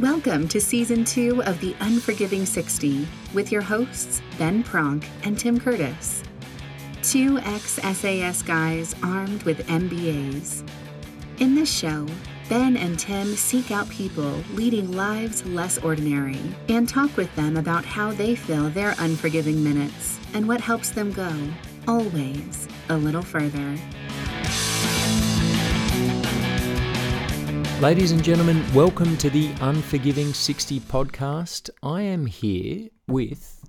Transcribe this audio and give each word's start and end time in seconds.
Welcome 0.00 0.46
to 0.48 0.60
season 0.60 1.06
two 1.06 1.42
of 1.44 1.58
The 1.62 1.74
Unforgiving 1.80 2.44
60 2.44 3.08
with 3.32 3.50
your 3.50 3.62
hosts, 3.62 4.20
Ben 4.36 4.62
Pronk 4.62 5.06
and 5.24 5.38
Tim 5.38 5.58
Curtis. 5.58 6.22
Two 7.02 7.38
ex 7.38 7.80
SAS 7.80 8.42
guys 8.42 8.94
armed 9.02 9.42
with 9.44 9.66
MBAs. 9.68 10.68
In 11.38 11.54
this 11.54 11.74
show, 11.74 12.06
Ben 12.50 12.76
and 12.76 12.98
Tim 12.98 13.36
seek 13.36 13.70
out 13.70 13.88
people 13.88 14.42
leading 14.52 14.92
lives 14.92 15.46
less 15.46 15.78
ordinary 15.78 16.42
and 16.68 16.86
talk 16.86 17.16
with 17.16 17.34
them 17.34 17.56
about 17.56 17.86
how 17.86 18.12
they 18.12 18.34
fill 18.34 18.68
their 18.68 18.94
unforgiving 18.98 19.64
minutes 19.64 20.20
and 20.34 20.46
what 20.46 20.60
helps 20.60 20.90
them 20.90 21.10
go, 21.10 21.32
always, 21.88 22.68
a 22.90 22.96
little 22.98 23.22
further. 23.22 23.78
Ladies 27.80 28.10
and 28.10 28.24
gentlemen, 28.24 28.64
welcome 28.72 29.18
to 29.18 29.28
the 29.28 29.52
Unforgiving 29.60 30.32
60 30.32 30.80
podcast. 30.80 31.68
I 31.82 32.00
am 32.00 32.24
here 32.24 32.88
with, 33.06 33.62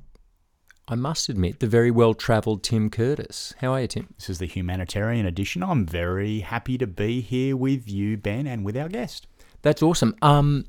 I 0.87 0.95
must 0.95 1.27
admit, 1.27 1.59
the 1.59 1.67
very 1.67 1.91
well 1.91 2.13
travelled 2.13 2.63
Tim 2.63 2.89
Curtis. 2.89 3.53
How 3.59 3.73
are 3.73 3.81
you, 3.81 3.87
Tim? 3.87 4.07
This 4.17 4.29
is 4.29 4.39
the 4.39 4.45
humanitarian 4.45 5.25
edition. 5.25 5.61
I'm 5.61 5.85
very 5.85 6.39
happy 6.39 6.77
to 6.77 6.87
be 6.87 7.19
here 7.19 7.57
with 7.57 7.89
you, 7.89 8.15
Ben, 8.15 8.47
and 8.47 8.63
with 8.63 8.77
our 8.77 8.87
guest. 8.87 9.27
That's 9.61 9.83
awesome. 9.83 10.15
Um, 10.21 10.67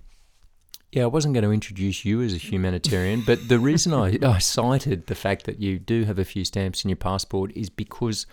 yeah, 0.91 1.05
I 1.05 1.07
wasn't 1.07 1.35
going 1.35 1.45
to 1.45 1.53
introduce 1.53 2.05
you 2.05 2.21
as 2.23 2.35
a 2.35 2.39
humanitarian, 2.39 3.23
but 3.25 3.49
the 3.49 3.61
reason 3.61 3.95
I, 3.95 4.19
I 4.21 4.39
cited 4.39 5.07
the 5.07 5.15
fact 5.15 5.45
that 5.45 5.61
you 5.61 5.79
do 5.79 6.05
have 6.07 6.19
a 6.19 6.25
few 6.25 6.45
stamps 6.45 6.83
in 6.83 6.91
your 6.91 6.97
passport 6.97 7.53
is 7.55 7.71
because 7.71 8.27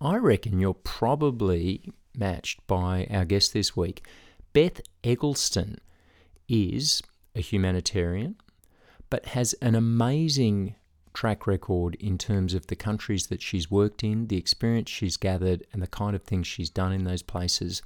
I 0.00 0.16
reckon 0.16 0.60
you're 0.60 0.72
probably 0.72 1.92
matched 2.16 2.66
by 2.66 3.06
our 3.10 3.26
guest 3.26 3.52
this 3.52 3.76
week. 3.76 4.02
Beth 4.56 4.80
Eggleston 5.04 5.76
is 6.48 7.02
a 7.34 7.42
humanitarian, 7.42 8.36
but 9.10 9.26
has 9.26 9.52
an 9.60 9.74
amazing 9.74 10.76
track 11.12 11.46
record 11.46 11.94
in 11.96 12.16
terms 12.16 12.54
of 12.54 12.68
the 12.68 12.74
countries 12.74 13.26
that 13.26 13.42
she's 13.42 13.70
worked 13.70 14.02
in, 14.02 14.28
the 14.28 14.38
experience 14.38 14.88
she's 14.88 15.18
gathered, 15.18 15.66
and 15.74 15.82
the 15.82 15.86
kind 15.86 16.16
of 16.16 16.22
things 16.22 16.46
she's 16.46 16.70
done 16.70 16.94
in 16.94 17.04
those 17.04 17.20
places. 17.20 17.82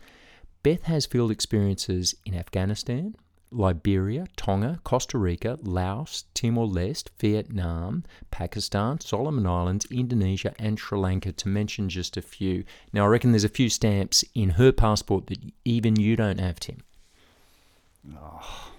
Beth 0.63 0.85
has 0.85 1.07
field 1.07 1.33
experiences 1.33 2.15
in 2.25 2.37
Afghanistan, 2.37 3.17
Liberia, 3.53 4.27
Tonga, 4.37 4.81
Costa 4.85 5.19
Rica, 5.19 5.59
Laos, 5.63 6.25
Timor 6.35 6.67
Leste, 6.67 7.09
Vietnam, 7.19 8.05
Pakistan, 8.31 9.01
Solomon 9.01 9.47
Islands, 9.47 9.87
Indonesia, 9.91 10.55
and 10.59 10.79
Sri 10.79 10.99
Lanka, 10.99 11.33
to 11.33 11.49
mention 11.49 11.89
just 11.89 12.17
a 12.17 12.23
few. 12.23 12.65
Now, 12.93 13.05
I 13.05 13.09
reckon 13.09 13.33
there's 13.33 13.45
a 13.45 13.49
few 13.49 13.69
stamps 13.69 14.25
in 14.35 14.51
her 14.51 14.73
passport 14.73 15.27
that 15.29 15.39
even 15.65 15.97
you 15.97 16.17
don't 16.17 16.41
have, 16.41 16.61
Tim. 16.61 16.83
Oh, 18.17 18.71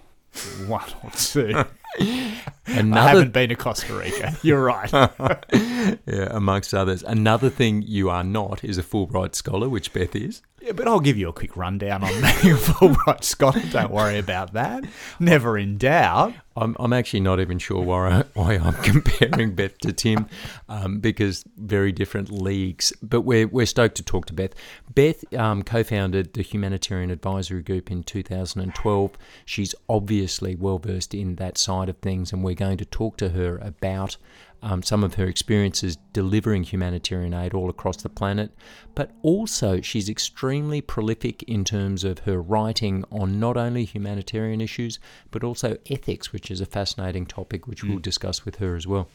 one 0.66 0.90
or 1.02 1.10
two. 1.10 1.64
Another, 2.66 3.00
I 3.00 3.08
haven't 3.08 3.32
been 3.32 3.48
to 3.48 3.56
Costa 3.56 3.92
Rica. 3.92 4.36
You're 4.42 4.62
right. 4.62 4.90
yeah, 5.52 6.28
amongst 6.30 6.72
others. 6.72 7.02
Another 7.02 7.50
thing 7.50 7.82
you 7.82 8.08
are 8.08 8.22
not 8.22 8.62
is 8.62 8.78
a 8.78 8.82
Fulbright 8.82 9.34
scholar, 9.34 9.68
which 9.68 9.92
Beth 9.92 10.14
is. 10.14 10.42
Yeah, 10.60 10.72
but 10.72 10.86
I'll 10.86 11.00
give 11.00 11.18
you 11.18 11.28
a 11.28 11.32
quick 11.32 11.56
rundown 11.56 12.04
on 12.04 12.10
being 12.10 12.54
a 12.54 12.56
Fulbright 12.56 13.24
scholar. 13.24 13.60
Don't 13.72 13.90
worry 13.90 14.18
about 14.18 14.52
that. 14.52 14.84
Never 15.18 15.58
in 15.58 15.76
doubt. 15.76 16.34
I'm, 16.54 16.76
I'm 16.78 16.92
actually 16.92 17.20
not 17.20 17.40
even 17.40 17.58
sure 17.58 17.82
why, 17.82 18.10
I, 18.10 18.24
why 18.34 18.54
I'm 18.58 18.74
comparing 18.74 19.54
Beth 19.54 19.76
to 19.78 19.92
Tim, 19.92 20.28
um, 20.68 21.00
because 21.00 21.44
very 21.56 21.90
different 21.90 22.30
leagues. 22.30 22.92
But 23.02 23.22
we're, 23.22 23.48
we're 23.48 23.66
stoked 23.66 23.96
to 23.96 24.04
talk 24.04 24.26
to 24.26 24.32
Beth. 24.32 24.52
Beth 24.94 25.24
um, 25.34 25.62
co 25.64 25.82
founded 25.82 26.34
the 26.34 26.42
Humanitarian 26.42 27.10
Advisory 27.10 27.62
Group 27.62 27.90
in 27.90 28.04
2012. 28.04 29.12
She's 29.44 29.74
obviously 29.88 30.54
well 30.54 30.78
versed 30.78 31.12
in 31.12 31.36
that 31.36 31.58
side 31.82 31.88
of 31.88 31.96
things, 31.98 32.32
and 32.32 32.44
we're 32.44 32.54
going 32.54 32.78
to 32.78 32.84
talk 32.84 33.16
to 33.18 33.30
her 33.30 33.58
about 33.58 34.16
um, 34.62 34.82
some 34.82 35.02
of 35.02 35.14
her 35.14 35.26
experiences 35.26 35.96
delivering 36.12 36.62
humanitarian 36.62 37.34
aid 37.34 37.52
all 37.52 37.68
across 37.68 37.96
the 38.02 38.08
planet, 38.08 38.52
but 38.94 39.10
also 39.22 39.80
she's 39.80 40.08
extremely 40.08 40.80
prolific 40.80 41.42
in 41.44 41.64
terms 41.64 42.04
of 42.04 42.20
her 42.20 42.40
writing 42.40 43.04
on 43.10 43.40
not 43.40 43.56
only 43.56 43.84
humanitarian 43.84 44.60
issues, 44.60 45.00
but 45.32 45.42
also 45.42 45.76
ethics, 45.90 46.32
which 46.32 46.50
is 46.50 46.60
a 46.60 46.66
fascinating 46.66 47.26
topic 47.26 47.66
which 47.66 47.82
mm. 47.82 47.90
we'll 47.90 47.98
discuss 47.98 48.44
with 48.44 48.56
her 48.56 48.76
as 48.76 48.86
well. 48.86 49.08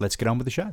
Let's 0.00 0.16
get 0.16 0.26
on 0.26 0.38
with 0.38 0.46
the 0.46 0.50
show. 0.50 0.70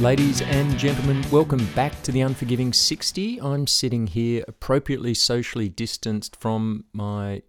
Ladies 0.00 0.42
and 0.42 0.76
gentlemen, 0.76 1.24
welcome 1.30 1.64
back 1.74 2.02
to 2.02 2.10
the 2.10 2.20
Unforgiving 2.20 2.72
60. 2.72 3.40
I'm 3.40 3.66
sitting 3.68 4.08
here 4.08 4.44
appropriately 4.48 5.14
socially 5.14 5.68
distanced 5.68 6.34
from 6.36 6.84
my, 6.92 7.34
I 7.34 7.42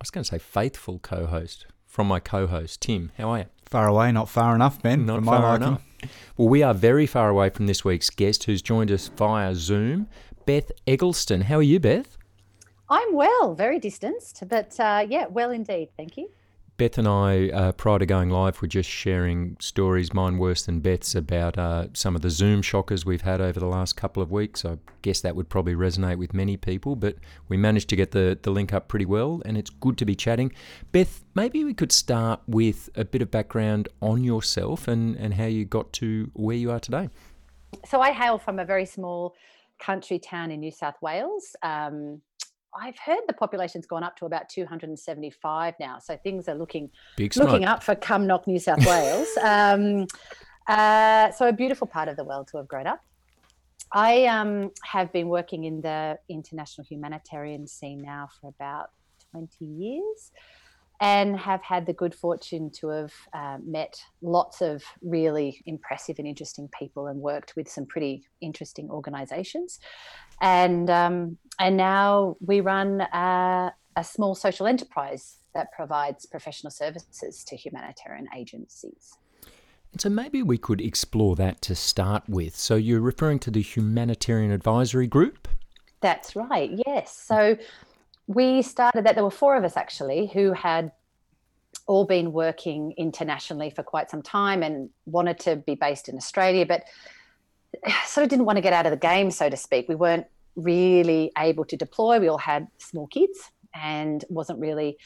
was 0.00 0.10
going 0.10 0.22
to 0.22 0.30
say 0.30 0.38
faithful 0.38 1.00
co 1.00 1.26
host, 1.26 1.66
from 1.84 2.06
my 2.06 2.20
co 2.20 2.46
host, 2.46 2.80
Tim. 2.80 3.10
How 3.18 3.30
are 3.30 3.38
you? 3.40 3.44
Far 3.66 3.88
away, 3.88 4.12
not 4.12 4.28
far 4.28 4.54
enough, 4.54 4.80
Ben. 4.82 5.04
Not 5.04 5.24
far 5.24 5.56
enough. 5.56 5.82
Well, 6.36 6.48
we 6.48 6.62
are 6.62 6.74
very 6.74 7.06
far 7.06 7.28
away 7.28 7.50
from 7.50 7.66
this 7.66 7.84
week's 7.84 8.08
guest 8.08 8.44
who's 8.44 8.62
joined 8.62 8.92
us 8.92 9.08
via 9.08 9.54
Zoom, 9.54 10.06
Beth 10.46 10.70
Eggleston. 10.86 11.42
How 11.42 11.56
are 11.56 11.62
you, 11.62 11.80
Beth? 11.80 12.16
I'm 12.88 13.14
well, 13.14 13.54
very 13.54 13.80
distanced, 13.80 14.44
but 14.48 14.78
uh, 14.78 15.04
yeah, 15.08 15.26
well 15.26 15.50
indeed. 15.50 15.88
Thank 15.96 16.16
you. 16.16 16.30
Beth 16.76 16.98
and 16.98 17.06
I, 17.06 17.50
uh, 17.50 17.72
prior 17.72 18.00
to 18.00 18.06
going 18.06 18.30
live, 18.30 18.60
were 18.60 18.66
just 18.66 18.90
sharing 18.90 19.56
stories, 19.60 20.12
mine 20.12 20.38
worse 20.38 20.66
than 20.66 20.80
Beth's, 20.80 21.14
about 21.14 21.56
uh, 21.56 21.86
some 21.92 22.16
of 22.16 22.22
the 22.22 22.30
Zoom 22.30 22.62
shockers 22.62 23.06
we've 23.06 23.20
had 23.20 23.40
over 23.40 23.60
the 23.60 23.66
last 23.66 23.96
couple 23.96 24.20
of 24.20 24.32
weeks. 24.32 24.64
I 24.64 24.78
guess 25.02 25.20
that 25.20 25.36
would 25.36 25.48
probably 25.48 25.76
resonate 25.76 26.18
with 26.18 26.34
many 26.34 26.56
people, 26.56 26.96
but 26.96 27.16
we 27.48 27.56
managed 27.56 27.88
to 27.90 27.96
get 27.96 28.10
the, 28.10 28.36
the 28.42 28.50
link 28.50 28.72
up 28.72 28.88
pretty 28.88 29.04
well, 29.04 29.40
and 29.44 29.56
it's 29.56 29.70
good 29.70 29.96
to 29.98 30.04
be 30.04 30.16
chatting. 30.16 30.52
Beth, 30.90 31.24
maybe 31.36 31.62
we 31.62 31.74
could 31.74 31.92
start 31.92 32.40
with 32.48 32.90
a 32.96 33.04
bit 33.04 33.22
of 33.22 33.30
background 33.30 33.88
on 34.02 34.24
yourself 34.24 34.88
and, 34.88 35.16
and 35.16 35.34
how 35.34 35.46
you 35.46 35.64
got 35.64 35.92
to 35.94 36.28
where 36.34 36.56
you 36.56 36.72
are 36.72 36.80
today. 36.80 37.08
So, 37.86 38.00
I 38.00 38.10
hail 38.10 38.36
from 38.36 38.58
a 38.58 38.64
very 38.64 38.86
small 38.86 39.36
country 39.78 40.18
town 40.18 40.50
in 40.50 40.60
New 40.60 40.72
South 40.72 41.00
Wales. 41.00 41.54
Um, 41.62 42.20
I've 42.80 42.98
heard 42.98 43.20
the 43.26 43.34
population's 43.34 43.86
gone 43.86 44.02
up 44.02 44.16
to 44.16 44.26
about 44.26 44.48
275 44.48 45.74
now, 45.78 45.98
so 45.98 46.16
things 46.16 46.48
are 46.48 46.54
looking 46.54 46.90
Big 47.16 47.36
looking 47.36 47.64
up 47.64 47.82
for 47.82 47.94
Cumnock, 47.94 48.46
New 48.46 48.58
South 48.58 48.84
Wales. 48.86 49.28
um, 49.42 50.06
uh, 50.66 51.30
so 51.30 51.48
a 51.48 51.52
beautiful 51.52 51.86
part 51.86 52.08
of 52.08 52.16
the 52.16 52.24
world 52.24 52.48
to 52.48 52.56
have 52.56 52.68
grown 52.68 52.86
up. 52.86 53.00
I 53.92 54.26
um, 54.26 54.70
have 54.82 55.12
been 55.12 55.28
working 55.28 55.64
in 55.64 55.80
the 55.80 56.18
international 56.28 56.84
humanitarian 56.84 57.66
scene 57.66 58.02
now 58.02 58.28
for 58.40 58.48
about 58.48 58.90
20 59.30 59.64
years 59.64 60.32
and 61.04 61.38
have 61.38 61.62
had 61.62 61.84
the 61.84 61.92
good 61.92 62.14
fortune 62.14 62.70
to 62.70 62.88
have 62.88 63.12
uh, 63.34 63.58
met 63.62 64.02
lots 64.22 64.62
of 64.62 64.82
really 65.02 65.62
impressive 65.66 66.18
and 66.18 66.26
interesting 66.26 66.66
people 66.78 67.08
and 67.08 67.20
worked 67.20 67.54
with 67.56 67.68
some 67.68 67.84
pretty 67.84 68.24
interesting 68.40 68.88
organizations 68.90 69.78
and 70.40 70.88
um, 70.88 71.36
and 71.58 71.76
now 71.76 72.36
we 72.40 72.60
run 72.60 73.02
a, 73.02 73.72
a 73.96 74.04
small 74.04 74.34
social 74.34 74.66
enterprise 74.66 75.38
that 75.54 75.72
provides 75.72 76.26
professional 76.26 76.70
services 76.70 77.44
to 77.44 77.56
humanitarian 77.56 78.26
agencies. 78.36 79.16
And 79.92 80.00
so 80.00 80.08
maybe 80.08 80.42
we 80.42 80.58
could 80.58 80.80
explore 80.80 81.36
that 81.36 81.62
to 81.62 81.76
start 81.76 82.24
with. 82.28 82.56
So 82.56 82.74
you're 82.74 83.00
referring 83.00 83.38
to 83.40 83.50
the 83.52 83.62
Humanitarian 83.62 84.50
Advisory 84.50 85.06
Group? 85.06 85.46
That's 86.00 86.34
right, 86.34 86.70
yes. 86.86 87.16
So 87.16 87.56
we 88.26 88.62
started 88.62 89.04
that, 89.04 89.14
there 89.14 89.24
were 89.24 89.30
four 89.30 89.56
of 89.56 89.64
us 89.64 89.76
actually 89.76 90.26
who 90.26 90.52
had 90.52 90.92
all 91.86 92.06
been 92.06 92.32
working 92.32 92.94
internationally 92.96 93.70
for 93.70 93.82
quite 93.82 94.10
some 94.10 94.22
time 94.22 94.62
and 94.62 94.88
wanted 95.06 95.38
to 95.40 95.56
be 95.56 95.74
based 95.74 96.08
in 96.08 96.16
Australia, 96.16 96.64
but 96.64 96.84
sort 98.06 98.24
of 98.24 98.30
didn't 98.30 98.46
want 98.46 98.56
to 98.56 98.62
get 98.62 98.72
out 98.72 98.86
of 98.86 98.90
the 98.90 98.96
game, 98.96 99.30
so 99.30 99.50
to 99.50 99.56
speak. 99.56 99.88
We 99.88 99.94
weren't 99.94 100.26
really 100.56 101.32
able 101.36 101.64
to 101.66 101.76
deploy. 101.76 102.20
We 102.20 102.28
all 102.28 102.38
had 102.38 102.68
small 102.78 103.06
kids 103.08 103.50
and 103.74 104.24
wasn't 104.28 104.60
really, 104.60 104.96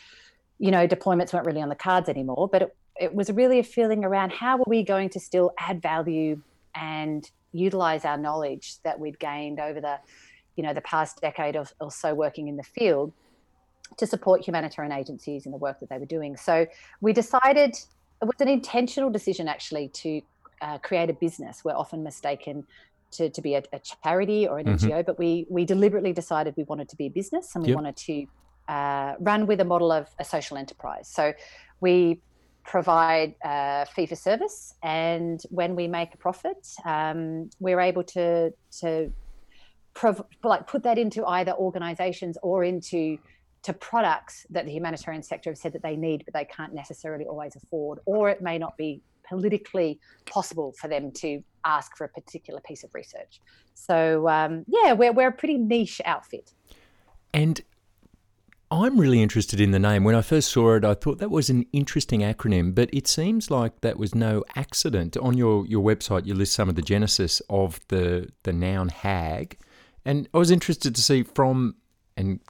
you 0.59 0.71
know, 0.71 0.87
deployments 0.87 1.33
weren't 1.33 1.47
really 1.47 1.63
on 1.63 1.69
the 1.69 1.75
cards 1.75 2.09
anymore. 2.09 2.49
But 2.49 2.63
it, 2.63 2.77
it 3.01 3.15
was 3.15 3.31
really 3.31 3.59
a 3.59 3.65
feeling 3.65 4.05
around 4.05 4.33
how 4.33 4.59
are 4.59 4.65
we 4.67 4.85
going 4.85 5.09
to 5.11 5.21
still 5.21 5.53
add 5.59 5.81
value 5.83 6.41
and 6.75 7.29
utilize 7.53 8.05
our 8.05 8.19
knowledge 8.19 8.75
that 8.85 9.01
we'd 9.01 9.19
gained 9.19 9.59
over 9.59 9.81
the, 9.81 9.99
you 10.59 10.65
know, 10.65 10.75
the 10.75 10.81
past 10.83 11.21
decade 11.21 11.55
or, 11.55 11.65
or 11.81 11.91
so 11.91 12.13
working 12.15 12.49
in 12.49 12.57
the 12.57 12.65
field 12.65 13.13
to 13.97 14.07
support 14.07 14.45
humanitarian 14.45 14.93
agencies 14.93 15.47
in 15.47 15.53
the 15.53 15.57
work 15.57 15.79
that 15.79 15.89
they 15.89 15.99
were 15.99 16.05
doing. 16.05 16.37
So 16.37 16.67
we 17.01 17.13
decided 17.13 17.71
it 18.21 18.25
was 18.25 18.41
an 18.41 18.49
intentional 18.49 19.09
decision 19.09 19.47
actually 19.47 19.89
to 19.89 20.21
uh, 20.61 20.79
create 20.79 21.11
a 21.11 21.13
business. 21.13 21.65
We're 21.65 21.77
often 21.77 22.03
mistaken 22.03 22.67
to, 23.13 23.31
to 23.31 23.41
be 23.41 23.55
a, 23.55 23.63
a 23.73 23.81
charity 24.03 24.49
or 24.49 24.59
an 24.59 24.67
mm-hmm. 24.67 24.89
NGO, 24.89 25.07
but 25.07 25.17
we 25.17 25.47
we 25.49 25.65
deliberately 25.65 26.13
decided 26.13 26.55
we 26.57 26.65
wanted 26.65 26.89
to 26.89 26.97
be 26.97 27.07
a 27.07 27.11
business 27.11 27.55
and 27.55 27.63
we 27.63 27.71
yep. 27.71 27.77
wanted 27.77 27.97
to 27.97 28.27
uh, 28.67 29.15
run 29.21 29.47
with 29.47 29.61
a 29.61 29.65
model 29.65 29.93
of 29.93 30.09
a 30.19 30.25
social 30.25 30.57
enterprise. 30.59 31.09
So 31.09 31.33
we 31.81 32.21
provide 32.65 33.37
uh, 33.45 33.85
fee 33.87 34.07
for 34.07 34.17
service, 34.17 34.75
and 34.83 35.41
when 35.51 35.77
we 35.77 35.87
make 35.87 36.13
a 36.15 36.19
profit, 36.19 36.67
um, 36.85 37.49
we're 37.61 37.81
able 37.81 38.03
to 38.03 38.53
to 38.81 39.13
prov- 39.99 40.25
like 40.45 40.67
put 40.67 40.83
that 40.85 40.97
into 40.97 41.27
either 41.27 41.53
organisations 41.53 42.39
or 42.43 42.63
into 42.63 43.19
to 43.65 43.73
products 43.73 44.47
that 44.51 44.65
the 44.65 44.73
humanitarian 44.73 45.23
sector 45.23 45.51
have 45.51 45.59
said 45.59 45.73
that 45.73 45.83
they 45.83 45.97
need, 45.97 46.25
but 46.25 46.33
they 46.33 46.45
can't 46.45 46.73
necessarily 46.73 47.25
always 47.25 47.57
afford, 47.57 47.99
or 48.07 48.31
it 48.31 48.41
may 48.41 48.57
not 48.57 48.77
be 48.77 49.03
politically 49.29 49.99
possible 50.27 50.73
for 50.81 50.87
them 50.87 51.11
to 51.11 51.43
ask 51.65 51.97
for 51.97 52.05
a 52.05 52.09
particular 52.09 52.61
piece 52.61 52.85
of 52.85 52.95
research. 52.95 53.41
So 53.75 54.29
um, 54.29 54.65
yeah, 54.69 54.93
we're 54.93 55.13
we're 55.13 55.29
a 55.29 55.33
pretty 55.33 55.59
niche 55.59 56.01
outfit. 56.05 56.55
And 57.35 57.61
I'm 58.71 59.01
really 59.01 59.21
interested 59.21 59.61
in 59.61 59.73
the 59.73 59.79
name. 59.79 60.05
When 60.05 60.15
I 60.15 60.23
first 60.23 60.51
saw 60.51 60.77
it, 60.77 60.85
I 60.85 60.95
thought 60.95 61.19
that 61.19 61.31
was 61.31 61.51
an 61.51 61.67
interesting 61.73 62.21
acronym, 62.21 62.75
but 62.75 62.89
it 62.93 63.09
seems 63.09 63.51
like 63.51 63.81
that 63.81 63.99
was 63.99 64.15
no 64.15 64.45
accident. 64.55 65.17
On 65.17 65.37
your, 65.37 65.67
your 65.67 65.83
website, 65.83 66.27
you 66.27 66.35
list 66.35 66.53
some 66.53 66.69
of 66.69 66.75
the 66.75 66.83
genesis 66.83 67.41
of 67.49 67.81
the, 67.89 68.29
the 68.45 68.53
noun 68.53 68.91
hag. 68.91 69.59
And 70.09 70.27
I 70.33 70.39
was 70.39 70.51
interested 70.51 70.95
to 70.95 71.03
see 71.03 71.23
from, 71.23 71.75
and 72.17 72.41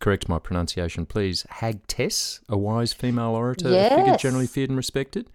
correct 0.00 0.28
my 0.28 0.40
pronunciation, 0.40 1.06
please, 1.06 1.46
Hag 1.48 1.86
Tess, 1.86 2.40
a 2.48 2.58
wise 2.58 2.92
female 2.92 3.36
orator, 3.36 3.70
yes. 3.70 3.92
a 3.92 3.96
figure 3.96 4.16
generally 4.16 4.48
feared 4.48 4.68
and 4.68 4.76
respected. 4.76 5.30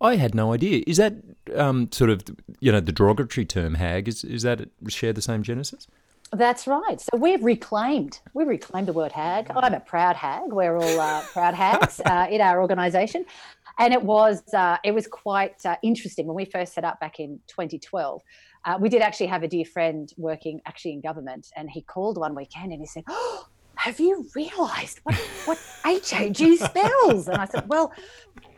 I 0.00 0.16
had 0.16 0.34
no 0.34 0.54
idea. 0.54 0.82
Is 0.86 0.96
that 0.96 1.12
um, 1.54 1.92
sort 1.92 2.08
of, 2.08 2.24
you 2.60 2.72
know, 2.72 2.80
the 2.80 2.92
derogatory 2.92 3.44
term 3.44 3.74
hag, 3.74 4.08
is, 4.08 4.24
is 4.24 4.40
that 4.44 4.70
share 4.88 5.12
the 5.12 5.20
same 5.20 5.42
genesis? 5.42 5.86
That's 6.32 6.66
right. 6.66 6.98
So 6.98 7.18
we've 7.18 7.44
reclaimed 7.44 8.20
we've 8.32 8.48
reclaimed 8.48 8.88
the 8.88 8.94
word 8.94 9.12
hag. 9.12 9.50
I'm 9.54 9.74
a 9.74 9.80
proud 9.80 10.16
hag. 10.16 10.50
We're 10.50 10.78
all 10.78 10.98
uh, 10.98 11.20
proud 11.30 11.52
hags 11.52 12.00
uh, 12.06 12.26
in 12.30 12.40
our 12.40 12.62
organisation, 12.62 13.26
and 13.78 13.92
it 13.92 14.02
was 14.02 14.42
uh, 14.54 14.78
it 14.82 14.92
was 14.92 15.06
quite 15.06 15.64
uh, 15.66 15.76
interesting 15.82 16.26
when 16.26 16.34
we 16.34 16.46
first 16.46 16.72
set 16.72 16.84
up 16.84 17.00
back 17.00 17.20
in 17.20 17.38
2012. 17.48 18.22
Uh, 18.64 18.78
we 18.80 18.88
did 18.88 19.02
actually 19.02 19.26
have 19.26 19.42
a 19.42 19.48
dear 19.48 19.64
friend 19.64 20.12
working 20.16 20.60
actually 20.66 20.92
in 20.92 21.00
government, 21.00 21.48
and 21.56 21.70
he 21.70 21.82
called 21.82 22.16
one 22.18 22.34
weekend 22.34 22.72
and 22.72 22.80
he 22.80 22.86
said, 22.86 23.02
oh, 23.08 23.46
"Have 23.74 23.98
you 23.98 24.26
realised 24.34 25.00
what 25.02 25.16
what 25.46 25.58
HAG 25.82 26.56
spells?" 26.58 27.28
And 27.28 27.38
I 27.38 27.46
said, 27.46 27.68
"Well." 27.68 27.92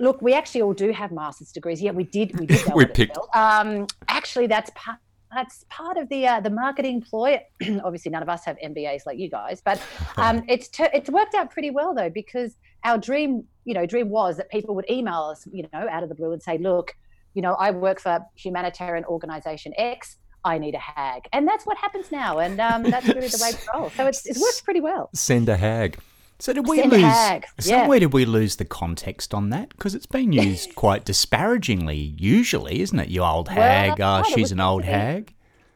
Look, 0.01 0.21
we 0.21 0.35
actually 0.35 0.63
all 0.63 0.75
do 0.75 0.91
have 0.91 1.13
master's 1.13 1.53
degrees. 1.53 1.81
Yeah, 1.81 1.93
we 1.93 2.03
did. 2.03 2.37
We 2.39 2.47
did. 2.47 2.61
We 2.75 2.85
picked. 2.85 3.17
Um, 3.33 3.87
actually, 4.09 4.49
that's 4.49 4.73
part 4.75 4.99
that's 5.35 5.65
part 5.69 5.97
of 5.97 6.09
the 6.09 6.27
uh, 6.27 6.41
the 6.41 6.51
marketing 6.51 7.03
ploy. 7.03 7.41
Obviously, 7.85 8.11
none 8.11 8.23
of 8.23 8.29
us 8.29 8.45
have 8.45 8.57
MBAs 8.65 9.07
like 9.07 9.19
you 9.19 9.29
guys, 9.29 9.61
but 9.65 9.81
um, 10.17 10.45
it's 10.49 10.69
t- 10.69 10.87
it's 10.93 11.11
worked 11.11 11.35
out 11.35 11.51
pretty 11.51 11.71
well 11.71 11.95
though 11.95 12.11
because 12.11 12.57
our 12.85 12.99
dream, 12.99 13.45
you 13.65 13.75
know, 13.75 13.87
dream 13.87 14.09
was 14.11 14.37
that 14.37 14.51
people 14.51 14.75
would 14.75 14.89
email 14.91 15.31
us, 15.33 15.47
you 15.53 15.67
know, 15.73 15.89
out 15.89 16.03
of 16.03 16.09
the 16.09 16.15
blue 16.15 16.33
and 16.33 16.43
say, 16.43 16.59
"Look, 16.59 16.97
you 17.35 17.43
know, 17.43 17.55
I 17.55 17.71
work 17.73 18.01
for 18.01 18.21
humanitarian 18.37 19.05
organization 19.05 19.73
X. 19.77 20.17
I 20.47 20.59
need 20.59 20.75
a 20.75 20.79
hag," 20.79 21.27
and 21.33 21.49
that's 21.49 21.65
what 21.65 21.77
happens 21.79 22.13
now, 22.13 22.39
and 22.39 22.61
um, 22.61 22.83
that's 22.83 23.07
really 23.07 23.29
the 23.29 23.41
way 23.43 23.53
to 23.53 23.59
roll. 23.75 23.91
So 23.91 24.07
it's 24.07 24.27
it's 24.27 24.41
worked 24.41 24.63
pretty 24.65 24.81
well. 24.81 25.11
Send 25.15 25.49
a 25.49 25.57
hag. 25.57 25.99
So 26.39 26.53
did 26.53 26.67
we 26.69 26.79
Send 26.79 26.93
lose? 26.93 27.03
hag, 27.03 27.47
yeah. 27.63 27.81
Somewhere 27.81 28.01
did 28.01 28.13
we 28.13 28.25
lose 28.25 28.57
the 28.57 28.65
context 28.65 29.33
on 29.33 29.51
that? 29.51 29.69
Because 29.71 29.95
it's 29.95 30.05
been 30.07 30.33
used 30.33 30.75
quite 30.85 31.05
disparagingly, 31.05 32.15
usually, 32.19 32.81
isn't 32.81 32.99
it? 32.99 33.09
You 33.09 33.23
old 33.23 33.49
Well, 33.49 33.57
hag. 33.57 34.01
Ah, 34.01 34.21
right, 34.21 34.27
she's 34.27 34.53
an 34.53 34.61
old 34.61 34.85
hag. 34.85 35.33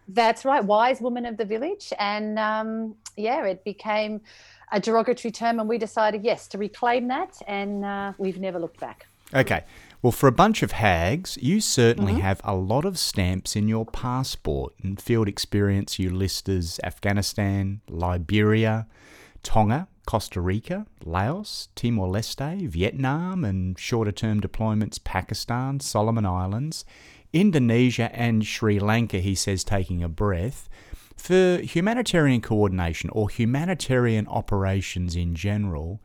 That's 0.08 0.44
right, 0.44 0.62
wise 0.64 1.00
woman 1.00 1.24
of 1.26 1.36
the 1.36 1.44
village, 1.44 1.92
and 1.98 2.38
um, 2.38 2.94
yeah, 3.16 3.44
it 3.44 3.62
became 3.64 4.20
a 4.72 4.80
derogatory 4.80 5.32
term, 5.32 5.60
and 5.60 5.68
we 5.68 5.78
decided 5.78 6.24
yes 6.24 6.48
to 6.48 6.58
reclaim 6.58 7.08
that, 7.08 7.40
and 7.46 7.84
uh, 7.84 8.12
we've 8.18 8.38
never 8.38 8.58
looked 8.58 8.80
back. 8.80 9.06
Okay. 9.34 9.64
Well, 10.00 10.12
for 10.12 10.28
a 10.28 10.32
bunch 10.32 10.62
of 10.62 10.72
hags, 10.72 11.36
you 11.42 11.60
certainly 11.60 12.12
Mm-hmm. 12.12 12.22
have 12.22 12.40
a 12.44 12.54
lot 12.54 12.84
of 12.84 12.98
stamps 12.98 13.56
in 13.56 13.66
your 13.66 13.84
passport. 13.84 14.72
And 14.82 15.00
field 15.00 15.26
experience 15.26 15.98
you 15.98 16.10
list 16.10 16.48
as 16.48 16.78
Afghanistan, 16.84 17.80
Liberia, 17.88 18.86
Tonga, 19.42 19.88
Costa 20.06 20.40
Rica, 20.40 20.86
Laos, 21.04 21.68
Timor 21.74 22.06
Leste, 22.08 22.68
Vietnam, 22.68 23.44
and 23.44 23.76
shorter 23.78 24.12
term 24.12 24.40
deployments 24.40 25.02
Pakistan, 25.02 25.80
Solomon 25.80 26.24
Islands, 26.24 26.84
Indonesia, 27.32 28.08
and 28.14 28.46
Sri 28.46 28.78
Lanka, 28.78 29.18
he 29.18 29.34
says, 29.34 29.64
taking 29.64 30.02
a 30.02 30.08
breath. 30.08 30.68
For 31.16 31.58
humanitarian 31.58 32.40
coordination 32.40 33.10
or 33.10 33.28
humanitarian 33.28 34.28
operations 34.28 35.16
in 35.16 35.34
general, 35.34 36.00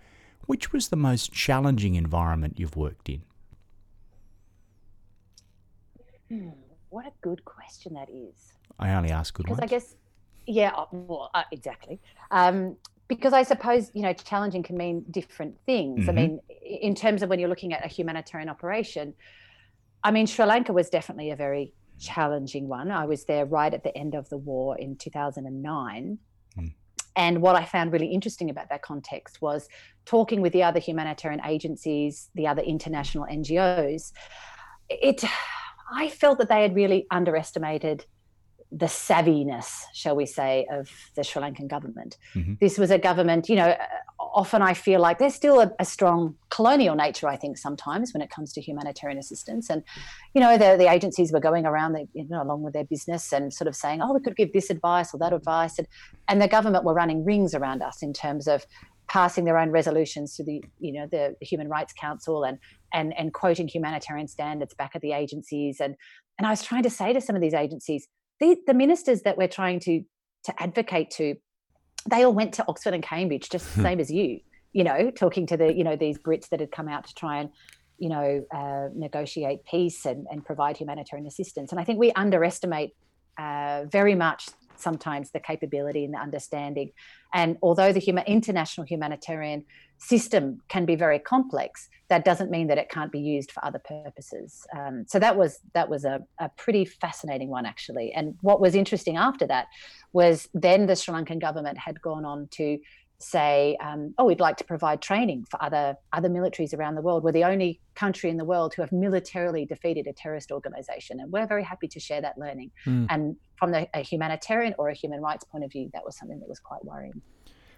which 0.48 0.74
was 0.74 0.90
the 0.90 0.96
most 0.96 1.32
challenging 1.32 1.94
environment 1.94 2.60
you've 2.60 2.76
worked 2.76 3.08
in? 3.08 3.22
What 6.90 7.06
a 7.08 7.12
good 7.22 7.44
question 7.46 7.94
that 7.96 8.10
is. 8.10 8.54
I 8.80 8.94
only 8.94 9.10
ask 9.12 9.34
good 9.34 9.44
because 9.46 9.60
ones. 9.60 9.72
I 9.72 9.76
guess, 9.76 9.96
yeah, 10.46 10.70
uh, 10.70 10.86
well, 10.92 11.32
uh, 11.34 11.44
exactly. 11.52 12.00
Um, 12.32 12.78
because 13.08 13.34
I 13.34 13.44
suppose 13.44 13.92
you 13.94 14.02
know, 14.02 14.14
challenging 14.14 14.64
can 14.64 14.78
mean 14.78 15.06
different 15.12 15.56
things. 15.66 16.08
I 16.08 16.12
Mhm. 16.12 16.16
mean, 16.16 16.40
in 16.64 16.96
terms 16.96 17.22
of 17.22 17.30
when 17.30 17.40
you're 17.40 17.50
looking 17.50 17.74
at 17.74 17.84
a 17.86 17.88
humanitarian 17.88 18.50
operation, 18.50 19.14
I 20.04 20.12
mean, 20.12 20.26
Sri 20.26 20.46
Lanka 20.46 20.74
was 20.74 20.90
definitely 20.90 21.32
a 21.32 21.36
very 21.36 21.74
challenging 22.00 22.68
one. 22.68 22.92
I 22.92 23.06
was 23.06 23.26
there 23.26 23.46
right 23.46 23.74
at 23.74 23.84
the 23.84 23.96
end 23.98 24.16
of 24.16 24.30
the 24.30 24.38
war 24.38 24.78
in 24.78 24.96
2009. 24.98 26.18
Hmm. 26.56 26.68
And 27.16 27.42
what 27.42 27.56
I 27.56 27.66
found 27.66 27.92
really 27.94 28.08
interesting 28.08 28.50
about 28.50 28.70
that 28.70 28.82
context 28.82 29.42
was 29.42 29.68
talking 30.06 30.42
with 30.42 30.52
the 30.54 30.64
other 30.64 30.80
humanitarian 30.80 31.42
agencies, 31.46 32.30
the 32.36 32.48
other 32.48 32.62
international 32.62 33.26
NGOs. 33.26 34.12
It, 34.90 35.24
I 35.94 36.10
felt 36.10 36.40
that 36.40 36.50
they 36.50 36.62
had 36.62 36.76
really 36.76 37.06
underestimated 37.12 38.06
the 38.72 38.88
savviness, 38.88 39.84
shall 39.94 40.16
we 40.16 40.26
say, 40.26 40.66
of 40.72 40.90
the 41.16 41.24
Sri 41.24 41.42
Lankan 41.42 41.68
government. 41.68 42.18
Mhm. 42.34 42.60
This 42.60 42.80
was 42.80 42.90
a 42.90 42.98
government, 42.98 43.48
you 43.48 43.56
know, 43.56 43.76
often 44.34 44.64
I 44.64 44.74
feel 44.74 45.00
like 45.00 45.20
there's 45.20 45.36
still 45.36 45.60
a, 45.60 45.72
a 45.80 45.86
strong 45.86 46.36
colonial 46.50 46.96
nature, 46.96 47.28
I 47.28 47.38
think, 47.38 47.60
sometimes 47.60 48.14
when 48.14 48.22
it 48.22 48.32
comes 48.32 48.52
to 48.54 48.62
humanitarian 48.62 49.20
assistance. 49.20 49.70
And, 49.70 49.84
you 50.34 50.42
know, 50.42 50.58
the, 50.58 50.76
the 50.76 50.90
agencies 50.90 51.32
were 51.32 51.40
going 51.40 51.68
around, 51.68 51.94
the, 51.94 52.08
you 52.14 52.28
know, 52.28 52.42
along 52.42 52.64
with 52.64 52.74
their 52.74 52.84
business 52.86 53.32
and 53.32 53.54
sort 53.54 53.68
of 53.68 53.76
saying, 53.76 54.02
oh, 54.02 54.12
we 54.12 54.22
could 54.22 54.36
give 54.36 54.54
this 54.54 54.72
advice 54.72 55.14
or 55.14 55.20
that 55.20 55.34
advice. 55.34 55.78
And, 55.78 55.88
and 56.28 56.42
the 56.42 56.48
government 56.48 56.84
were 56.84 56.96
running 56.96 57.24
rings 57.24 57.54
around 57.54 57.84
us 57.84 58.02
in 58.02 58.12
terms 58.12 58.48
of 58.48 58.66
passing 59.08 59.46
their 59.46 59.58
own 59.58 59.70
resolutions 59.70 60.36
to 60.36 60.44
the, 60.44 60.64
you 60.80 60.94
know, 60.94 61.08
the 61.12 61.36
Human 61.42 61.70
Rights 61.70 61.94
Council 61.94 62.44
and, 62.44 62.58
and, 62.94 63.14
and 63.18 63.34
quoting 63.34 63.68
humanitarian 63.68 64.28
standards 64.28 64.74
back 64.74 64.92
at 64.96 65.02
the 65.02 65.12
agencies. 65.12 65.80
And, 65.80 65.96
and 66.38 66.48
I 66.48 66.50
was 66.50 66.64
trying 66.64 66.84
to 66.84 66.90
say 66.90 67.14
to 67.14 67.22
some 67.22 67.36
of 67.36 67.42
these 67.42 67.54
agencies, 67.54 68.08
the, 68.40 68.58
the 68.68 68.74
ministers 68.74 69.22
that 69.22 69.38
we're 69.38 69.48
trying 69.48 69.80
to 69.82 70.04
to 70.44 70.62
advocate 70.62 71.10
to, 71.12 71.36
they 72.10 72.24
all 72.24 72.34
went 72.34 72.54
to 72.56 72.66
Oxford 72.68 72.94
and 72.94 73.04
Cambridge, 73.04 73.50
just 73.50 73.76
the 73.76 73.82
same 73.82 74.00
as 74.00 74.12
you. 74.12 74.40
You 74.74 74.84
know, 74.84 75.12
talking 75.12 75.46
to 75.48 75.58
the 75.58 75.74
you 75.74 75.84
know 75.84 75.96
these 75.96 76.18
Brits 76.18 76.50
that 76.50 76.60
had 76.60 76.72
come 76.72 76.88
out 76.88 77.06
to 77.06 77.14
try 77.14 77.40
and 77.40 77.50
you 78.00 78.10
know 78.10 78.44
uh, 78.54 78.90
negotiate 78.96 79.64
peace 79.66 80.06
and, 80.06 80.26
and 80.32 80.44
provide 80.44 80.78
humanitarian 80.78 81.28
assistance. 81.28 81.72
And 81.72 81.80
I 81.80 81.84
think 81.84 82.00
we 82.00 82.12
underestimate 82.14 82.96
uh, 83.38 83.84
very 83.90 84.16
much 84.16 84.50
sometimes 84.76 85.32
the 85.32 85.40
capability 85.40 86.06
and 86.06 86.14
the 86.14 86.20
understanding. 86.20 86.92
And 87.34 87.58
although 87.62 87.92
the 87.92 88.00
human, 88.00 88.26
international 88.26 88.86
humanitarian 88.86 89.66
system 89.98 90.62
can 90.68 90.86
be 90.86 90.96
very 90.96 91.20
complex, 91.20 91.90
that 92.10 92.26
doesn't 92.26 92.52
mean 92.52 92.68
that 92.68 92.78
it 92.78 92.90
can't 92.90 93.12
be 93.12 93.20
used 93.20 93.52
for 93.52 93.64
other 93.66 93.80
purposes. 93.80 94.66
Um, 94.78 95.06
so 95.08 95.20
that 95.20 95.38
was 95.38 95.60
that 95.74 95.90
was 95.90 96.06
a, 96.06 96.22
a 96.40 96.50
pretty 96.50 96.86
fascinating 96.86 97.50
one 97.50 97.66
actually. 97.66 98.12
And 98.14 98.36
what 98.42 98.60
was 98.60 98.76
interesting 98.76 99.18
after 99.18 99.48
that 99.48 99.68
was 100.12 100.48
then 100.54 100.86
the 100.86 100.96
Sri 100.96 101.14
Lankan 101.16 101.40
government 101.40 101.78
had 101.78 102.02
gone 102.02 102.26
on 102.26 102.48
to 102.52 102.80
say, 103.20 103.78
um, 103.82 104.14
"Oh, 104.18 104.26
we'd 104.26 104.40
like 104.40 104.58
to 104.58 104.64
provide 104.64 105.02
training 105.02 105.46
for 105.50 105.62
other 105.64 105.96
other 106.12 106.30
militaries 106.30 106.78
around 106.78 106.96
the 106.96 107.02
world. 107.02 107.24
We're 107.24 107.32
the 107.32 107.46
only 107.46 107.80
country 107.96 108.30
in 108.30 108.38
the 108.38 108.46
world 108.46 108.74
who 108.74 108.82
have 108.82 108.92
militarily 108.92 109.66
defeated 109.66 110.08
a 110.08 110.14
terrorist 110.14 110.52
organization, 110.52 111.20
and 111.20 111.32
we're 111.32 111.48
very 111.48 111.64
happy 111.64 111.88
to 111.88 112.00
share 112.00 112.22
that 112.22 112.38
learning." 112.38 112.72
Mm. 112.86 113.08
And 113.10 113.36
from 113.56 113.72
the, 113.72 113.88
a 113.94 114.02
humanitarian 114.02 114.76
or 114.78 114.90
a 114.90 114.94
human 114.94 115.22
rights 115.22 115.44
point 115.44 115.64
of 115.64 115.72
view, 115.72 115.90
that 115.94 116.04
was 116.06 116.18
something 116.18 116.40
that 116.40 116.50
was 116.50 116.60
quite 116.60 116.84
worrying. 116.84 117.22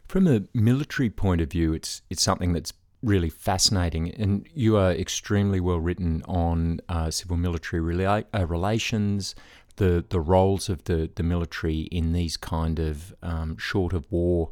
From 0.07 0.27
a 0.27 0.41
military 0.53 1.09
point 1.09 1.41
of 1.41 1.51
view, 1.51 1.73
it's 1.73 2.01
it's 2.09 2.23
something 2.23 2.53
that's 2.53 2.73
really 3.01 3.29
fascinating, 3.29 4.11
and 4.11 4.47
you 4.53 4.77
are 4.77 4.91
extremely 4.91 5.59
well 5.59 5.79
written 5.79 6.23
on 6.27 6.79
uh, 6.89 7.11
civil 7.11 7.37
military 7.37 7.81
rela- 7.81 8.25
uh, 8.33 8.45
relations, 8.47 9.35
the 9.77 10.03
the 10.09 10.19
roles 10.19 10.69
of 10.69 10.83
the 10.85 11.09
the 11.15 11.23
military 11.23 11.81
in 11.91 12.13
these 12.13 12.37
kind 12.37 12.79
of 12.79 13.13
um, 13.21 13.57
short 13.57 13.93
of 13.93 14.11
war 14.11 14.51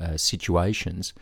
uh, 0.00 0.16
situations. 0.16 1.12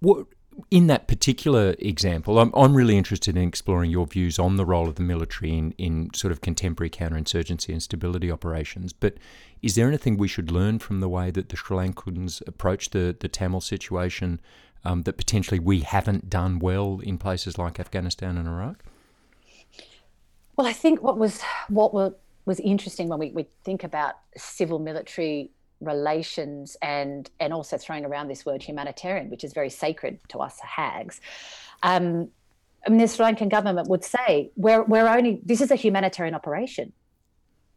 What 0.00 0.26
in 0.70 0.86
that 0.86 1.08
particular 1.08 1.74
example, 1.78 2.38
I'm, 2.38 2.52
I'm 2.54 2.74
really 2.74 2.96
interested 2.96 3.36
in 3.36 3.48
exploring 3.48 3.90
your 3.90 4.06
views 4.06 4.38
on 4.38 4.56
the 4.56 4.64
role 4.64 4.88
of 4.88 4.96
the 4.96 5.02
military 5.02 5.56
in, 5.56 5.72
in 5.78 6.10
sort 6.14 6.32
of 6.32 6.40
contemporary 6.40 6.90
counterinsurgency 6.90 7.70
and 7.70 7.82
stability 7.82 8.30
operations. 8.30 8.92
But 8.92 9.14
is 9.62 9.74
there 9.74 9.88
anything 9.88 10.16
we 10.16 10.28
should 10.28 10.50
learn 10.50 10.78
from 10.78 11.00
the 11.00 11.08
way 11.08 11.30
that 11.30 11.48
the 11.48 11.56
Sri 11.56 11.76
Lankans 11.76 12.46
approached 12.46 12.92
the, 12.92 13.16
the 13.18 13.28
Tamil 13.28 13.60
situation 13.60 14.40
um, 14.84 15.02
that 15.02 15.16
potentially 15.16 15.60
we 15.60 15.80
haven't 15.80 16.28
done 16.28 16.58
well 16.58 17.00
in 17.02 17.18
places 17.18 17.56
like 17.56 17.78
Afghanistan 17.78 18.36
and 18.36 18.48
Iraq? 18.48 18.82
Well, 20.56 20.66
I 20.66 20.72
think 20.72 21.02
what 21.02 21.16
was 21.16 21.40
what 21.68 21.94
was 22.44 22.60
interesting 22.60 23.08
when 23.08 23.18
we, 23.18 23.30
we 23.30 23.46
think 23.64 23.84
about 23.84 24.16
civil 24.36 24.78
military 24.78 25.50
relations 25.84 26.76
and 26.82 27.30
and 27.40 27.52
also 27.52 27.76
throwing 27.76 28.04
around 28.04 28.28
this 28.28 28.44
word 28.46 28.62
humanitarian, 28.62 29.30
which 29.30 29.44
is 29.44 29.52
very 29.52 29.70
sacred 29.70 30.18
to 30.28 30.38
us 30.38 30.58
hags. 30.60 31.20
Um, 31.82 32.28
I 32.86 32.90
mean, 32.90 32.98
the 32.98 33.08
Sri 33.08 33.24
Lankan 33.26 33.50
government 33.50 33.88
would 33.88 34.04
say 34.04 34.50
we're 34.56 34.82
we're 34.82 35.08
only 35.08 35.40
this 35.44 35.60
is 35.60 35.70
a 35.70 35.76
humanitarian 35.76 36.34
operation, 36.34 36.92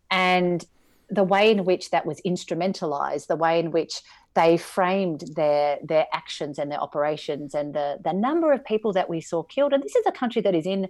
and 0.09 0.65
the 1.09 1.23
way 1.23 1.51
in 1.51 1.65
which 1.65 1.91
that 1.91 2.05
was 2.05 2.19
instrumentalized, 2.25 3.27
the 3.27 3.35
way 3.35 3.59
in 3.59 3.71
which 3.71 4.01
they 4.33 4.57
framed 4.57 5.23
their 5.35 5.77
their 5.83 6.07
actions 6.11 6.57
and 6.59 6.71
their 6.71 6.79
operations, 6.79 7.53
and 7.53 7.73
the 7.73 7.99
the 8.03 8.13
number 8.13 8.51
of 8.51 8.65
people 8.65 8.93
that 8.93 9.09
we 9.09 9.21
saw 9.21 9.43
killed. 9.43 9.73
And 9.73 9.83
this 9.83 9.95
is 9.95 10.05
a 10.07 10.11
country 10.11 10.41
that 10.41 10.55
is 10.55 10.65
in 10.65 10.87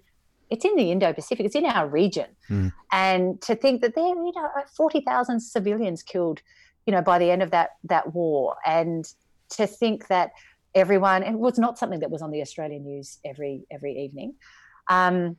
it's 0.49 0.63
in 0.63 0.75
the 0.75 0.91
Indo-Pacific. 0.91 1.45
It's 1.45 1.55
in 1.55 1.65
our 1.65 1.87
region, 1.87 2.27
mm. 2.49 2.71
and 2.91 3.41
to 3.41 3.55
think 3.55 3.81
that 3.81 3.95
there, 3.95 4.05
you 4.05 4.31
know, 4.35 4.49
forty 4.75 5.01
thousand 5.01 5.41
civilians 5.41 6.03
killed, 6.03 6.41
you 6.85 6.91
know, 6.93 7.01
by 7.01 7.19
the 7.19 7.31
end 7.31 7.41
of 7.41 7.51
that 7.51 7.71
that 7.85 8.13
war, 8.13 8.55
and 8.65 9.05
to 9.49 9.67
think 9.67 10.07
that 10.07 10.31
everyone 10.73 11.23
it 11.23 11.33
was 11.33 11.57
not 11.57 11.77
something 11.77 11.99
that 11.99 12.11
was 12.11 12.21
on 12.21 12.31
the 12.31 12.41
Australian 12.41 12.83
news 12.83 13.19
every 13.25 13.65
every 13.71 13.97
evening, 14.03 14.35
um, 14.89 15.37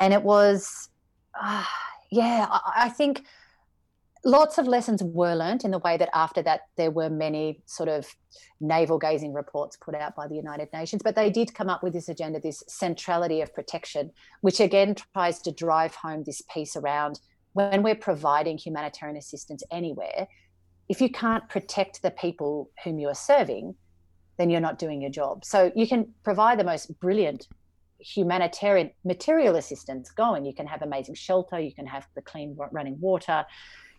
and 0.00 0.12
it 0.12 0.22
was, 0.22 0.88
uh, 1.40 1.64
yeah, 2.10 2.46
I, 2.50 2.84
I 2.84 2.88
think 2.88 3.24
lots 4.24 4.58
of 4.58 4.66
lessons 4.66 5.02
were 5.02 5.34
learnt 5.34 5.64
in 5.64 5.70
the 5.70 5.78
way 5.78 5.96
that 5.96 6.10
after 6.12 6.42
that 6.42 6.62
there 6.76 6.90
were 6.90 7.08
many 7.08 7.62
sort 7.66 7.88
of 7.88 8.06
navel 8.60 8.98
gazing 8.98 9.32
reports 9.32 9.76
put 9.76 9.94
out 9.94 10.14
by 10.16 10.26
the 10.26 10.34
United 10.34 10.68
Nations, 10.72 11.02
but 11.02 11.14
they 11.14 11.30
did 11.30 11.54
come 11.54 11.70
up 11.70 11.82
with 11.82 11.92
this 11.92 12.08
agenda, 12.08 12.40
this 12.40 12.62
centrality 12.68 13.40
of 13.40 13.54
protection, 13.54 14.10
which 14.40 14.60
again 14.60 14.94
tries 15.14 15.40
to 15.40 15.52
drive 15.52 15.94
home 15.94 16.24
this 16.24 16.42
piece 16.52 16.76
around 16.76 17.20
when 17.52 17.82
we're 17.82 17.94
providing 17.94 18.58
humanitarian 18.58 19.16
assistance 19.16 19.62
anywhere, 19.70 20.28
if 20.88 21.00
you 21.00 21.10
can't 21.10 21.48
protect 21.48 22.02
the 22.02 22.10
people 22.10 22.70
whom 22.84 22.98
you 22.98 23.08
are 23.08 23.14
serving, 23.14 23.74
then 24.38 24.50
you're 24.50 24.60
not 24.60 24.78
doing 24.78 25.02
your 25.02 25.10
job. 25.10 25.44
So 25.44 25.72
you 25.74 25.86
can 25.86 26.14
provide 26.24 26.58
the 26.58 26.64
most 26.64 26.98
brilliant 27.00 27.48
humanitarian 27.98 28.90
material 29.04 29.56
assistance 29.56 30.10
going. 30.10 30.44
You 30.44 30.54
can 30.54 30.66
have 30.66 30.82
amazing 30.82 31.16
shelter, 31.16 31.58
you 31.58 31.74
can 31.74 31.86
have 31.86 32.06
the 32.14 32.22
clean 32.22 32.56
running 32.70 32.98
water, 33.00 33.44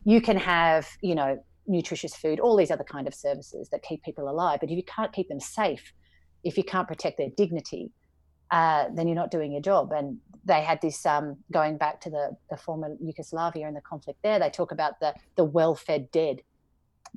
you 0.05 0.21
can 0.21 0.37
have, 0.37 0.87
you 1.01 1.15
know, 1.15 1.43
nutritious 1.67 2.15
food, 2.15 2.39
all 2.39 2.55
these 2.55 2.71
other 2.71 2.83
kind 2.83 3.07
of 3.07 3.13
services 3.13 3.69
that 3.69 3.83
keep 3.83 4.01
people 4.03 4.29
alive. 4.29 4.59
But 4.61 4.69
if 4.71 4.77
you 4.77 4.83
can't 4.83 5.13
keep 5.13 5.27
them 5.27 5.39
safe, 5.39 5.93
if 6.43 6.57
you 6.57 6.63
can't 6.63 6.87
protect 6.87 7.17
their 7.17 7.29
dignity, 7.35 7.91
uh, 8.49 8.85
then 8.95 9.07
you're 9.07 9.15
not 9.15 9.29
doing 9.29 9.51
your 9.51 9.61
job. 9.61 9.91
And 9.91 10.17
they 10.45 10.61
had 10.61 10.81
this 10.81 11.05
um, 11.05 11.37
going 11.51 11.77
back 11.77 12.01
to 12.01 12.09
the, 12.09 12.35
the 12.49 12.57
former 12.57 12.95
Yugoslavia 12.99 13.67
and 13.67 13.75
the 13.75 13.81
conflict 13.81 14.19
there. 14.23 14.39
They 14.39 14.49
talk 14.49 14.71
about 14.71 14.99
the 14.99 15.13
the 15.35 15.43
well-fed 15.43 16.09
dead. 16.11 16.41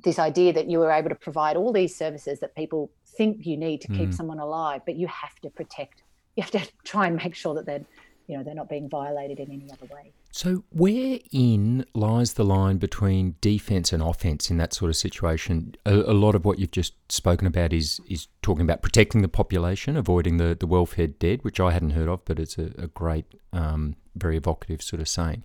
This 0.03 0.19
idea 0.19 0.53
that 0.53 0.69
you 0.69 0.79
were 0.79 0.91
able 0.91 1.09
to 1.09 1.15
provide 1.15 1.55
all 1.55 1.71
these 1.71 1.95
services 1.95 2.39
that 2.39 2.55
people 2.55 2.89
think 3.17 3.45
you 3.45 3.57
need 3.57 3.81
to 3.81 3.87
keep 3.87 4.09
mm. 4.09 4.13
someone 4.13 4.39
alive, 4.39 4.81
but 4.85 4.95
you 4.95 5.07
have 5.07 5.39
to 5.41 5.49
protect. 5.49 6.03
You 6.35 6.43
have 6.43 6.51
to 6.51 6.67
try 6.83 7.07
and 7.07 7.15
make 7.15 7.35
sure 7.35 7.53
that 7.55 7.65
they're, 7.65 7.85
you 8.27 8.37
know, 8.37 8.43
they're 8.43 8.55
not 8.55 8.69
being 8.69 8.89
violated 8.89 9.39
in 9.39 9.51
any 9.51 9.69
other 9.71 9.85
way. 9.93 10.11
So, 10.31 10.63
wherein 10.71 11.85
lies 11.93 12.33
the 12.33 12.43
line 12.43 12.77
between 12.77 13.35
defence 13.39 13.93
and 13.93 14.01
offence 14.01 14.49
in 14.49 14.57
that 14.57 14.73
sort 14.73 14.89
of 14.89 14.95
situation? 14.95 15.75
A, 15.85 15.93
a, 15.93 16.13
lot 16.13 16.33
of 16.33 16.43
what 16.43 16.57
you've 16.57 16.71
just 16.71 16.95
spoken 17.11 17.45
about 17.45 17.71
is 17.71 18.01
is 18.09 18.27
talking 18.41 18.63
about 18.63 18.81
protecting 18.81 19.21
the 19.21 19.27
population, 19.27 19.95
avoiding 19.95 20.37
the, 20.37 20.57
the 20.59 20.65
well-fed 20.65 21.19
dead, 21.19 21.43
which 21.43 21.59
I 21.59 21.71
hadn't 21.71 21.91
heard 21.91 22.09
of, 22.09 22.25
but 22.25 22.39
it's 22.39 22.57
a, 22.57 22.71
a 22.79 22.87
great, 22.87 23.25
um, 23.51 23.95
very 24.15 24.35
evocative 24.35 24.81
sort 24.81 25.01
of 25.01 25.07
saying. 25.07 25.43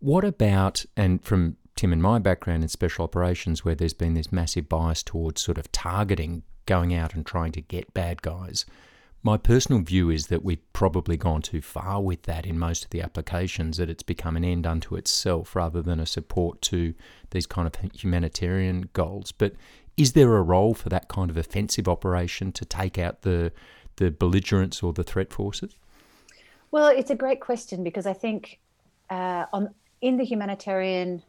What 0.00 0.24
about, 0.24 0.84
and 0.96 1.24
from 1.24 1.56
Tim 1.76 1.92
and 1.92 2.02
my 2.02 2.18
background 2.18 2.62
in 2.62 2.68
special 2.68 3.04
operations, 3.04 3.64
where 3.64 3.74
there's 3.74 3.94
been 3.94 4.14
this 4.14 4.32
massive 4.32 4.68
bias 4.68 5.02
towards 5.02 5.40
sort 5.40 5.58
of 5.58 5.70
targeting, 5.70 6.42
going 6.64 6.92
out 6.92 7.14
and 7.14 7.24
trying 7.24 7.52
to 7.52 7.60
get 7.60 7.94
bad 7.94 8.22
guys– 8.22 8.66
my 9.26 9.36
personal 9.36 9.82
view 9.82 10.08
is 10.08 10.28
that 10.28 10.44
we've 10.44 10.72
probably 10.72 11.16
gone 11.16 11.42
too 11.42 11.60
far 11.60 12.00
with 12.00 12.22
that 12.22 12.46
in 12.46 12.60
most 12.60 12.84
of 12.84 12.90
the 12.90 13.02
applications, 13.02 13.76
that 13.76 13.90
it's 13.90 14.04
become 14.04 14.36
an 14.36 14.44
end 14.44 14.68
unto 14.68 14.94
itself 14.94 15.56
rather 15.56 15.82
than 15.82 15.98
a 15.98 16.06
support 16.06 16.62
to 16.62 16.94
these 17.30 17.44
kind 17.44 17.66
of 17.66 17.74
humanitarian 17.92 18.88
goals. 18.92 19.32
But 19.32 19.54
is 19.96 20.12
there 20.12 20.36
a 20.36 20.42
role 20.42 20.74
for 20.74 20.90
that 20.90 21.08
kind 21.08 21.28
of 21.28 21.36
offensive 21.36 21.88
operation 21.88 22.52
to 22.52 22.64
take 22.64 22.98
out 22.98 23.22
the, 23.22 23.50
the 23.96 24.12
belligerents 24.12 24.80
or 24.80 24.92
the 24.92 25.02
threat 25.02 25.32
forces? 25.32 25.76
Well, 26.70 26.86
it's 26.86 27.10
a 27.10 27.16
great 27.16 27.40
question 27.40 27.82
because 27.82 28.06
I 28.06 28.12
think 28.12 28.60
uh, 29.10 29.46
on 29.52 29.74
in 30.00 30.18
the 30.18 30.24
humanitarian 30.24 31.24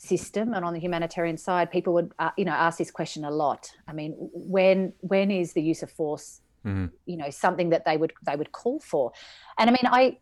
system 0.00 0.54
and 0.54 0.64
on 0.64 0.72
the 0.72 0.80
humanitarian 0.80 1.36
side, 1.36 1.70
people 1.70 1.92
would 1.92 2.12
uh, 2.18 2.30
you 2.36 2.44
know 2.44 2.52
ask 2.52 2.78
this 2.78 2.90
question 2.90 3.24
a 3.24 3.30
lot. 3.30 3.70
I 3.86 3.92
mean, 3.92 4.14
when 4.16 4.92
when 5.00 5.30
is 5.30 5.52
the 5.52 5.62
use 5.62 5.82
of 5.82 5.90
force 5.90 6.40
mm-hmm. 6.64 6.86
you 7.06 7.16
know 7.16 7.30
something 7.30 7.70
that 7.70 7.84
they 7.84 7.96
would 7.96 8.12
they 8.26 8.36
would 8.36 8.52
call 8.52 8.78
for 8.80 9.12
and 9.58 9.70
i 9.70 9.72
mean 9.72 9.86
i 9.86 10.16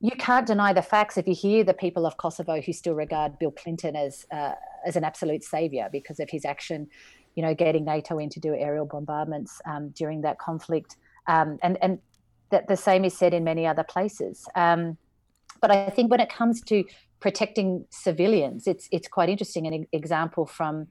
you 0.00 0.12
can't 0.12 0.46
deny 0.46 0.72
the 0.72 0.82
facts 0.82 1.16
if 1.16 1.26
you 1.26 1.34
hear 1.34 1.64
the 1.64 1.72
people 1.72 2.04
of 2.06 2.16
Kosovo 2.18 2.60
who 2.60 2.72
still 2.72 2.94
regard 2.94 3.38
Bill 3.38 3.50
Clinton 3.50 3.96
as 3.96 4.26
uh, 4.30 4.52
as 4.86 4.96
an 4.96 5.04
absolute 5.04 5.42
savior 5.42 5.88
because 5.90 6.20
of 6.20 6.28
his 6.28 6.44
action, 6.44 6.88
you 7.34 7.42
know, 7.42 7.54
getting 7.54 7.84
NATO 7.84 8.18
in 8.18 8.28
to 8.30 8.40
do 8.40 8.54
aerial 8.54 8.84
bombardments 8.84 9.60
um, 9.64 9.90
during 9.90 10.20
that 10.22 10.38
conflict, 10.38 10.96
um, 11.26 11.58
and 11.62 11.78
and 11.82 11.98
that 12.50 12.68
the 12.68 12.76
same 12.76 13.04
is 13.04 13.16
said 13.16 13.32
in 13.32 13.42
many 13.42 13.66
other 13.66 13.84
places. 13.84 14.46
Um, 14.54 14.98
but 15.62 15.70
I 15.70 15.88
think 15.88 16.10
when 16.10 16.20
it 16.20 16.28
comes 16.28 16.60
to 16.62 16.84
protecting 17.20 17.86
civilians, 17.90 18.66
it's 18.66 18.88
it's 18.92 19.08
quite 19.08 19.28
interesting. 19.28 19.66
An 19.66 19.86
example 19.92 20.46
from 20.46 20.88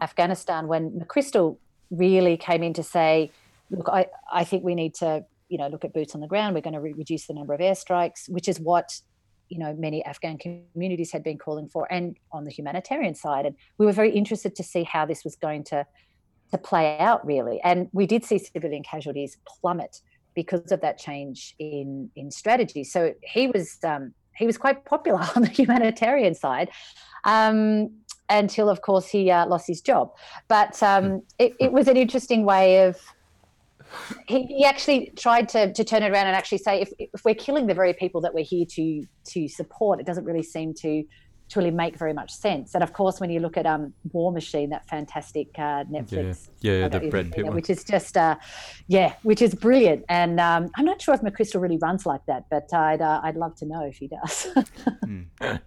Afghanistan 0.00 0.68
when 0.68 0.90
McChrystal 0.92 1.58
really 1.90 2.36
came 2.36 2.62
in 2.62 2.72
to 2.74 2.82
say 2.82 3.30
look, 3.70 3.88
I, 3.88 4.06
I 4.32 4.44
think 4.44 4.64
we 4.64 4.74
need 4.74 4.94
to, 4.94 5.24
you 5.48 5.58
know, 5.58 5.68
look 5.68 5.84
at 5.84 5.92
boots 5.92 6.14
on 6.14 6.20
the 6.20 6.26
ground. 6.26 6.54
We're 6.54 6.60
going 6.60 6.74
to 6.74 6.80
re- 6.80 6.92
reduce 6.92 7.26
the 7.26 7.34
number 7.34 7.54
of 7.54 7.60
airstrikes, 7.60 8.28
which 8.28 8.48
is 8.48 8.60
what, 8.60 9.00
you 9.48 9.58
know, 9.58 9.74
many 9.74 10.04
Afghan 10.04 10.38
communities 10.38 11.12
had 11.12 11.22
been 11.22 11.38
calling 11.38 11.68
for, 11.68 11.90
and 11.90 12.16
on 12.32 12.44
the 12.44 12.50
humanitarian 12.50 13.14
side. 13.14 13.46
And 13.46 13.56
we 13.78 13.86
were 13.86 13.92
very 13.92 14.10
interested 14.10 14.54
to 14.56 14.62
see 14.62 14.84
how 14.84 15.06
this 15.06 15.24
was 15.24 15.36
going 15.36 15.64
to 15.64 15.86
to 16.52 16.58
play 16.58 16.96
out, 16.98 17.26
really. 17.26 17.60
And 17.62 17.88
we 17.92 18.06
did 18.06 18.24
see 18.24 18.38
civilian 18.38 18.84
casualties 18.84 19.36
plummet 19.48 20.00
because 20.36 20.70
of 20.70 20.80
that 20.80 20.98
change 20.98 21.54
in 21.58 22.10
in 22.14 22.30
strategy. 22.30 22.84
So 22.84 23.14
he 23.22 23.48
was 23.48 23.78
um, 23.84 24.14
he 24.36 24.46
was 24.46 24.58
quite 24.58 24.84
popular 24.84 25.20
on 25.36 25.42
the 25.42 25.48
humanitarian 25.48 26.34
side. 26.34 26.70
Um, 27.24 27.90
until, 28.28 28.68
of 28.68 28.82
course, 28.82 29.06
he 29.06 29.30
uh, 29.30 29.46
lost 29.46 29.68
his 29.68 29.80
job. 29.80 30.10
But 30.48 30.82
um, 30.82 31.22
it, 31.38 31.54
it 31.60 31.72
was 31.72 31.88
an 31.88 31.96
interesting 31.96 32.44
way 32.44 32.86
of 32.86 33.00
he, 34.26 34.46
he 34.46 34.64
actually 34.64 35.12
tried 35.16 35.48
to, 35.50 35.72
to 35.72 35.84
turn 35.84 36.02
it 36.02 36.10
around 36.10 36.26
and 36.26 36.34
actually 36.34 36.58
say 36.58 36.80
if, 36.80 36.92
if 36.98 37.24
we're 37.24 37.34
killing 37.36 37.66
the 37.66 37.74
very 37.74 37.92
people 37.92 38.20
that 38.22 38.34
we're 38.34 38.44
here 38.44 38.66
to 38.70 39.04
to 39.26 39.48
support, 39.48 40.00
it 40.00 40.06
doesn't 40.06 40.24
really 40.24 40.42
seem 40.42 40.74
to 40.74 41.04
to 41.48 41.60
really 41.60 41.70
make 41.70 41.96
very 41.96 42.12
much 42.12 42.32
sense. 42.32 42.74
And 42.74 42.82
of 42.82 42.92
course, 42.92 43.20
when 43.20 43.30
you 43.30 43.40
look 43.40 43.56
at 43.56 43.66
um, 43.66 43.92
War 44.12 44.32
Machine, 44.32 44.70
that 44.70 44.88
fantastic 44.88 45.48
uh, 45.58 45.84
Netflix, 45.84 46.48
yeah, 46.60 46.80
yeah, 46.80 46.88
the 46.88 47.08
Brad 47.08 47.32
Pitt 47.32 47.46
which 47.52 47.70
is 47.70 47.84
just, 47.84 48.16
uh, 48.16 48.36
yeah, 48.88 49.14
which 49.22 49.42
is 49.42 49.54
brilliant. 49.54 50.04
And 50.08 50.40
um, 50.40 50.70
I'm 50.76 50.84
not 50.84 51.00
sure 51.00 51.14
if 51.14 51.20
McChrystal 51.20 51.60
really 51.60 51.78
runs 51.78 52.04
like 52.04 52.24
that, 52.26 52.46
but 52.50 52.72
I'd 52.74 53.00
uh, 53.00 53.20
I'd 53.22 53.36
love 53.36 53.54
to 53.56 53.66
know 53.66 53.84
if 53.84 53.96
he 53.96 54.08
does. 54.08 54.48
mm. 55.04 55.60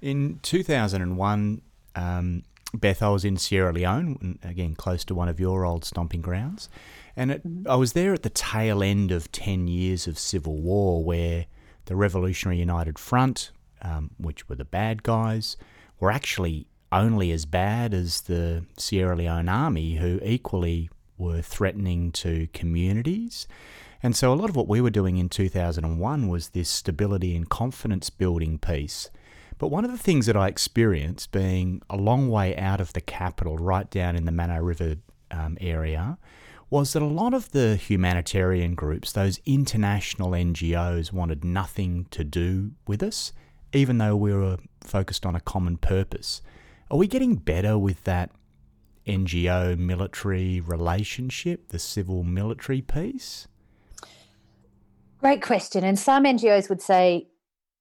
In 0.00 0.38
2001, 0.42 1.62
um, 1.94 2.42
Beth, 2.72 3.02
I 3.02 3.08
was 3.08 3.24
in 3.24 3.36
Sierra 3.36 3.72
Leone, 3.72 4.38
again 4.42 4.74
close 4.74 5.04
to 5.06 5.14
one 5.14 5.28
of 5.28 5.40
your 5.40 5.64
old 5.64 5.84
stomping 5.84 6.22
grounds, 6.22 6.68
and 7.16 7.30
it, 7.30 7.42
I 7.68 7.76
was 7.76 7.92
there 7.92 8.14
at 8.14 8.22
the 8.22 8.30
tail 8.30 8.82
end 8.82 9.10
of 9.10 9.30
10 9.32 9.68
years 9.68 10.06
of 10.06 10.18
civil 10.18 10.56
war 10.56 11.02
where 11.02 11.46
the 11.86 11.96
Revolutionary 11.96 12.58
United 12.58 12.98
Front, 12.98 13.50
um, 13.82 14.10
which 14.18 14.48
were 14.48 14.54
the 14.54 14.64
bad 14.64 15.02
guys, 15.02 15.56
were 16.00 16.10
actually 16.10 16.66
only 16.90 17.32
as 17.32 17.44
bad 17.44 17.92
as 17.92 18.22
the 18.22 18.64
Sierra 18.78 19.16
Leone 19.16 19.48
army, 19.48 19.96
who 19.96 20.20
equally 20.22 20.90
were 21.16 21.42
threatening 21.42 22.12
to 22.12 22.48
communities. 22.52 23.46
And 24.02 24.14
so 24.14 24.32
a 24.32 24.36
lot 24.36 24.48
of 24.48 24.56
what 24.56 24.68
we 24.68 24.80
were 24.80 24.90
doing 24.90 25.18
in 25.18 25.28
2001 25.28 26.28
was 26.28 26.50
this 26.50 26.68
stability 26.68 27.34
and 27.34 27.48
confidence 27.48 28.10
building 28.10 28.58
piece. 28.58 29.10
But 29.58 29.68
one 29.68 29.84
of 29.84 29.90
the 29.90 29.98
things 29.98 30.26
that 30.26 30.36
I 30.36 30.46
experienced 30.46 31.32
being 31.32 31.82
a 31.90 31.96
long 31.96 32.28
way 32.28 32.56
out 32.56 32.80
of 32.80 32.92
the 32.92 33.00
capital, 33.00 33.56
right 33.56 33.90
down 33.90 34.14
in 34.14 34.24
the 34.24 34.32
Mano 34.32 34.60
River 34.62 34.96
um, 35.32 35.58
area, 35.60 36.16
was 36.70 36.92
that 36.92 37.02
a 37.02 37.06
lot 37.06 37.34
of 37.34 37.50
the 37.50 37.74
humanitarian 37.74 38.74
groups, 38.74 39.10
those 39.10 39.40
international 39.46 40.30
NGOs, 40.30 41.12
wanted 41.12 41.42
nothing 41.42 42.06
to 42.10 42.22
do 42.22 42.72
with 42.86 43.02
us, 43.02 43.32
even 43.72 43.98
though 43.98 44.16
we 44.16 44.32
were 44.32 44.58
focused 44.82 45.26
on 45.26 45.34
a 45.34 45.40
common 45.40 45.76
purpose. 45.76 46.42
Are 46.90 46.96
we 46.96 47.06
getting 47.06 47.36
better 47.36 47.76
with 47.78 48.04
that 48.04 48.30
NGO 49.06 49.76
military 49.78 50.60
relationship, 50.60 51.68
the 51.68 51.78
civil 51.78 52.22
military 52.22 52.80
piece? 52.80 53.48
Great 55.18 55.42
question. 55.42 55.84
And 55.84 55.98
some 55.98 56.24
NGOs 56.24 56.68
would 56.68 56.80
say 56.80 57.28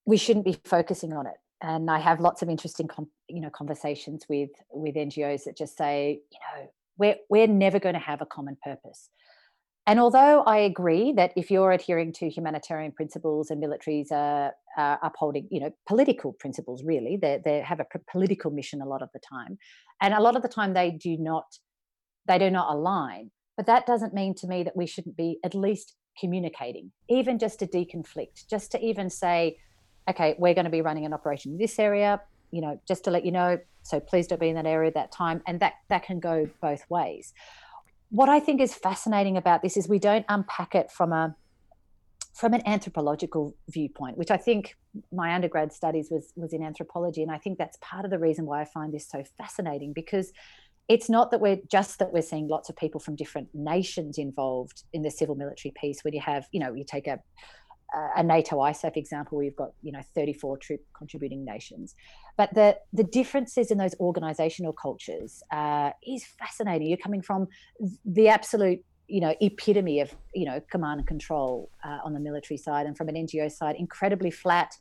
we 0.05 0.17
shouldn't 0.17 0.45
be 0.45 0.59
focusing 0.63 1.13
on 1.13 1.27
it. 1.27 1.35
And 1.61 1.89
I 1.89 1.99
have 1.99 2.19
lots 2.19 2.41
of 2.41 2.49
interesting, 2.49 2.89
you 3.27 3.41
know, 3.41 3.49
conversations 3.49 4.25
with 4.29 4.49
with 4.71 4.95
NGOs 4.95 5.43
that 5.45 5.57
just 5.57 5.77
say, 5.77 6.21
you 6.31 6.39
know, 6.39 6.69
we're 6.97 7.15
we're 7.29 7.47
never 7.47 7.79
going 7.79 7.93
to 7.93 7.99
have 7.99 8.21
a 8.21 8.25
common 8.25 8.57
purpose. 8.63 9.09
And 9.87 10.01
although 10.01 10.43
I 10.45 10.57
agree 10.57 11.13
that 11.13 11.31
if 11.37 11.49
you're 11.49 11.71
adhering 11.71 12.11
to 12.13 12.29
humanitarian 12.29 12.91
principles 12.91 13.49
and 13.49 13.63
militaries 13.63 14.11
are, 14.11 14.51
are 14.77 14.99
upholding, 15.01 15.47
you 15.49 15.61
know, 15.61 15.71
political 15.87 16.33
principles, 16.33 16.83
really, 16.83 17.15
they, 17.15 17.39
they 17.43 17.61
have 17.61 17.79
a 17.79 17.85
political 18.11 18.51
mission 18.51 18.81
a 18.81 18.85
lot 18.85 19.01
of 19.01 19.07
the 19.13 19.19
time, 19.19 19.57
and 20.01 20.13
a 20.13 20.19
lot 20.19 20.35
of 20.35 20.41
the 20.41 20.49
time 20.49 20.73
they 20.73 20.91
do 20.91 21.15
not, 21.17 21.45
they 22.27 22.37
do 22.37 22.51
not 22.51 22.69
align. 22.69 23.31
But 23.55 23.65
that 23.67 23.85
doesn't 23.85 24.13
mean 24.13 24.35
to 24.35 24.47
me 24.47 24.61
that 24.63 24.75
we 24.75 24.87
shouldn't 24.87 25.15
be 25.15 25.39
at 25.45 25.55
least 25.55 25.95
communicating, 26.19 26.91
even 27.09 27.39
just 27.39 27.59
to 27.59 27.65
deconflict, 27.65 28.45
just 28.49 28.73
to 28.73 28.85
even 28.85 29.09
say, 29.09 29.57
okay, 30.09 30.35
we're 30.37 30.53
going 30.53 30.65
to 30.65 30.69
be 30.71 30.81
running 30.81 31.05
an 31.05 31.13
operation 31.13 31.53
in 31.53 31.57
this 31.57 31.79
area, 31.79 32.19
you 32.51 32.59
know, 32.59 32.77
just 32.85 33.05
to 33.05 33.11
let 33.11 33.25
you 33.25 33.31
know. 33.31 33.57
So 33.83 34.01
please 34.01 34.27
don't 34.27 34.41
be 34.41 34.49
in 34.49 34.55
that 34.55 34.65
area 34.65 34.89
at 34.89 34.95
that 34.95 35.13
time, 35.13 35.41
and 35.47 35.61
that 35.61 35.75
that 35.87 36.03
can 36.03 36.19
go 36.19 36.49
both 36.61 36.83
ways 36.89 37.31
what 38.09 38.29
I 38.29 38.39
think 38.39 38.61
is 38.61 38.73
fascinating 38.73 39.37
about 39.37 39.61
this 39.61 39.77
is 39.77 39.87
we 39.87 39.99
don't 39.99 40.25
unpack 40.29 40.75
it 40.75 40.91
from 40.91 41.11
a 41.13 41.35
from 42.33 42.53
an 42.53 42.61
anthropological 42.67 43.55
viewpoint, 43.67 44.15
which 44.15 44.29
I 44.29 44.37
think 44.37 44.75
my 45.11 45.33
undergrad 45.33 45.73
studies 45.73 46.09
was 46.11 46.31
was 46.35 46.53
in 46.53 46.63
anthropology, 46.63 47.23
and 47.23 47.31
I 47.31 47.37
think 47.37 47.57
that's 47.57 47.77
part 47.81 48.05
of 48.05 48.11
the 48.11 48.19
reason 48.19 48.45
why 48.45 48.61
I 48.61 48.65
find 48.65 48.93
this 48.93 49.09
so 49.09 49.23
fascinating 49.37 49.91
because 49.93 50.31
it's 50.87 51.09
not 51.09 51.31
that 51.31 51.41
we're 51.41 51.59
just 51.69 51.99
that 51.99 52.13
we're 52.13 52.21
seeing 52.21 52.47
lots 52.47 52.69
of 52.69 52.75
people 52.77 52.99
from 52.99 53.15
different 53.15 53.49
nations 53.53 54.17
involved 54.17 54.83
in 54.93 55.01
the 55.01 55.11
civil 55.11 55.35
military 55.35 55.73
piece. 55.75 56.03
When 56.03 56.13
you 56.13 56.21
have, 56.21 56.47
you 56.51 56.59
know, 56.59 56.73
you 56.73 56.85
take 56.85 57.07
a 57.07 57.19
a 57.93 58.23
NATO 58.23 58.57
ISAF 58.57 58.97
example, 58.97 59.37
we've 59.37 59.55
got 59.55 59.71
you 59.81 59.91
know 59.91 60.01
34 60.13 60.57
troop 60.57 60.81
contributing 60.97 61.45
nations, 61.45 61.95
but 62.35 62.53
the 62.53 62.77
the 62.93 63.03
differences 63.03 63.71
in 63.71 63.77
those 63.77 63.95
organisational 63.95 64.73
cultures 64.75 65.41
uh, 65.51 65.91
is 66.05 66.25
fascinating. 66.25 66.87
You're 66.87 66.97
coming 66.97 67.21
from 67.21 67.47
the 68.05 68.27
absolute 68.27 68.83
you 69.07 69.21
know 69.21 69.33
epitome 69.39 70.01
of 70.01 70.13
you 70.33 70.45
know 70.45 70.59
command 70.69 70.99
and 70.99 71.07
control 71.07 71.69
uh, 71.83 71.99
on 72.03 72.13
the 72.13 72.19
military 72.19 72.57
side, 72.57 72.85
and 72.85 72.97
from 72.97 73.09
an 73.09 73.15
NGO 73.15 73.51
side, 73.51 73.75
incredibly 73.77 74.31
flat. 74.31 74.73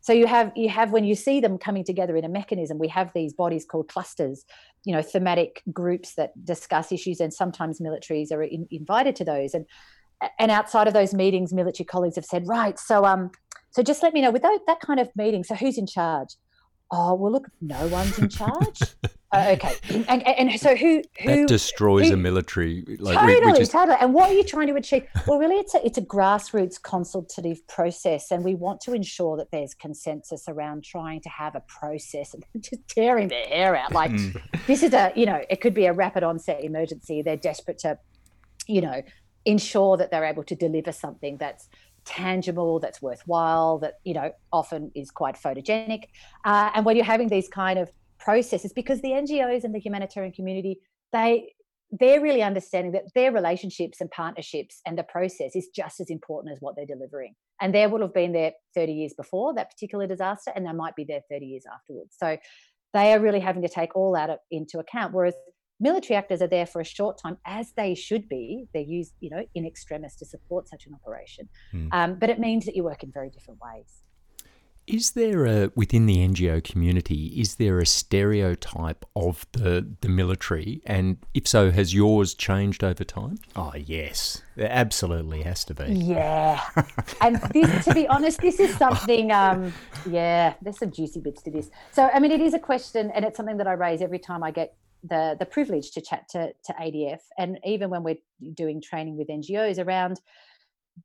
So 0.00 0.12
you 0.12 0.26
have 0.26 0.52
you 0.54 0.68
have 0.68 0.92
when 0.92 1.04
you 1.04 1.14
see 1.14 1.40
them 1.40 1.58
coming 1.58 1.84
together 1.84 2.16
in 2.16 2.24
a 2.24 2.28
mechanism, 2.28 2.78
we 2.78 2.88
have 2.88 3.10
these 3.12 3.34
bodies 3.34 3.64
called 3.64 3.88
clusters, 3.88 4.44
you 4.84 4.94
know, 4.94 5.02
thematic 5.02 5.62
groups 5.72 6.14
that 6.14 6.32
discuss 6.44 6.92
issues, 6.92 7.20
and 7.20 7.34
sometimes 7.34 7.80
militaries 7.80 8.32
are 8.32 8.42
in, 8.42 8.66
invited 8.70 9.16
to 9.16 9.24
those. 9.24 9.52
And 9.52 9.66
and 10.38 10.50
outside 10.50 10.86
of 10.88 10.94
those 10.94 11.14
meetings, 11.14 11.52
military 11.52 11.84
colleagues 11.84 12.16
have 12.16 12.24
said, 12.24 12.46
right, 12.46 12.78
so 12.78 13.04
um, 13.04 13.30
so 13.70 13.82
just 13.82 14.02
let 14.02 14.14
me 14.14 14.22
know 14.22 14.30
with 14.30 14.42
that, 14.42 14.58
that 14.66 14.80
kind 14.80 15.00
of 15.00 15.14
meeting. 15.16 15.44
So 15.44 15.54
who's 15.54 15.76
in 15.76 15.86
charge? 15.86 16.30
Oh 16.90 17.14
well, 17.14 17.32
look, 17.32 17.48
no 17.60 17.86
one's 17.88 18.18
in 18.18 18.28
charge. 18.28 18.80
uh, 19.32 19.48
okay, 19.54 19.74
and, 19.88 20.08
and, 20.08 20.50
and, 20.50 20.60
so 20.60 20.76
who 20.76 21.02
who 21.20 21.40
that 21.40 21.48
destroys 21.48 22.08
who, 22.08 22.14
a 22.14 22.16
military 22.16 22.84
like 23.00 23.18
totally, 23.18 23.40
we, 23.40 23.52
we 23.52 23.58
just... 23.58 23.72
totally. 23.72 23.98
And 24.00 24.14
what 24.14 24.30
are 24.30 24.32
you 24.32 24.44
trying 24.44 24.68
to 24.68 24.76
achieve? 24.76 25.04
Well, 25.26 25.38
really, 25.38 25.56
it's 25.56 25.74
a 25.74 25.84
it's 25.84 25.98
a 25.98 26.02
grassroots 26.02 26.80
consultative 26.80 27.66
process, 27.66 28.30
and 28.30 28.44
we 28.44 28.54
want 28.54 28.80
to 28.82 28.92
ensure 28.92 29.36
that 29.36 29.50
there's 29.50 29.74
consensus 29.74 30.44
around 30.48 30.84
trying 30.84 31.20
to 31.22 31.28
have 31.28 31.56
a 31.56 31.62
process 31.66 32.34
and 32.54 32.62
just 32.62 32.86
tearing 32.88 33.28
their 33.28 33.46
hair 33.46 33.76
out. 33.76 33.92
Like 33.92 34.12
mm. 34.12 34.40
this 34.66 34.84
is 34.84 34.94
a 34.94 35.12
you 35.16 35.26
know, 35.26 35.42
it 35.50 35.60
could 35.60 35.74
be 35.74 35.86
a 35.86 35.92
rapid 35.92 36.22
onset 36.22 36.62
emergency. 36.62 37.20
They're 37.20 37.36
desperate 37.36 37.78
to, 37.78 37.98
you 38.68 38.80
know, 38.80 39.02
ensure 39.46 39.96
that 39.96 40.10
they're 40.10 40.24
able 40.24 40.44
to 40.44 40.54
deliver 40.54 40.92
something 40.92 41.38
that's 41.38 41.68
tangible, 42.04 42.78
that's 42.78 43.00
worthwhile, 43.00 43.78
that 43.78 43.94
you 44.04 44.14
know 44.14 44.30
often 44.52 44.90
is 44.94 45.10
quite 45.10 45.36
photogenic. 45.36 46.04
Uh, 46.44 46.70
and 46.74 46.84
when 46.84 46.96
you're 46.96 47.04
having 47.04 47.28
these 47.28 47.48
kind 47.48 47.78
of 47.78 47.90
processes, 48.18 48.72
because 48.72 49.00
the 49.00 49.10
NGOs 49.10 49.64
and 49.64 49.74
the 49.74 49.78
humanitarian 49.78 50.32
community, 50.32 50.80
they 51.12 51.52
they're 51.92 52.20
really 52.20 52.42
understanding 52.42 52.92
that 52.92 53.04
their 53.14 53.30
relationships 53.30 54.00
and 54.00 54.10
partnerships 54.10 54.80
and 54.84 54.98
the 54.98 55.04
process 55.04 55.54
is 55.54 55.68
just 55.68 56.00
as 56.00 56.10
important 56.10 56.52
as 56.52 56.58
what 56.60 56.74
they're 56.74 56.84
delivering. 56.84 57.34
And 57.60 57.72
they 57.72 57.86
would 57.86 58.00
have 58.00 58.12
been 58.12 58.32
there 58.32 58.52
30 58.74 58.92
years 58.92 59.14
before 59.16 59.54
that 59.54 59.70
particular 59.70 60.06
disaster, 60.06 60.52
and 60.54 60.66
they 60.66 60.72
might 60.72 60.96
be 60.96 61.04
there 61.04 61.20
30 61.30 61.46
years 61.46 61.64
afterwards. 61.72 62.16
So 62.18 62.36
they 62.92 63.12
are 63.12 63.20
really 63.20 63.40
having 63.40 63.62
to 63.62 63.68
take 63.68 63.94
all 63.94 64.12
that 64.12 64.40
into 64.50 64.78
account. 64.78 65.14
Whereas 65.14 65.34
military 65.80 66.16
actors 66.16 66.40
are 66.42 66.46
there 66.46 66.66
for 66.66 66.80
a 66.80 66.84
short 66.84 67.18
time 67.18 67.38
as 67.44 67.72
they 67.72 67.94
should 67.94 68.28
be. 68.28 68.66
They're 68.72 68.82
used 68.82 69.12
you 69.20 69.30
know 69.30 69.44
in 69.54 69.66
extremis 69.66 70.16
to 70.16 70.24
support 70.24 70.68
such 70.68 70.86
an 70.86 70.94
operation. 70.94 71.48
Mm. 71.72 71.88
um, 71.92 72.14
but 72.18 72.30
it 72.30 72.38
means 72.38 72.64
that 72.66 72.76
you 72.76 72.84
work 72.84 73.02
in 73.02 73.12
very 73.12 73.30
different 73.30 73.60
ways. 73.60 74.02
Is 74.86 75.12
there 75.12 75.46
a 75.46 75.72
within 75.74 76.06
the 76.06 76.18
NGO 76.18 76.62
community 76.62 77.26
is 77.40 77.56
there 77.56 77.80
a 77.80 77.86
stereotype 77.86 79.04
of 79.16 79.44
the 79.50 79.94
the 80.00 80.08
military? 80.08 80.80
And 80.86 81.18
if 81.34 81.48
so 81.48 81.72
has 81.72 81.92
yours 81.92 82.34
changed 82.34 82.84
over 82.84 83.02
time? 83.02 83.38
Oh 83.56 83.72
yes. 83.74 84.42
There 84.54 84.70
absolutely 84.70 85.42
has 85.42 85.64
to 85.64 85.74
be. 85.74 85.92
Yeah. 85.92 86.60
And 87.20 87.36
this 87.52 87.84
to 87.86 87.94
be 87.94 88.06
honest 88.06 88.40
this 88.40 88.60
is 88.60 88.76
something 88.76 89.32
um, 89.32 89.72
yeah 90.08 90.54
there's 90.62 90.78
some 90.78 90.92
juicy 90.92 91.20
bits 91.20 91.42
to 91.42 91.50
this. 91.50 91.68
So 91.90 92.08
i 92.14 92.20
mean 92.20 92.30
it 92.30 92.40
is 92.40 92.54
a 92.54 92.60
question 92.60 93.10
and 93.12 93.24
it's 93.24 93.36
something 93.36 93.56
that 93.56 93.66
i 93.66 93.72
raise 93.72 94.02
every 94.02 94.20
time 94.20 94.44
i 94.44 94.52
get 94.52 94.76
the 95.08 95.36
the 95.38 95.46
privilege 95.46 95.90
to 95.92 96.00
chat 96.00 96.28
to, 96.30 96.52
to 96.64 96.72
ADF, 96.74 97.20
and 97.38 97.58
even 97.64 97.90
when 97.90 98.02
we're 98.02 98.18
doing 98.54 98.80
training 98.80 99.16
with 99.16 99.28
NGOs 99.28 99.84
around, 99.84 100.20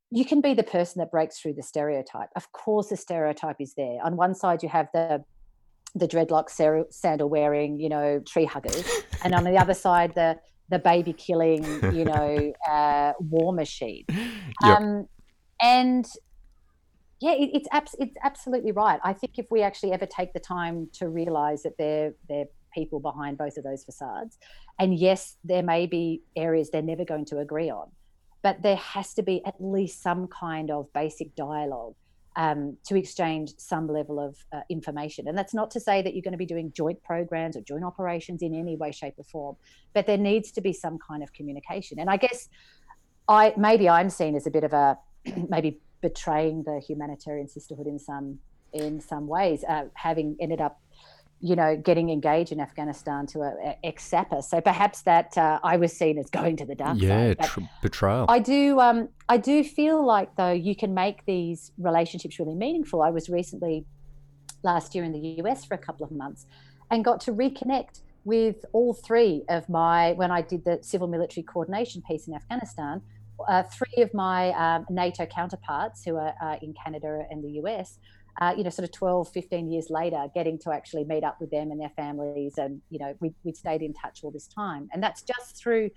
you 0.10 0.26
can 0.26 0.42
be 0.42 0.54
the 0.54 0.64
person 0.64 1.00
that 1.00 1.12
breaks 1.12 1.40
through 1.40 1.54
the 1.54 1.64
stereotype. 1.64 2.30
Of 2.36 2.52
course, 2.52 2.90
the 2.90 2.98
stereotype 2.98 3.58
is 3.60 3.74
there. 3.76 4.00
On 4.04 4.16
one 4.16 4.36
side, 4.36 4.64
you 4.64 4.70
have 4.70 4.88
the 4.94 5.24
the 5.94 6.08
dreadlock 6.08 6.50
sandal 6.90 7.30
wearing, 7.30 7.80
you 7.80 7.90
know, 7.90 8.22
tree 8.26 8.46
huggers, 8.46 8.88
and 9.24 9.34
on 9.34 9.44
the 9.44 9.58
other 9.58 9.74
side, 9.74 10.14
the 10.16 10.38
the 10.70 10.80
baby 10.80 11.14
killing, 11.14 11.64
you 11.94 12.06
know, 12.06 12.54
uh, 12.70 13.14
war 13.20 13.54
machine. 13.54 14.06
Yep. 14.10 14.18
Um, 14.64 15.08
and 15.62 16.06
yeah, 17.20 17.34
it, 17.34 17.52
it's 17.54 17.68
abs- 17.72 17.96
it's 18.00 18.16
absolutely 18.24 18.72
right. 18.72 19.00
I 19.04 19.14
think 19.14 19.38
if 19.38 19.46
we 19.52 19.62
actually 19.62 19.92
ever 19.92 20.06
take 20.06 20.34
the 20.34 20.40
time 20.40 20.90
to 20.94 21.10
realize 21.10 21.64
that 21.64 21.78
they're 21.78 22.14
they're 22.28 22.48
people 22.74 23.00
behind 23.00 23.38
both 23.38 23.58
of 23.58 23.64
those 23.64 23.84
facades. 23.84 24.38
And 24.80 24.98
yes, 24.98 25.38
there 25.44 25.64
may 25.64 25.86
be 25.86 26.22
areas 26.36 26.70
they're 26.70 26.82
never 26.82 27.06
going 27.06 27.26
to 27.26 27.40
agree 27.40 27.70
on, 27.70 27.90
but 28.42 28.62
there 28.62 28.76
has 28.76 29.14
to 29.16 29.24
be 29.24 29.44
at 29.46 29.56
least 29.60 30.02
some 30.02 30.28
kind 30.28 30.72
of 30.72 30.92
basic 30.94 31.36
dialogue 31.36 31.96
um, 32.36 32.78
to 32.86 32.96
exchange 32.96 33.54
some 33.58 33.88
level 33.88 34.20
of 34.20 34.38
uh, 34.54 34.62
information. 34.70 35.28
And 35.28 35.38
that's 35.38 35.54
not 35.54 35.70
to 35.72 35.80
say 35.80 36.02
that 36.02 36.14
you're 36.14 36.22
going 36.22 36.32
to 36.32 36.38
be 36.38 36.46
doing 36.46 36.72
joint 36.76 37.04
programs 37.04 37.58
or 37.58 37.62
joint 37.62 37.84
operations 37.84 38.42
in 38.42 38.56
any 38.56 38.76
way, 38.78 38.92
shape, 38.92 39.16
or 39.18 39.26
form, 39.26 39.58
but 39.94 40.08
there 40.08 40.18
needs 40.18 40.52
to 40.54 40.62
be 40.62 40.72
some 40.72 40.98
kind 40.98 41.24
of 41.24 41.34
communication. 41.34 42.00
And 42.00 42.10
I 42.10 42.18
guess 42.18 42.48
I 43.28 43.54
maybe 43.58 43.90
I'm 43.90 44.10
seen 44.10 44.36
as 44.36 44.48
a 44.48 44.52
bit 44.52 44.64
of 44.64 44.74
a 44.74 44.98
maybe 45.50 45.80
betraying 46.02 46.64
the 46.64 46.80
humanitarian 46.80 47.48
sisterhood 47.48 47.88
in 47.88 48.00
some 48.00 48.40
in 48.74 49.02
some 49.02 49.28
ways, 49.28 49.66
uh, 49.68 49.84
having 49.96 50.38
ended 50.40 50.62
up 50.62 50.80
you 51.42 51.56
know, 51.56 51.76
getting 51.76 52.10
engaged 52.12 52.52
in 52.52 52.60
Afghanistan 52.60 53.26
to 53.28 53.42
a, 53.42 53.76
ex 53.84 54.06
sapper. 54.06 54.42
So 54.42 54.62
perhaps 54.62 55.02
that 55.02 55.36
uh, 55.38 55.60
I 55.64 55.78
was 55.78 55.92
seen 55.92 56.20
as 56.20 56.30
going 56.30 56.56
to 56.58 56.66
the 56.66 56.76
dark 56.76 56.98
yeah, 57.00 57.10
side. 57.10 57.38
Yeah, 57.40 57.48
tr- 57.48 57.60
betrayal. 57.82 58.26
I 58.30 58.40
do. 58.40 58.80
Um, 58.80 59.10
I 59.28 59.38
do 59.38 59.64
feel 59.64 60.06
like 60.06 60.36
though 60.36 60.52
you 60.52 60.76
can 60.76 60.94
make 60.94 61.26
these 61.26 61.72
relationships 61.80 62.38
really 62.40 62.54
meaningful. 62.54 63.02
I 63.02 63.10
was 63.10 63.28
recently 63.30 63.86
last 64.64 64.94
year 64.94 65.04
in 65.04 65.12
the 65.12 65.42
US 65.44 65.66
for 65.66 65.74
a 65.74 65.80
couple 65.80 66.06
of 66.06 66.12
months, 66.12 66.46
and 66.92 67.04
got 67.04 67.20
to 67.22 67.34
reconnect 67.34 68.02
with 68.24 68.64
all 68.72 68.94
three 68.94 69.44
of 69.50 69.68
my 69.68 70.14
when 70.14 70.30
I 70.32 70.42
did 70.42 70.64
the 70.64 70.78
civil 70.82 71.08
military 71.08 71.44
coordination 71.44 72.04
piece 72.08 72.28
in 72.28 72.36
Afghanistan. 72.36 73.02
Uh, 73.50 73.64
three 73.64 74.04
of 74.04 74.14
my 74.14 74.52
um, 74.52 74.86
NATO 74.92 75.26
counterparts 75.26 76.04
who 76.04 76.16
are 76.16 76.36
uh, 76.40 76.58
in 76.62 76.76
Canada 76.76 77.26
and 77.32 77.44
the 77.44 77.54
US 77.64 77.98
uh, 78.40 78.54
you 78.58 78.64
know, 78.64 78.70
sort 78.70 78.88
of 78.88 78.92
12, 78.92 79.30
15 79.32 79.72
years 79.72 79.90
later, 79.90 80.26
getting 80.34 80.58
to 80.60 80.72
actually 80.72 81.04
meet 81.04 81.24
up 81.24 81.40
with 81.42 81.52
them 81.52 81.72
and 81.72 81.80
their 81.80 81.92
families. 81.96 82.58
And, 82.58 82.82
you 82.90 83.00
know, 83.00 83.16
we, 83.20 83.34
we 83.44 83.54
stayed 83.54 83.82
in 83.82 83.94
touch 83.94 84.24
all 84.24 84.32
this 84.32 84.48
time. 84.48 84.90
And 84.94 85.04
that's 85.04 85.22
just 85.22 85.58
through, 85.58 85.92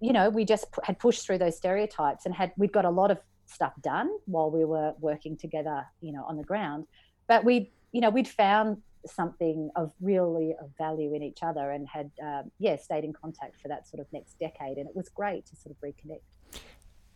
you 0.00 0.12
know, 0.12 0.30
we 0.30 0.44
just 0.44 0.66
had 0.82 0.98
pushed 0.98 1.24
through 1.24 1.38
those 1.38 1.56
stereotypes 1.56 2.26
and 2.26 2.34
had, 2.34 2.52
we'd 2.56 2.72
got 2.72 2.84
a 2.84 2.90
lot 2.90 3.10
of 3.10 3.18
stuff 3.46 3.72
done 3.82 4.10
while 4.26 4.50
we 4.50 4.64
were 4.64 4.94
working 5.00 5.36
together, 5.36 5.86
you 6.00 6.12
know, 6.12 6.24
on 6.24 6.36
the 6.36 6.44
ground. 6.44 6.86
But 7.28 7.44
we, 7.44 7.70
you 7.92 8.00
know, 8.00 8.10
we'd 8.10 8.28
found 8.28 8.82
something 9.06 9.70
of 9.76 9.92
really 10.00 10.54
of 10.60 10.70
value 10.76 11.14
in 11.14 11.22
each 11.22 11.42
other 11.42 11.70
and 11.70 11.86
had, 11.88 12.10
um, 12.22 12.50
yeah, 12.58 12.76
stayed 12.76 13.04
in 13.04 13.12
contact 13.12 13.60
for 13.60 13.68
that 13.68 13.88
sort 13.88 14.00
of 14.00 14.06
next 14.12 14.38
decade. 14.40 14.76
And 14.76 14.88
it 14.88 14.96
was 14.96 15.08
great 15.08 15.46
to 15.46 15.56
sort 15.56 15.74
of 15.74 15.80
reconnect 15.80 16.20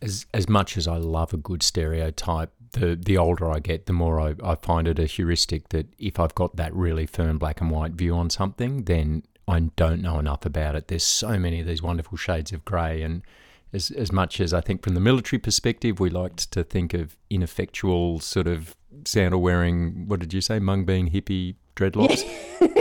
as 0.03 0.25
as 0.33 0.49
much 0.49 0.77
as 0.77 0.87
I 0.87 0.97
love 0.97 1.33
a 1.33 1.37
good 1.37 1.63
stereotype, 1.63 2.51
the 2.73 2.95
the 2.95 3.17
older 3.17 3.49
I 3.49 3.59
get, 3.59 3.85
the 3.85 3.93
more 3.93 4.19
I, 4.19 4.35
I 4.43 4.55
find 4.55 4.87
it 4.87 4.99
a 4.99 5.05
heuristic 5.05 5.69
that 5.69 5.87
if 5.97 6.19
I've 6.19 6.35
got 6.35 6.57
that 6.57 6.73
really 6.75 7.05
firm 7.05 7.37
black 7.39 7.61
and 7.61 7.71
white 7.71 7.93
view 7.93 8.13
on 8.15 8.29
something, 8.29 8.83
then 8.83 9.23
I 9.47 9.59
don't 9.75 10.01
know 10.01 10.19
enough 10.19 10.45
about 10.45 10.75
it. 10.75 10.89
There's 10.89 11.03
so 11.03 11.39
many 11.39 11.61
of 11.61 11.67
these 11.67 11.81
wonderful 11.81 12.17
shades 12.17 12.51
of 12.51 12.65
grey, 12.65 13.01
and 13.01 13.23
as 13.71 13.91
as 13.91 14.11
much 14.11 14.41
as 14.41 14.53
I 14.53 14.61
think 14.61 14.83
from 14.83 14.93
the 14.93 14.99
military 14.99 15.39
perspective, 15.39 15.99
we 15.99 16.09
liked 16.09 16.51
to 16.51 16.63
think 16.63 16.93
of 16.93 17.15
ineffectual 17.29 18.19
sort 18.19 18.47
of 18.47 18.75
sandal 19.05 19.41
wearing. 19.41 20.07
What 20.07 20.19
did 20.19 20.33
you 20.33 20.41
say, 20.41 20.59
mung 20.59 20.83
bean 20.85 21.09
hippie 21.09 21.55
dreadlocks? 21.77 22.23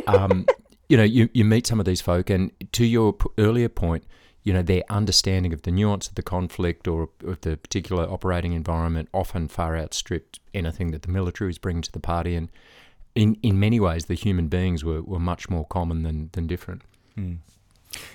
um, 0.09 0.47
you 0.89 0.97
know, 0.97 1.05
you 1.05 1.29
you 1.33 1.45
meet 1.45 1.69
some 1.69 1.79
of 1.79 1.87
these 1.87 2.01
folk, 2.01 2.31
and 2.31 2.51
to 2.73 2.85
your 2.85 3.17
earlier 3.39 3.69
point, 3.69 4.05
you 4.43 4.53
know, 4.53 4.63
their 4.63 4.83
understanding 4.89 5.53
of 5.53 5.63
the 5.63 5.71
nuance 5.71 6.09
of 6.09 6.17
the 6.17 6.23
conflict 6.23 6.89
or 6.89 7.09
of 7.25 7.41
the 7.43 7.57
particular 7.57 8.05
operating 8.05 8.53
environment 8.53 9.09
often 9.13 9.49
far 9.49 9.77
outstripped 9.77 10.41
anything 10.53 10.91
that 10.91 11.03
the 11.03 11.11
military 11.11 11.49
was 11.49 11.59
bringing 11.59 11.83
to 11.83 11.93
the 11.93 12.01
party. 12.01 12.35
And 12.35 12.49
in, 13.15 13.37
in 13.43 13.61
many 13.61 13.79
ways, 13.79 14.07
the 14.07 14.15
human 14.15 14.49
beings 14.49 14.85
were, 14.85 15.03
were 15.03 15.21
much 15.21 15.49
more 15.49 15.65
common 15.67 16.03
than, 16.03 16.31
than 16.33 16.47
different. 16.47 16.83
Mm. 17.17 17.39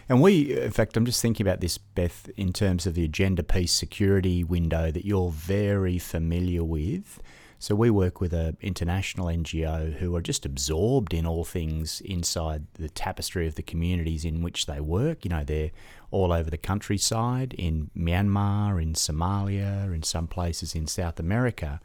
And 0.09 0.21
we, 0.21 0.59
in 0.59 0.71
fact, 0.71 0.97
I'm 0.97 1.05
just 1.05 1.21
thinking 1.21 1.45
about 1.45 1.61
this, 1.61 1.77
Beth, 1.77 2.29
in 2.35 2.51
terms 2.51 2.85
of 2.85 2.95
the 2.95 3.05
agenda 3.05 3.43
peace 3.43 3.71
security 3.71 4.43
window 4.43 4.91
that 4.91 5.05
you're 5.05 5.31
very 5.31 5.99
familiar 5.99 6.63
with. 6.63 7.21
So 7.59 7.73
we 7.73 7.89
work 7.89 8.21
with 8.21 8.33
an 8.33 8.55
international 8.61 9.27
NGO 9.27 9.93
who 9.93 10.15
are 10.15 10.21
just 10.21 10.45
absorbed 10.45 11.13
in 11.13 11.25
all 11.25 11.43
things 11.43 12.01
inside 12.01 12.67
the 12.73 12.89
tapestry 12.89 13.47
of 13.47 13.55
the 13.55 13.63
communities 13.63 14.23
in 14.23 14.43
which 14.43 14.67
they 14.67 14.79
work. 14.79 15.25
You 15.25 15.29
know, 15.29 15.43
they're 15.43 15.71
all 16.11 16.31
over 16.31 16.51
the 16.51 16.57
countryside, 16.57 17.55
in 17.57 17.89
Myanmar, 17.97 18.81
in 18.81 18.93
Somalia, 18.93 19.93
in 19.93 20.03
some 20.03 20.27
places 20.27 20.75
in 20.75 20.85
South 20.85 21.19
America. 21.19 21.81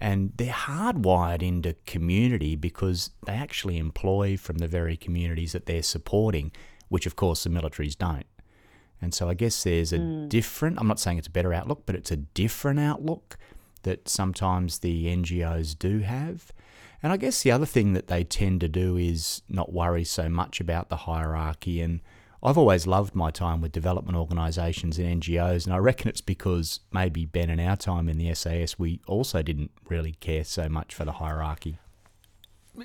And 0.00 0.32
they're 0.36 0.52
hardwired 0.52 1.42
into 1.42 1.76
community 1.86 2.56
because 2.56 3.10
they 3.24 3.34
actually 3.34 3.78
employ 3.78 4.36
from 4.36 4.58
the 4.58 4.68
very 4.68 4.96
communities 4.96 5.52
that 5.52 5.66
they're 5.66 5.84
supporting, 5.84 6.50
which 6.88 7.06
of 7.06 7.14
course 7.14 7.44
the 7.44 7.50
militaries 7.50 7.96
don't. 7.96 8.26
And 9.00 9.14
so 9.14 9.28
I 9.28 9.34
guess 9.34 9.62
there's 9.62 9.92
a 9.92 9.98
mm. 9.98 10.28
different, 10.28 10.80
I'm 10.80 10.88
not 10.88 10.98
saying 10.98 11.18
it's 11.18 11.28
a 11.28 11.30
better 11.30 11.54
outlook, 11.54 11.82
but 11.86 11.94
it's 11.94 12.10
a 12.10 12.16
different 12.16 12.80
outlook 12.80 13.36
that 13.84 14.08
sometimes 14.08 14.80
the 14.80 15.06
NGOs 15.06 15.78
do 15.78 16.00
have. 16.00 16.52
And 17.02 17.12
I 17.12 17.16
guess 17.16 17.42
the 17.42 17.52
other 17.52 17.66
thing 17.66 17.92
that 17.92 18.08
they 18.08 18.24
tend 18.24 18.60
to 18.62 18.68
do 18.68 18.96
is 18.96 19.42
not 19.48 19.72
worry 19.72 20.04
so 20.04 20.28
much 20.28 20.60
about 20.60 20.88
the 20.88 20.96
hierarchy. 20.96 21.80
And 21.80 22.00
I've 22.42 22.58
always 22.58 22.86
loved 22.86 23.14
my 23.14 23.30
time 23.30 23.62
with 23.62 23.72
development 23.72 24.18
organisations 24.18 24.98
and 24.98 25.22
NGOs, 25.22 25.64
and 25.64 25.74
I 25.74 25.78
reckon 25.78 26.08
it's 26.08 26.20
because 26.20 26.80
maybe 26.92 27.24
Ben 27.24 27.48
and 27.48 27.60
our 27.60 27.76
time 27.76 28.06
in 28.06 28.18
the 28.18 28.34
SAS, 28.34 28.78
we 28.78 29.00
also 29.06 29.42
didn't 29.42 29.70
really 29.88 30.12
care 30.12 30.44
so 30.44 30.68
much 30.68 30.94
for 30.94 31.06
the 31.06 31.12
hierarchy. 31.12 31.78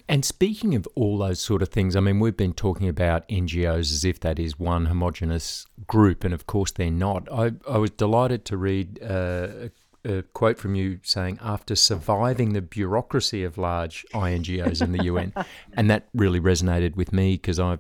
And 0.08 0.24
speaking 0.24 0.76
of 0.76 0.88
all 0.96 1.18
those 1.18 1.42
sort 1.42 1.62
of 1.62 1.70
things, 1.70 1.96
I 1.96 2.00
mean, 2.00 2.20
we've 2.20 2.38
been 2.38 2.54
talking 2.54 2.88
about 2.88 3.28
NGOs 3.28 3.92
as 3.92 4.06
if 4.06 4.20
that 4.22 4.40
is 4.40 4.58
one 4.58 4.86
homogenous 4.86 5.66
group, 5.88 6.24
and 6.24 6.34
of 6.34 6.46
course 6.48 6.72
they're 6.72 6.92
not. 6.92 7.28
I, 7.32 7.52
I 7.68 7.80
was 7.80 7.90
delighted 7.92 8.46
to 8.46 8.58
read 8.58 9.02
uh, 9.04 9.70
a 10.06 10.24
quote 10.34 10.58
from 10.58 10.76
you 10.76 11.00
saying, 11.04 11.40
after 11.42 11.76
surviving 11.76 12.54
the 12.54 12.62
bureaucracy 12.62 13.44
of 13.44 13.58
large 13.58 14.06
INGOs 14.14 14.82
in 14.82 14.92
the 14.92 15.04
UN. 15.06 15.34
and 15.74 15.90
that 15.90 16.08
really 16.14 16.40
resonated 16.40 16.96
with 16.96 17.12
me 17.12 17.34
because 17.34 17.60
I 17.60 17.78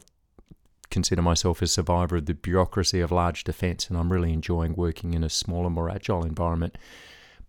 consider 0.89 1.21
myself 1.21 1.61
a 1.61 1.67
survivor 1.67 2.17
of 2.17 2.25
the 2.25 2.33
bureaucracy 2.33 2.99
of 2.99 3.11
large 3.11 3.43
defence 3.43 3.89
and 3.89 3.97
I'm 3.97 4.11
really 4.11 4.33
enjoying 4.33 4.73
working 4.75 5.13
in 5.13 5.23
a 5.23 5.29
smaller, 5.29 5.69
more 5.69 5.89
agile 5.89 6.25
environment. 6.25 6.77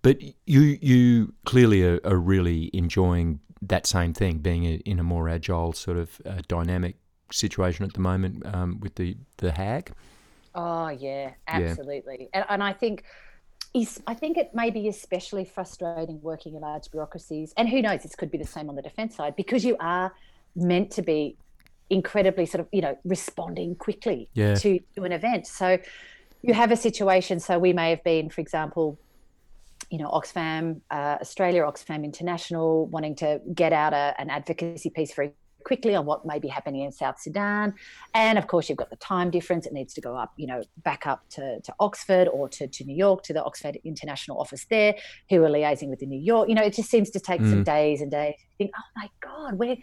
But 0.02 0.22
you, 0.46 0.60
you 0.80 1.34
clearly 1.44 1.84
are, 1.84 2.00
are 2.04 2.16
really 2.16 2.70
enjoying 2.72 3.40
that 3.62 3.86
same 3.86 4.14
thing, 4.14 4.38
being 4.38 4.64
a, 4.64 4.74
in 4.86 4.98
a 4.98 5.02
more 5.02 5.28
agile, 5.28 5.72
sort 5.72 5.98
of 5.98 6.20
uh, 6.24 6.40
dynamic 6.48 6.96
situation 7.30 7.84
at 7.84 7.92
the 7.92 8.00
moment 8.00 8.44
um, 8.46 8.80
with 8.80 8.94
the, 8.94 9.16
the 9.38 9.52
HAG. 9.52 9.92
Oh, 10.54 10.88
yeah, 10.88 11.32
absolutely. 11.46 12.30
Yeah. 12.32 12.40
And, 12.40 12.46
and 12.48 12.62
I 12.62 12.72
think 12.72 13.04
is 13.72 14.00
I 14.06 14.14
think 14.14 14.36
it 14.36 14.54
may 14.54 14.70
be 14.70 14.88
especially 14.88 15.44
frustrating 15.44 16.20
working 16.22 16.54
in 16.54 16.60
large 16.60 16.90
bureaucracies, 16.90 17.52
and 17.56 17.68
who 17.68 17.82
knows, 17.82 18.02
this 18.02 18.14
could 18.14 18.30
be 18.30 18.38
the 18.38 18.46
same 18.46 18.68
on 18.68 18.76
the 18.76 18.82
defence 18.82 19.16
side 19.16 19.36
because 19.36 19.64
you 19.64 19.76
are 19.78 20.12
meant 20.56 20.90
to 20.92 21.02
be 21.02 21.36
incredibly 21.88 22.46
sort 22.46 22.60
of 22.60 22.68
you 22.72 22.80
know 22.80 22.96
responding 23.04 23.74
quickly 23.74 24.28
yeah. 24.34 24.54
to, 24.54 24.78
to 24.96 25.04
an 25.04 25.12
event. 25.12 25.46
So 25.46 25.78
you 26.42 26.54
have 26.54 26.72
a 26.72 26.76
situation. 26.76 27.38
So 27.40 27.58
we 27.58 27.72
may 27.72 27.90
have 27.90 28.02
been, 28.02 28.30
for 28.30 28.40
example, 28.40 28.98
you 29.90 29.98
know, 29.98 30.08
Oxfam 30.08 30.80
uh, 30.90 31.18
Australia, 31.20 31.62
Oxfam 31.62 32.04
International, 32.04 32.86
wanting 32.86 33.14
to 33.16 33.40
get 33.54 33.72
out 33.72 33.92
a, 33.92 34.14
an 34.18 34.30
advocacy 34.30 34.90
piece 34.90 35.14
very 35.14 35.32
quickly 35.64 35.94
on 35.94 36.06
what 36.06 36.26
may 36.26 36.38
be 36.38 36.48
happening 36.48 36.82
in 36.82 36.92
South 36.92 37.20
Sudan. 37.20 37.74
And 38.14 38.38
of 38.38 38.46
course, 38.46 38.68
you've 38.68 38.78
got 38.78 38.90
the 38.90 38.96
time 38.96 39.30
difference. 39.30 39.66
It 39.66 39.72
needs 39.72 39.94
to 39.94 40.00
go 40.00 40.16
up, 40.16 40.32
you 40.36 40.46
know, 40.46 40.62
back 40.78 41.06
up 41.06 41.28
to, 41.30 41.60
to 41.60 41.74
Oxford 41.80 42.28
or 42.28 42.48
to, 42.50 42.66
to 42.66 42.84
New 42.84 42.96
York, 42.96 43.22
to 43.24 43.32
the 43.32 43.40
Oxfam 43.40 43.82
International 43.84 44.38
Office 44.40 44.66
there, 44.70 44.94
who 45.28 45.42
are 45.44 45.48
liaising 45.48 45.88
with 45.88 46.00
the 46.00 46.06
New 46.06 46.20
York. 46.20 46.48
You 46.48 46.54
know, 46.54 46.62
it 46.62 46.74
just 46.74 46.90
seems 46.90 47.10
to 47.10 47.20
take 47.20 47.40
mm. 47.40 47.50
some 47.50 47.64
days 47.64 48.00
and 48.00 48.10
days. 48.10 48.34
You 48.58 48.66
think, 48.66 48.72
oh 48.76 48.90
my 48.96 49.08
God, 49.20 49.58
we're, 49.58 49.76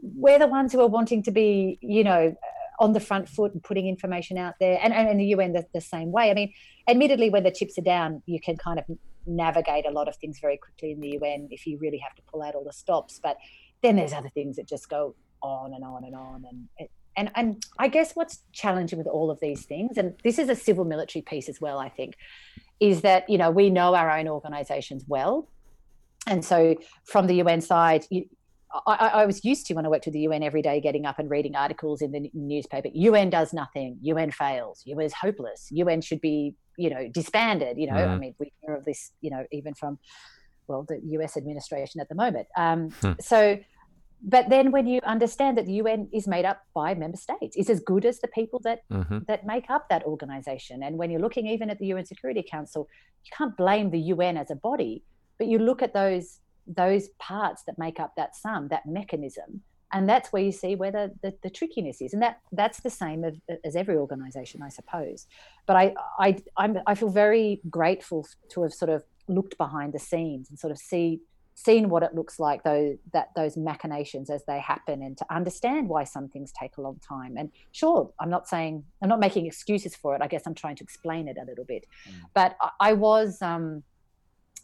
we're 0.00 0.38
the 0.38 0.46
ones 0.46 0.72
who 0.72 0.80
are 0.80 0.88
wanting 0.88 1.22
to 1.24 1.30
be, 1.30 1.78
you 1.80 2.04
know, 2.04 2.36
on 2.80 2.92
the 2.92 3.00
front 3.00 3.28
foot 3.28 3.52
and 3.52 3.62
putting 3.62 3.88
information 3.88 4.38
out 4.38 4.54
there. 4.60 4.78
And, 4.82 4.92
and 4.92 5.08
in 5.08 5.18
the 5.18 5.26
UN, 5.26 5.52
the, 5.52 5.66
the 5.74 5.80
same 5.80 6.12
way. 6.12 6.30
I 6.30 6.34
mean, 6.34 6.52
admittedly, 6.88 7.30
when 7.30 7.42
the 7.42 7.50
chips 7.50 7.76
are 7.78 7.82
down, 7.82 8.22
you 8.26 8.40
can 8.40 8.56
kind 8.56 8.78
of 8.78 8.84
navigate 9.26 9.84
a 9.86 9.90
lot 9.90 10.08
of 10.08 10.16
things 10.16 10.38
very 10.40 10.56
quickly 10.56 10.92
in 10.92 11.00
the 11.00 11.18
UN 11.20 11.48
if 11.50 11.66
you 11.66 11.78
really 11.78 11.98
have 11.98 12.14
to 12.14 12.22
pull 12.22 12.42
out 12.42 12.54
all 12.54 12.64
the 12.64 12.72
stops. 12.72 13.20
But 13.22 13.36
then 13.82 13.96
there's 13.96 14.12
other 14.12 14.28
things 14.28 14.56
that 14.56 14.68
just 14.68 14.88
go 14.88 15.14
on 15.42 15.72
and 15.74 15.84
on 15.84 16.04
and 16.04 16.14
on 16.14 16.44
and 16.48 16.68
it, 16.78 16.90
and 17.16 17.30
and 17.34 17.62
I 17.78 17.88
guess 17.88 18.12
what's 18.14 18.40
challenging 18.52 18.98
with 18.98 19.08
all 19.08 19.30
of 19.30 19.40
these 19.40 19.64
things, 19.64 19.98
and 19.98 20.14
this 20.24 20.38
is 20.38 20.48
a 20.48 20.54
civil 20.54 20.84
military 20.84 21.22
piece 21.22 21.48
as 21.48 21.60
well, 21.60 21.78
I 21.78 21.88
think, 21.88 22.14
is 22.80 23.02
that 23.02 23.28
you 23.28 23.38
know 23.38 23.50
we 23.50 23.70
know 23.70 23.94
our 23.94 24.10
own 24.16 24.28
organisations 24.28 25.04
well, 25.08 25.48
and 26.26 26.44
so 26.44 26.76
from 27.04 27.26
the 27.26 27.36
UN 27.36 27.60
side, 27.60 28.06
you, 28.10 28.24
I, 28.86 29.10
I, 29.14 29.26
was 29.26 29.44
used 29.44 29.66
to 29.66 29.74
when 29.74 29.86
I 29.86 29.88
worked 29.88 30.04
with 30.04 30.12
the 30.12 30.20
UN 30.20 30.42
every 30.42 30.62
day, 30.62 30.80
getting 30.80 31.06
up 31.06 31.18
and 31.18 31.30
reading 31.30 31.56
articles 31.56 32.02
in 32.02 32.12
the 32.12 32.30
newspaper. 32.34 32.88
UN 32.92 33.30
does 33.30 33.52
nothing. 33.52 33.98
UN 34.02 34.30
fails. 34.30 34.82
UN 34.84 35.06
is 35.06 35.14
hopeless. 35.14 35.68
UN 35.70 36.00
should 36.02 36.20
be, 36.20 36.54
you 36.76 36.90
know, 36.90 37.08
disbanded. 37.08 37.78
You 37.78 37.86
know, 37.86 37.94
mm. 37.94 38.08
I 38.08 38.18
mean, 38.18 38.34
we 38.38 38.52
hear 38.60 38.74
of 38.74 38.84
this, 38.84 39.12
you 39.22 39.30
know, 39.30 39.44
even 39.52 39.74
from, 39.74 39.98
well, 40.68 40.84
the 40.88 41.00
US 41.18 41.36
administration 41.36 42.00
at 42.00 42.08
the 42.08 42.14
moment. 42.14 42.46
Um, 42.56 42.90
hmm. 42.90 43.12
So 43.20 43.58
but 44.22 44.48
then 44.48 44.72
when 44.72 44.86
you 44.86 45.00
understand 45.04 45.56
that 45.58 45.66
the 45.66 45.74
UN 45.74 46.08
is 46.12 46.26
made 46.26 46.44
up 46.44 46.64
by 46.74 46.94
member 46.94 47.16
states, 47.16 47.56
it's 47.56 47.70
as 47.70 47.80
good 47.80 48.04
as 48.04 48.20
the 48.20 48.28
people 48.28 48.60
that 48.64 48.82
mm-hmm. 48.90 49.18
that 49.28 49.46
make 49.46 49.70
up 49.70 49.88
that 49.88 50.02
organization. 50.04 50.82
And 50.82 50.98
when 50.98 51.10
you're 51.10 51.20
looking 51.20 51.46
even 51.46 51.70
at 51.70 51.78
the 51.78 51.86
UN 51.86 52.04
Security 52.04 52.44
Council, 52.48 52.88
you 53.24 53.30
can't 53.36 53.56
blame 53.56 53.90
the 53.90 54.00
UN 54.00 54.36
as 54.36 54.50
a 54.50 54.56
body, 54.56 55.04
but 55.38 55.46
you 55.46 55.58
look 55.58 55.82
at 55.82 55.94
those 55.94 56.40
those 56.66 57.08
parts 57.18 57.62
that 57.64 57.78
make 57.78 57.98
up 58.00 58.14
that 58.16 58.34
sum, 58.36 58.68
that 58.68 58.86
mechanism, 58.86 59.62
and 59.92 60.08
that's 60.08 60.32
where 60.32 60.42
you 60.42 60.52
see 60.52 60.74
where 60.74 60.90
the, 60.90 61.12
the, 61.22 61.32
the 61.42 61.48
trickiness 61.48 62.02
is. 62.02 62.12
And 62.12 62.20
that 62.22 62.40
that's 62.50 62.80
the 62.80 62.90
same 62.90 63.22
of, 63.22 63.36
as 63.64 63.76
every 63.76 63.96
organization, 63.96 64.62
I 64.62 64.68
suppose. 64.68 65.26
But 65.66 65.76
I 65.76 65.94
I 66.18 66.38
I'm, 66.56 66.78
I 66.88 66.96
feel 66.96 67.10
very 67.10 67.60
grateful 67.70 68.26
to 68.50 68.62
have 68.62 68.74
sort 68.74 68.90
of 68.90 69.04
looked 69.28 69.56
behind 69.58 69.92
the 69.92 69.98
scenes 69.98 70.50
and 70.50 70.58
sort 70.58 70.70
of 70.70 70.78
see 70.78 71.20
seen 71.54 71.88
what 71.88 72.04
it 72.04 72.14
looks 72.14 72.38
like 72.38 72.62
though 72.62 72.96
that 73.12 73.30
those 73.34 73.56
machinations 73.56 74.30
as 74.30 74.44
they 74.46 74.60
happen 74.60 75.02
and 75.02 75.18
to 75.18 75.26
understand 75.28 75.88
why 75.88 76.04
some 76.04 76.28
things 76.28 76.52
take 76.52 76.76
a 76.76 76.80
long 76.80 77.00
time. 77.06 77.36
And 77.36 77.50
sure 77.72 78.12
i'm 78.20 78.30
not 78.30 78.46
saying 78.46 78.84
i'm 79.02 79.08
not 79.08 79.18
making 79.18 79.46
excuses 79.46 79.96
for 79.96 80.14
it. 80.14 80.22
I 80.22 80.28
guess 80.28 80.42
i'm 80.46 80.54
trying 80.54 80.76
to 80.76 80.84
explain 80.84 81.26
it 81.26 81.36
a 81.40 81.44
little 81.44 81.64
bit. 81.64 81.84
Mm. 82.08 82.12
but 82.32 82.56
I, 82.60 82.70
I, 82.80 82.92
was 82.92 83.42
um 83.42 83.82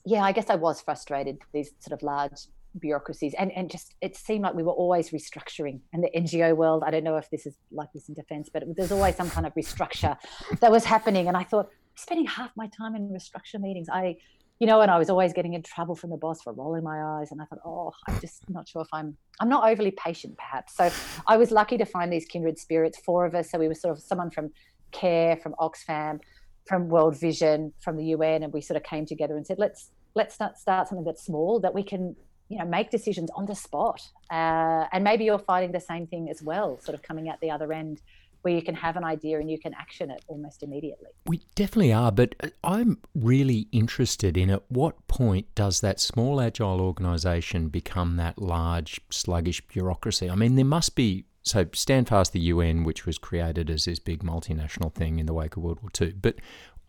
yeah 0.07 0.23
i 0.23 0.31
guess 0.31 0.51
i 0.51 0.55
was 0.55 0.81
frustrated 0.81 1.39
these 1.53 1.73
sort 1.81 1.93
of 1.93 2.03
large 2.03 2.47
bureaucracies. 2.79 3.35
And 3.35 3.51
and 3.53 3.71
just 3.71 3.95
it 4.01 4.17
seemed 4.17 4.43
like 4.43 4.55
we 4.55 4.63
were 4.63 4.73
always 4.73 5.11
restructuring 5.11 5.81
in 5.93 6.01
the 6.01 6.11
ngo 6.17 6.57
world. 6.57 6.83
I 6.87 6.91
don't 6.91 7.05
know 7.05 7.17
if 7.17 7.31
this 7.31 7.47
is 7.47 7.55
like 7.73 7.89
this 7.93 8.09
in 8.09 8.15
defense 8.15 8.49
but 8.53 8.63
there's 8.77 8.93
always 8.93 9.17
some 9.17 9.31
kind 9.31 9.47
of 9.47 9.55
restructure 9.55 10.17
that 10.61 10.71
was 10.71 10.85
happening. 10.85 11.27
And 11.27 11.37
i 11.37 11.43
thought 11.43 11.71
spending 11.97 12.27
half 12.27 12.51
my 12.57 12.69
time 12.69 12.97
in 12.97 13.09
restructure 13.09 13.61
meetings 13.61 13.89
i 13.89 14.17
you 14.61 14.67
know, 14.67 14.81
and 14.81 14.91
I 14.91 14.99
was 14.99 15.11
always 15.11 15.33
getting 15.33 15.55
in 15.55 15.63
trouble 15.63 15.97
from 15.97 16.11
the 16.11 16.17
boss 16.17 16.43
for 16.43 16.53
rolling 16.53 16.85
my 16.85 17.19
eyes. 17.19 17.33
And 17.33 17.43
I 17.43 17.45
thought, 17.45 17.59
oh, 17.65 17.93
I'm 18.09 18.21
just 18.21 18.49
not 18.49 18.69
sure 18.69 18.83
if 18.83 18.89
I'm, 18.93 19.17
I'm 19.41 19.49
not 19.49 19.69
overly 19.69 19.91
patient 19.91 20.37
perhaps. 20.37 20.77
So 20.77 20.91
I 21.27 21.37
was 21.37 21.51
lucky 21.51 21.77
to 21.79 21.85
find 21.85 22.13
these 22.13 22.25
kindred 22.25 22.59
spirits, 22.59 22.99
four 22.99 23.27
of 23.27 23.35
us. 23.35 23.51
So 23.51 23.59
we 23.59 23.69
were 23.69 23.75
sort 23.75 23.97
of 23.97 24.03
someone 24.03 24.31
from 24.31 24.53
CARE, 24.93 25.37
from 25.37 25.55
Oxfam, 25.59 26.21
from 26.67 26.89
World 26.89 27.19
Vision, 27.19 27.73
from 27.81 27.97
the 27.97 28.05
UN. 28.07 28.45
And 28.45 28.53
we 28.53 28.61
sort 28.61 28.77
of 28.77 28.85
came 28.85 29.07
together 29.07 29.37
and 29.37 29.45
said, 29.45 29.59
let's, 29.59 29.91
let's 30.15 30.37
start, 30.37 30.57
start 30.57 30.89
something 30.89 31.05
that's 31.05 31.25
small 31.25 31.59
that 31.61 31.75
we 31.75 31.83
can, 31.83 32.15
you 32.49 32.59
know, 32.59 32.65
make 32.65 32.91
decisions 32.91 33.31
on 33.35 33.47
the 33.47 33.57
spot. 33.57 34.01
Uh, 34.31 34.87
and 34.93 35.03
maybe 35.03 35.25
you're 35.25 35.39
finding 35.41 35.73
the 35.73 35.81
same 35.81 36.07
thing 36.07 36.31
as 36.31 36.43
well, 36.43 36.79
sort 36.81 36.95
of 36.95 37.03
coming 37.03 37.29
out 37.29 37.41
the 37.41 37.51
other 37.51 37.73
end 37.73 38.01
where 38.45 38.55
you 38.55 38.63
can 38.63 38.75
have 38.75 38.97
an 38.97 39.05
idea 39.05 39.41
and 39.41 39.51
you 39.51 39.59
can 39.59 39.73
action 39.73 40.11
it 40.11 40.23
almost 40.29 40.63
immediately. 40.63 41.09
We 41.27 41.41
definitely 41.55 41.95
are, 41.95 42.13
but 42.13 42.35
I'm 42.63 42.99
really 43.15 43.69
interested 43.73 44.37
in 44.37 44.51
at 44.51 44.63
what 44.69 45.07
point 45.09 45.47
does 45.55 45.81
that 45.81 45.99
small 45.99 46.43
agile 46.43 46.83
organisation 46.83 47.69
become 47.71 48.17
that 48.17 48.39
large 48.39 49.01
sluggish 49.09 49.67
bureaucracy? 49.67 50.29
I 50.29 50.35
mean, 50.35 50.57
there 50.57 50.65
must 50.65 50.95
be 50.95 51.25
so 51.43 51.67
Standfast 51.73 52.33
the 52.33 52.41
UN, 52.41 52.85
which 52.85 53.07
was 53.07 53.17
created 53.17 53.71
as 53.71 53.87
this 53.87 53.99
big 53.99 54.23
multinational 54.23 54.93
thing 54.93 55.19
in 55.19 55.27
the 55.27 55.35
wake 55.35 55.57
of 55.57 55.63
World 55.63 55.81
War 55.81 55.91
II, 55.99 56.13
but 56.21 56.37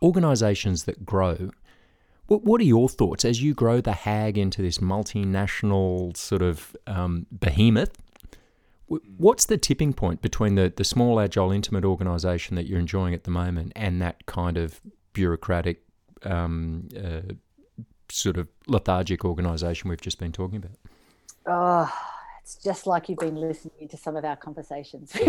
organisations 0.02 0.84
that 0.84 1.06
grow. 1.06 1.50
What, 2.26 2.44
what 2.44 2.60
are 2.60 2.64
your 2.64 2.88
thoughts 2.88 3.24
as 3.24 3.42
you 3.42 3.54
grow 3.54 3.80
the 3.80 3.92
HAG 3.92 4.36
into 4.36 4.60
this 4.60 4.78
multinational 4.78 6.16
sort 6.16 6.42
of 6.42 6.76
um, 6.86 7.26
behemoth? 7.30 7.96
What's 8.88 9.46
the 9.46 9.58
tipping 9.58 9.92
point 9.92 10.22
between 10.22 10.54
the, 10.54 10.72
the 10.74 10.84
small, 10.84 11.18
agile, 11.18 11.50
intimate 11.50 11.84
organisation 11.84 12.54
that 12.56 12.66
you're 12.66 12.78
enjoying 12.78 13.14
at 13.14 13.24
the 13.24 13.30
moment 13.30 13.72
and 13.74 14.00
that 14.00 14.26
kind 14.26 14.56
of 14.56 14.80
bureaucratic, 15.12 15.82
um, 16.22 16.88
uh, 16.96 17.34
sort 18.08 18.36
of 18.36 18.48
lethargic 18.68 19.24
organisation 19.24 19.90
we've 19.90 20.00
just 20.00 20.20
been 20.20 20.30
talking 20.30 20.58
about? 20.58 20.76
Oh, 21.46 21.92
it's 22.42 22.54
just 22.62 22.86
like 22.86 23.08
you've 23.08 23.18
been 23.18 23.34
listening 23.34 23.88
to 23.88 23.96
some 23.96 24.14
of 24.14 24.24
our 24.24 24.36
conversations 24.36 25.12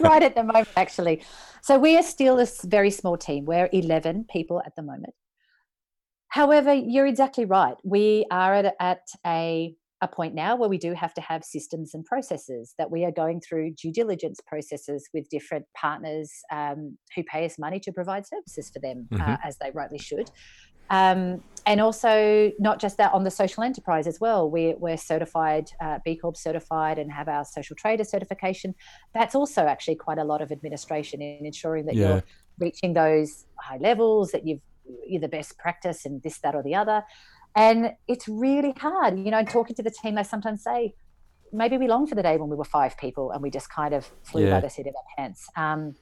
right 0.00 0.22
at 0.22 0.34
the 0.34 0.42
moment, 0.42 0.68
actually. 0.76 1.22
So 1.62 1.78
we 1.78 1.96
are 1.96 2.02
still 2.02 2.40
a 2.40 2.46
very 2.64 2.90
small 2.90 3.16
team. 3.16 3.44
We're 3.44 3.68
11 3.72 4.26
people 4.28 4.60
at 4.66 4.74
the 4.74 4.82
moment. 4.82 5.14
However, 6.26 6.74
you're 6.74 7.06
exactly 7.06 7.44
right. 7.44 7.76
We 7.84 8.26
are 8.32 8.54
at, 8.54 8.74
at 8.80 9.08
a, 9.24 9.76
a 10.02 10.08
point 10.08 10.34
now 10.34 10.56
where 10.56 10.68
we 10.68 10.78
do 10.78 10.94
have 10.94 11.12
to 11.14 11.20
have 11.20 11.44
systems 11.44 11.94
and 11.94 12.04
processes 12.04 12.74
that 12.78 12.90
we 12.90 13.04
are 13.04 13.10
going 13.10 13.40
through 13.40 13.72
due 13.72 13.92
diligence 13.92 14.40
processes 14.46 15.08
with 15.12 15.28
different 15.28 15.66
partners 15.76 16.32
um, 16.50 16.96
who 17.14 17.22
pay 17.24 17.44
us 17.44 17.58
money 17.58 17.78
to 17.80 17.92
provide 17.92 18.26
services 18.26 18.70
for 18.70 18.78
them, 18.78 19.08
uh, 19.12 19.16
mm-hmm. 19.16 19.30
uh, 19.32 19.36
as 19.44 19.58
they 19.58 19.70
rightly 19.72 19.98
should. 19.98 20.30
Um, 20.88 21.44
and 21.66 21.80
also 21.80 22.50
not 22.58 22.80
just 22.80 22.96
that 22.96 23.12
on 23.12 23.22
the 23.22 23.30
social 23.30 23.62
enterprise 23.62 24.08
as 24.08 24.18
well. 24.20 24.50
We, 24.50 24.74
we're 24.78 24.96
certified, 24.96 25.70
uh, 25.80 25.98
B 26.04 26.16
Corp 26.16 26.36
certified, 26.36 26.98
and 26.98 27.12
have 27.12 27.28
our 27.28 27.44
social 27.44 27.76
trader 27.76 28.02
certification. 28.02 28.74
That's 29.14 29.34
also 29.34 29.66
actually 29.66 29.96
quite 29.96 30.18
a 30.18 30.24
lot 30.24 30.42
of 30.42 30.50
administration 30.50 31.22
in 31.22 31.46
ensuring 31.46 31.86
that 31.86 31.94
yeah. 31.94 32.08
you're 32.08 32.24
reaching 32.58 32.94
those 32.94 33.46
high 33.56 33.78
levels, 33.78 34.32
that 34.32 34.46
you've 34.46 34.60
you're 35.06 35.20
the 35.20 35.28
best 35.28 35.56
practice, 35.58 36.04
and 36.04 36.20
this, 36.22 36.38
that, 36.38 36.56
or 36.56 36.64
the 36.64 36.74
other. 36.74 37.04
And 37.56 37.92
it's 38.06 38.28
really 38.28 38.72
hard. 38.76 39.18
You 39.18 39.30
know, 39.30 39.44
talking 39.44 39.74
to 39.76 39.82
the 39.82 39.90
team, 39.90 40.14
they 40.14 40.22
sometimes 40.22 40.62
say, 40.62 40.94
maybe 41.52 41.78
we 41.78 41.88
long 41.88 42.06
for 42.06 42.14
the 42.14 42.22
day 42.22 42.36
when 42.36 42.48
we 42.48 42.56
were 42.56 42.64
five 42.64 42.96
people 42.96 43.32
and 43.32 43.42
we 43.42 43.50
just 43.50 43.70
kind 43.70 43.92
of 43.92 44.08
flew 44.22 44.44
yeah. 44.44 44.52
by 44.52 44.60
the 44.60 44.70
seat 44.70 44.86
of 44.86 44.94
our 44.94 45.02
pants. 45.16 45.48
Um, 45.56 45.94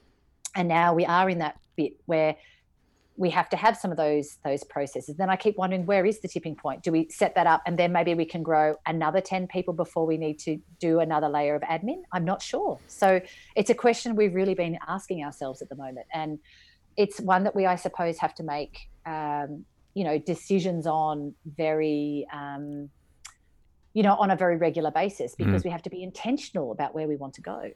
and 0.55 0.67
now 0.67 0.93
we 0.93 1.05
are 1.05 1.29
in 1.29 1.39
that 1.39 1.59
bit 1.75 1.93
where 2.05 2.35
we 3.19 3.29
have 3.29 3.49
to 3.49 3.57
have 3.57 3.75
some 3.75 3.91
of 3.91 3.97
those 3.97 4.37
those 4.45 4.63
processes 4.63 5.17
then 5.17 5.29
i 5.29 5.35
keep 5.35 5.57
wondering 5.57 5.85
where 5.85 6.05
is 6.05 6.21
the 6.21 6.27
tipping 6.27 6.55
point 6.55 6.81
do 6.81 6.91
we 6.91 7.07
set 7.09 7.35
that 7.35 7.45
up 7.45 7.61
and 7.65 7.77
then 7.77 7.91
maybe 7.91 8.13
we 8.13 8.25
can 8.25 8.41
grow 8.41 8.75
another 8.85 9.19
10 9.19 9.47
people 9.47 9.73
before 9.73 10.05
we 10.05 10.17
need 10.17 10.39
to 10.39 10.57
do 10.79 10.99
another 11.01 11.27
layer 11.27 11.53
of 11.53 11.61
admin 11.63 12.01
i'm 12.13 12.23
not 12.23 12.41
sure 12.41 12.79
so 12.87 13.19
it's 13.55 13.69
a 13.69 13.75
question 13.75 14.15
we've 14.15 14.33
really 14.33 14.55
been 14.55 14.77
asking 14.87 15.23
ourselves 15.23 15.61
at 15.61 15.67
the 15.69 15.75
moment 15.75 16.07
and 16.13 16.39
it's 16.95 17.19
one 17.19 17.43
that 17.43 17.53
we 17.53 17.65
i 17.65 17.75
suppose 17.75 18.17
have 18.17 18.33
to 18.33 18.43
make 18.43 18.89
um, 19.05 19.65
you 19.99 20.05
know 20.05 20.17
decisions 20.17 20.87
on 20.87 21.33
very 21.45 22.25
um, 22.33 22.89
you 23.93 24.03
know 24.03 24.15
on 24.15 24.31
a 24.31 24.35
very 24.35 24.57
regular 24.57 24.91
basis 24.91 25.35
because 25.35 25.61
mm. 25.61 25.65
we 25.65 25.71
have 25.71 25.83
to 25.83 25.89
be 25.89 26.01
intentional 26.01 26.71
about 26.71 26.95
where 26.95 27.07
we 27.07 27.15
want 27.15 27.33
to 27.33 27.41
go 27.41 27.71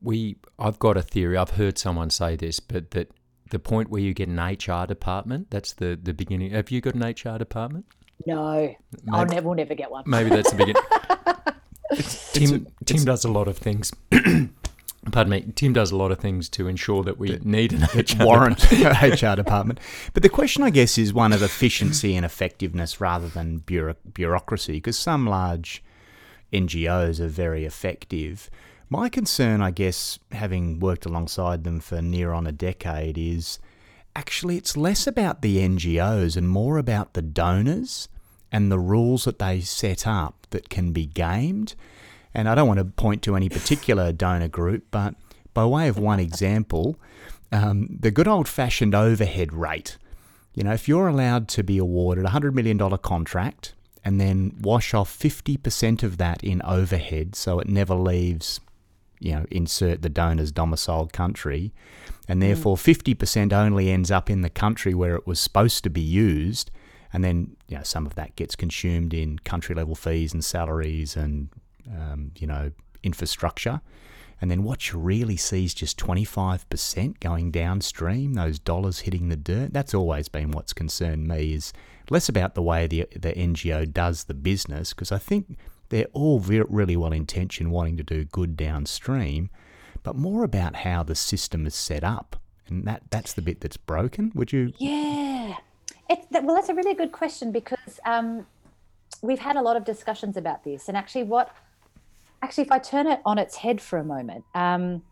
we 0.00 0.36
i've 0.58 0.78
got 0.78 0.96
a 0.96 1.02
theory 1.02 1.36
i've 1.36 1.50
heard 1.50 1.78
someone 1.78 2.10
say 2.10 2.36
this 2.36 2.58
but 2.60 2.90
that 2.92 3.10
the 3.52 3.58
point 3.60 3.90
where 3.90 4.00
you 4.00 4.12
get 4.12 4.28
an 4.28 4.40
HR 4.40 4.86
department. 4.86 5.50
That's 5.50 5.74
the 5.74 5.96
the 6.02 6.12
beginning. 6.12 6.50
Have 6.50 6.72
you 6.72 6.80
got 6.80 6.94
an 6.94 7.02
HR 7.02 7.38
department? 7.38 7.84
No, 8.26 8.54
maybe, 8.54 8.76
I'll 9.12 9.26
never, 9.26 9.46
we'll 9.48 9.56
never 9.56 9.74
get 9.74 9.90
one. 9.90 10.04
Maybe 10.06 10.30
that's 10.30 10.50
the 10.50 10.56
beginning. 10.56 10.82
Tim 12.32 12.66
Tim 12.84 13.04
does 13.04 13.24
a 13.24 13.30
lot 13.30 13.46
of 13.46 13.58
things. 13.58 13.92
Pardon 15.10 15.30
me. 15.30 15.52
Tim 15.56 15.72
does 15.72 15.90
a 15.90 15.96
lot 15.96 16.12
of 16.12 16.18
things 16.18 16.48
to 16.50 16.68
ensure 16.68 17.02
that 17.02 17.18
we 17.18 17.36
need 17.42 17.72
an 17.72 17.82
HR 17.94 18.24
warrant 18.24 18.70
HR 18.70 19.34
department. 19.36 19.80
But 20.14 20.22
the 20.22 20.28
question, 20.28 20.62
I 20.62 20.70
guess, 20.70 20.96
is 20.96 21.12
one 21.12 21.32
of 21.32 21.42
efficiency 21.42 22.14
and 22.14 22.24
effectiveness 22.24 23.00
rather 23.00 23.26
than 23.26 23.58
bureau- 23.58 23.96
bureaucracy, 24.14 24.74
because 24.74 24.96
some 24.96 25.26
large 25.26 25.82
NGOs 26.52 27.18
are 27.18 27.28
very 27.28 27.64
effective. 27.64 28.48
My 28.88 29.08
concern, 29.08 29.60
I 29.60 29.72
guess, 29.72 30.20
having 30.30 30.78
worked 30.78 31.04
alongside 31.06 31.64
them 31.64 31.80
for 31.80 32.00
near 32.00 32.32
on 32.32 32.46
a 32.46 32.52
decade, 32.52 33.18
is 33.18 33.58
actually 34.14 34.56
it's 34.56 34.76
less 34.76 35.06
about 35.06 35.42
the 35.42 35.58
NGOs 35.58 36.36
and 36.36 36.48
more 36.48 36.78
about 36.78 37.14
the 37.14 37.22
donors 37.22 38.08
and 38.52 38.70
the 38.70 38.78
rules 38.78 39.24
that 39.24 39.38
they 39.38 39.60
set 39.62 40.06
up 40.06 40.46
that 40.50 40.68
can 40.68 40.92
be 40.92 41.06
gamed. 41.06 41.74
And 42.34 42.48
I 42.48 42.54
don't 42.54 42.68
want 42.68 42.78
to 42.78 42.84
point 42.84 43.22
to 43.22 43.36
any 43.36 43.48
particular 43.48 44.12
donor 44.12 44.48
group, 44.48 44.84
but 44.90 45.14
by 45.54 45.64
way 45.66 45.88
of 45.88 45.98
one 45.98 46.18
example, 46.18 46.98
um, 47.50 47.88
the 48.00 48.10
good 48.10 48.28
old 48.28 48.48
fashioned 48.48 48.94
overhead 48.94 49.52
rate. 49.52 49.98
You 50.54 50.64
know, 50.64 50.72
if 50.72 50.88
you're 50.88 51.08
allowed 51.08 51.48
to 51.48 51.62
be 51.62 51.78
awarded 51.78 52.24
a 52.24 52.28
$100 52.28 52.54
million 52.54 52.78
contract 52.98 53.74
and 54.04 54.20
then 54.20 54.56
wash 54.60 54.94
off 54.94 55.16
50% 55.16 56.02
of 56.02 56.18
that 56.18 56.42
in 56.42 56.62
overhead 56.62 57.34
so 57.34 57.58
it 57.58 57.68
never 57.68 57.94
leaves 57.94 58.60
you 59.22 59.32
know, 59.32 59.46
insert 59.52 60.02
the 60.02 60.08
donor's 60.08 60.50
domiciled 60.50 61.12
country, 61.12 61.72
and 62.26 62.38
mm. 62.38 62.46
therefore 62.46 62.76
fifty 62.76 63.14
percent 63.14 63.52
only 63.52 63.88
ends 63.88 64.10
up 64.10 64.28
in 64.28 64.40
the 64.42 64.50
country 64.50 64.94
where 64.94 65.14
it 65.14 65.28
was 65.28 65.38
supposed 65.38 65.84
to 65.84 65.90
be 65.90 66.00
used, 66.00 66.72
and 67.12 67.22
then 67.22 67.56
you 67.68 67.76
know 67.76 67.84
some 67.84 68.04
of 68.04 68.16
that 68.16 68.34
gets 68.34 68.56
consumed 68.56 69.14
in 69.14 69.38
country 69.38 69.76
level 69.76 69.94
fees 69.94 70.32
and 70.32 70.44
salaries 70.44 71.16
and 71.16 71.50
um, 71.88 72.32
you 72.36 72.46
know 72.46 72.72
infrastructure. 73.02 73.80
And 74.40 74.50
then 74.50 74.64
what 74.64 74.90
you 74.90 74.98
really 74.98 75.36
see 75.36 75.64
is 75.64 75.72
just 75.72 75.96
25% 75.98 77.20
going 77.20 77.52
downstream, 77.52 78.34
those 78.34 78.58
dollars 78.58 79.00
hitting 79.00 79.28
the 79.28 79.36
dirt. 79.36 79.72
That's 79.72 79.94
always 79.94 80.28
been 80.28 80.50
what's 80.50 80.72
concerned 80.72 81.28
me 81.28 81.54
is 81.54 81.72
less 82.10 82.28
about 82.28 82.56
the 82.56 82.62
way 82.62 82.88
the, 82.88 83.06
the 83.12 83.32
NGO 83.32 83.90
does 83.90 84.24
the 84.24 84.34
business, 84.34 84.92
because 84.92 85.12
I 85.12 85.18
think 85.18 85.56
they're 85.90 86.08
all 86.12 86.40
really 86.40 86.96
well 86.96 87.12
intentioned, 87.12 87.70
wanting 87.70 87.96
to 87.98 88.02
do 88.02 88.24
good 88.24 88.56
downstream, 88.56 89.48
but 90.02 90.16
more 90.16 90.42
about 90.42 90.74
how 90.76 91.04
the 91.04 91.14
system 91.14 91.64
is 91.64 91.76
set 91.76 92.02
up. 92.02 92.34
And 92.66 92.84
that, 92.84 93.02
that's 93.10 93.34
the 93.34 93.42
bit 93.42 93.60
that's 93.60 93.76
broken. 93.76 94.32
Would 94.34 94.52
you? 94.52 94.72
Yeah. 94.78 95.54
It, 96.10 96.26
well, 96.30 96.56
that's 96.56 96.68
a 96.68 96.74
really 96.74 96.94
good 96.94 97.12
question 97.12 97.52
because 97.52 98.00
um, 98.04 98.44
we've 99.22 99.38
had 99.38 99.54
a 99.54 99.62
lot 99.62 99.76
of 99.76 99.84
discussions 99.84 100.36
about 100.36 100.64
this. 100.64 100.88
And 100.88 100.96
actually, 100.96 101.22
what 101.22 101.54
actually, 102.42 102.64
if 102.64 102.72
I 102.72 102.78
turn 102.78 103.06
it 103.06 103.20
on 103.24 103.38
its 103.38 103.56
head 103.56 103.80
for 103.80 103.98
a 103.98 104.04
moment, 104.04 104.44
um, 104.54 105.02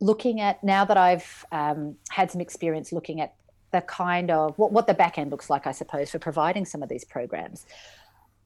looking 0.00 0.40
at 0.40 0.62
now 0.62 0.84
that 0.84 0.96
I've 0.96 1.44
um, 1.52 1.96
had 2.10 2.30
some 2.30 2.40
experience 2.40 2.92
looking 2.92 3.20
at 3.20 3.34
the 3.72 3.80
kind 3.82 4.30
of 4.30 4.58
what, 4.58 4.72
what 4.72 4.86
the 4.86 4.94
back 4.94 5.18
end 5.18 5.30
looks 5.30 5.50
like, 5.50 5.66
I 5.66 5.72
suppose, 5.72 6.10
for 6.10 6.18
providing 6.18 6.64
some 6.64 6.82
of 6.82 6.88
these 6.88 7.04
programs, 7.04 7.66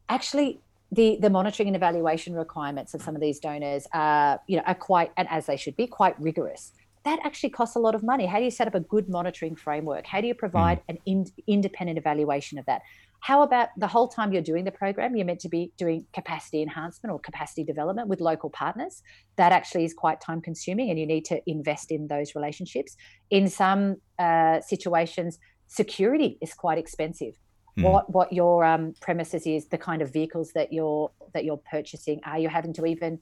actually, 0.08 0.60
the 0.90 1.16
the 1.20 1.30
monitoring 1.30 1.68
and 1.68 1.76
evaluation 1.76 2.34
requirements 2.34 2.92
of 2.92 3.00
some 3.00 3.14
of 3.14 3.22
these 3.22 3.38
donors 3.38 3.86
are 3.94 4.38
you 4.46 4.58
know 4.58 4.62
are 4.66 4.74
quite 4.74 5.10
and 5.16 5.26
as 5.30 5.46
they 5.46 5.56
should 5.56 5.76
be 5.76 5.86
quite 5.86 6.20
rigorous. 6.20 6.72
That 7.04 7.18
actually 7.24 7.50
costs 7.50 7.74
a 7.74 7.80
lot 7.80 7.94
of 7.94 8.02
money. 8.02 8.26
How 8.26 8.38
do 8.38 8.44
you 8.44 8.50
set 8.50 8.68
up 8.68 8.74
a 8.76 8.80
good 8.80 9.08
monitoring 9.08 9.56
framework? 9.56 10.06
How 10.06 10.20
do 10.20 10.26
you 10.28 10.34
provide 10.34 10.78
mm. 10.78 10.84
an 10.90 10.98
in, 11.06 11.26
independent 11.48 11.98
evaluation 11.98 12.58
of 12.58 12.66
that 12.66 12.82
how 13.22 13.42
about 13.42 13.68
the 13.78 13.86
whole 13.86 14.08
time 14.08 14.32
you're 14.32 14.42
doing 14.42 14.64
the 14.64 14.72
program 14.72 15.16
you're 15.16 15.26
meant 15.26 15.40
to 15.40 15.48
be 15.48 15.72
doing 15.78 16.04
capacity 16.12 16.60
enhancement 16.62 17.12
or 17.12 17.18
capacity 17.18 17.64
development 17.64 18.08
with 18.08 18.20
local 18.20 18.50
partners 18.50 19.02
that 19.36 19.52
actually 19.52 19.84
is 19.84 19.94
quite 19.94 20.20
time 20.20 20.40
consuming 20.40 20.90
and 20.90 20.98
you 20.98 21.06
need 21.06 21.24
to 21.24 21.40
invest 21.46 21.90
in 21.90 22.08
those 22.08 22.34
relationships 22.34 22.96
in 23.30 23.48
some 23.48 23.96
uh, 24.18 24.60
situations 24.60 25.38
security 25.68 26.38
is 26.42 26.52
quite 26.52 26.78
expensive 26.78 27.34
Mm. 27.78 27.84
What 27.84 28.10
what 28.12 28.32
your 28.32 28.64
um, 28.64 28.94
premises 29.00 29.46
is, 29.46 29.66
the 29.68 29.78
kind 29.78 30.02
of 30.02 30.12
vehicles 30.12 30.52
that 30.54 30.72
you're 30.72 31.10
that 31.32 31.44
you're 31.44 31.62
purchasing. 31.70 32.20
Are 32.24 32.38
you 32.38 32.48
having 32.48 32.74
to 32.74 32.86
even, 32.86 33.18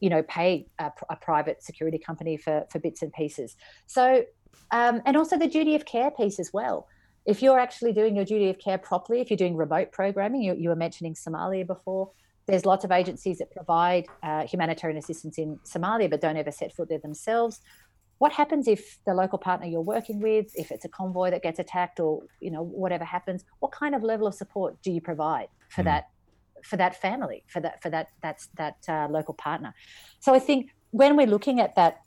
you 0.00 0.08
know, 0.08 0.22
pay 0.22 0.66
a, 0.78 0.92
a 1.10 1.16
private 1.16 1.62
security 1.64 1.98
company 1.98 2.36
for 2.36 2.64
for 2.70 2.78
bits 2.78 3.02
and 3.02 3.12
pieces? 3.12 3.56
So, 3.86 4.24
um, 4.70 5.02
and 5.04 5.16
also 5.16 5.36
the 5.36 5.48
duty 5.48 5.74
of 5.74 5.84
care 5.84 6.12
piece 6.12 6.38
as 6.38 6.52
well. 6.52 6.86
If 7.28 7.42
you're 7.42 7.58
actually 7.58 7.92
doing 7.92 8.16
your 8.16 8.24
duty 8.24 8.48
of 8.48 8.58
care 8.58 8.78
properly, 8.78 9.20
if 9.20 9.30
you're 9.30 9.36
doing 9.36 9.54
remote 9.54 9.92
programming, 9.92 10.42
you, 10.42 10.54
you 10.54 10.70
were 10.70 10.76
mentioning 10.76 11.14
Somalia 11.14 11.66
before. 11.66 12.10
There's 12.46 12.64
lots 12.64 12.84
of 12.84 12.90
agencies 12.90 13.38
that 13.38 13.50
provide 13.50 14.06
uh, 14.22 14.46
humanitarian 14.46 14.98
assistance 14.98 15.36
in 15.36 15.58
Somalia, 15.64 16.08
but 16.08 16.22
don't 16.22 16.38
ever 16.38 16.50
set 16.50 16.74
foot 16.74 16.88
there 16.88 16.98
themselves 16.98 17.60
what 18.18 18.32
happens 18.32 18.66
if 18.68 18.98
the 19.06 19.14
local 19.14 19.38
partner 19.38 19.66
you're 19.66 19.80
working 19.80 20.20
with 20.20 20.50
if 20.54 20.70
it's 20.70 20.84
a 20.84 20.88
convoy 20.88 21.30
that 21.30 21.42
gets 21.42 21.58
attacked 21.58 22.00
or 22.00 22.22
you 22.40 22.50
know 22.50 22.62
whatever 22.62 23.04
happens 23.04 23.44
what 23.60 23.72
kind 23.72 23.94
of 23.94 24.02
level 24.02 24.26
of 24.26 24.34
support 24.34 24.76
do 24.82 24.90
you 24.90 25.00
provide 25.00 25.48
for 25.70 25.82
mm. 25.82 25.86
that 25.86 26.08
for 26.62 26.76
that 26.76 27.00
family 27.00 27.44
for 27.46 27.60
that 27.60 27.80
for 27.82 27.90
that 27.90 28.08
that's 28.22 28.48
that 28.56 28.76
uh, 28.88 29.06
local 29.08 29.34
partner 29.34 29.72
so 30.20 30.34
i 30.34 30.38
think 30.38 30.70
when 30.90 31.16
we're 31.16 31.26
looking 31.26 31.60
at 31.60 31.74
that 31.76 32.00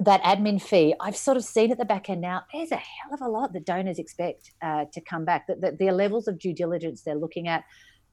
that 0.00 0.22
admin 0.22 0.62
fee 0.62 0.94
i've 1.00 1.16
sort 1.16 1.36
of 1.36 1.42
seen 1.42 1.72
at 1.72 1.78
the 1.78 1.84
back 1.84 2.08
end 2.08 2.20
now 2.20 2.42
there's 2.52 2.70
a 2.70 2.76
hell 2.76 3.12
of 3.12 3.20
a 3.20 3.28
lot 3.28 3.52
that 3.52 3.64
donors 3.66 3.98
expect 3.98 4.52
uh, 4.62 4.84
to 4.92 5.00
come 5.00 5.24
back 5.24 5.46
that 5.48 5.60
the, 5.60 5.72
the, 5.72 5.90
levels 5.90 6.28
of 6.28 6.38
due 6.38 6.54
diligence 6.54 7.02
they're 7.02 7.16
looking 7.16 7.48
at 7.48 7.64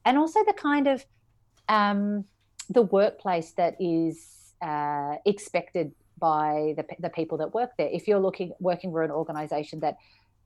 and 0.04 0.17
also 0.17 0.39
the 0.45 0.54
kind 0.54 0.88
of 0.88 1.06
um, 1.69 2.26
the 2.69 2.82
workplace 2.82 3.52
that 3.52 3.76
is 3.80 4.54
uh, 4.62 5.15
expected 5.26 5.91
by 6.19 6.74
the, 6.78 6.86
the 7.00 7.10
people 7.10 7.38
that 7.38 7.54
work 7.54 7.71
there. 7.78 7.89
If 7.91 8.08
you're 8.08 8.19
looking 8.19 8.54
working 8.60 8.91
for 8.91 9.04
an 9.04 9.12
organisation 9.12 9.80
that 9.82 9.98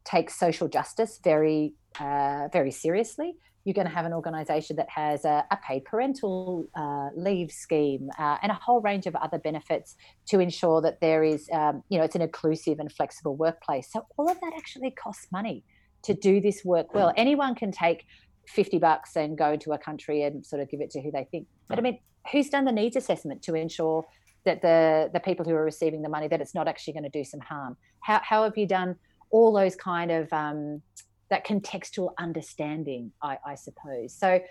takes 0.03 0.39
social 0.39 0.67
justice 0.67 1.19
very 1.23 1.73
uh, 1.99 2.47
very 2.51 2.71
seriously, 2.71 3.35
you're 3.65 3.73
going 3.73 3.87
to 3.87 3.93
have 3.93 4.05
an 4.05 4.13
organisation 4.13 4.75
that 4.77 4.89
has 4.89 5.25
a, 5.25 5.45
a 5.51 5.57
paid 5.57 5.85
parental 5.85 6.65
uh, 6.75 7.09
leave 7.15 7.51
scheme 7.51 8.09
uh, 8.17 8.37
and 8.41 8.51
a 8.51 8.55
whole 8.55 8.81
range 8.81 9.05
of 9.05 9.15
other 9.15 9.37
benefits 9.37 9.95
to 10.27 10.39
ensure 10.39 10.81
that 10.81 11.01
there 11.01 11.23
is, 11.23 11.49
um, 11.51 11.83
you 11.89 11.97
know, 11.97 12.03
it's 12.03 12.15
an 12.15 12.21
inclusive 12.21 12.79
and 12.79 12.91
flexible 12.91 13.35
workplace. 13.35 13.91
So 13.91 14.05
all 14.17 14.29
of 14.29 14.39
that 14.39 14.53
actually 14.57 14.91
costs 14.91 15.27
money 15.31 15.63
to 16.03 16.13
do 16.13 16.39
this 16.39 16.63
work 16.63 16.93
well. 16.93 17.13
Anyone 17.17 17.55
can 17.55 17.71
take 17.71 18.05
50 18.47 18.79
bucks 18.79 19.15
and 19.15 19.37
go 19.37 19.55
to 19.57 19.73
a 19.73 19.77
country 19.77 20.23
and 20.23 20.45
sort 20.45 20.61
of 20.61 20.69
give 20.69 20.81
it 20.81 20.89
to 20.91 21.01
who 21.01 21.11
they 21.11 21.27
think. 21.29 21.47
But 21.67 21.77
I 21.77 21.81
mean, 21.81 21.99
who's 22.31 22.49
done 22.49 22.65
the 22.65 22.71
needs 22.71 22.95
assessment 22.95 23.41
to 23.43 23.55
ensure 23.55 24.05
that 24.45 24.61
the 24.61 25.09
the 25.13 25.19
people 25.19 25.45
who 25.45 25.53
are 25.53 25.63
receiving 25.63 26.01
the 26.01 26.09
money 26.09 26.27
that 26.27 26.41
it's 26.41 26.55
not 26.55 26.67
actually 26.67 26.93
going 26.93 27.03
to 27.03 27.09
do 27.09 27.23
some 27.23 27.41
harm? 27.41 27.77
How 28.01 28.21
how 28.23 28.43
have 28.43 28.57
you 28.57 28.65
done 28.65 28.95
all 29.31 29.53
those 29.53 29.75
kind 29.75 30.11
of 30.11 30.31
um, 30.33 30.81
that 31.29 31.45
contextual 31.45 32.13
understanding? 32.17 33.11
I, 33.21 33.37
I 33.45 33.55
suppose 33.55 34.13
so. 34.13 34.41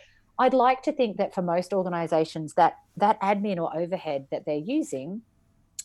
I'd 0.41 0.55
like 0.55 0.83
to 0.83 0.93
think 0.93 1.17
that 1.17 1.35
for 1.35 1.43
most 1.43 1.73
organisations, 1.73 2.55
that 2.55 2.75
that 2.97 3.21
admin 3.21 3.59
or 3.59 3.77
overhead 3.77 4.29
that 4.31 4.45
they're 4.47 4.55
using 4.55 5.23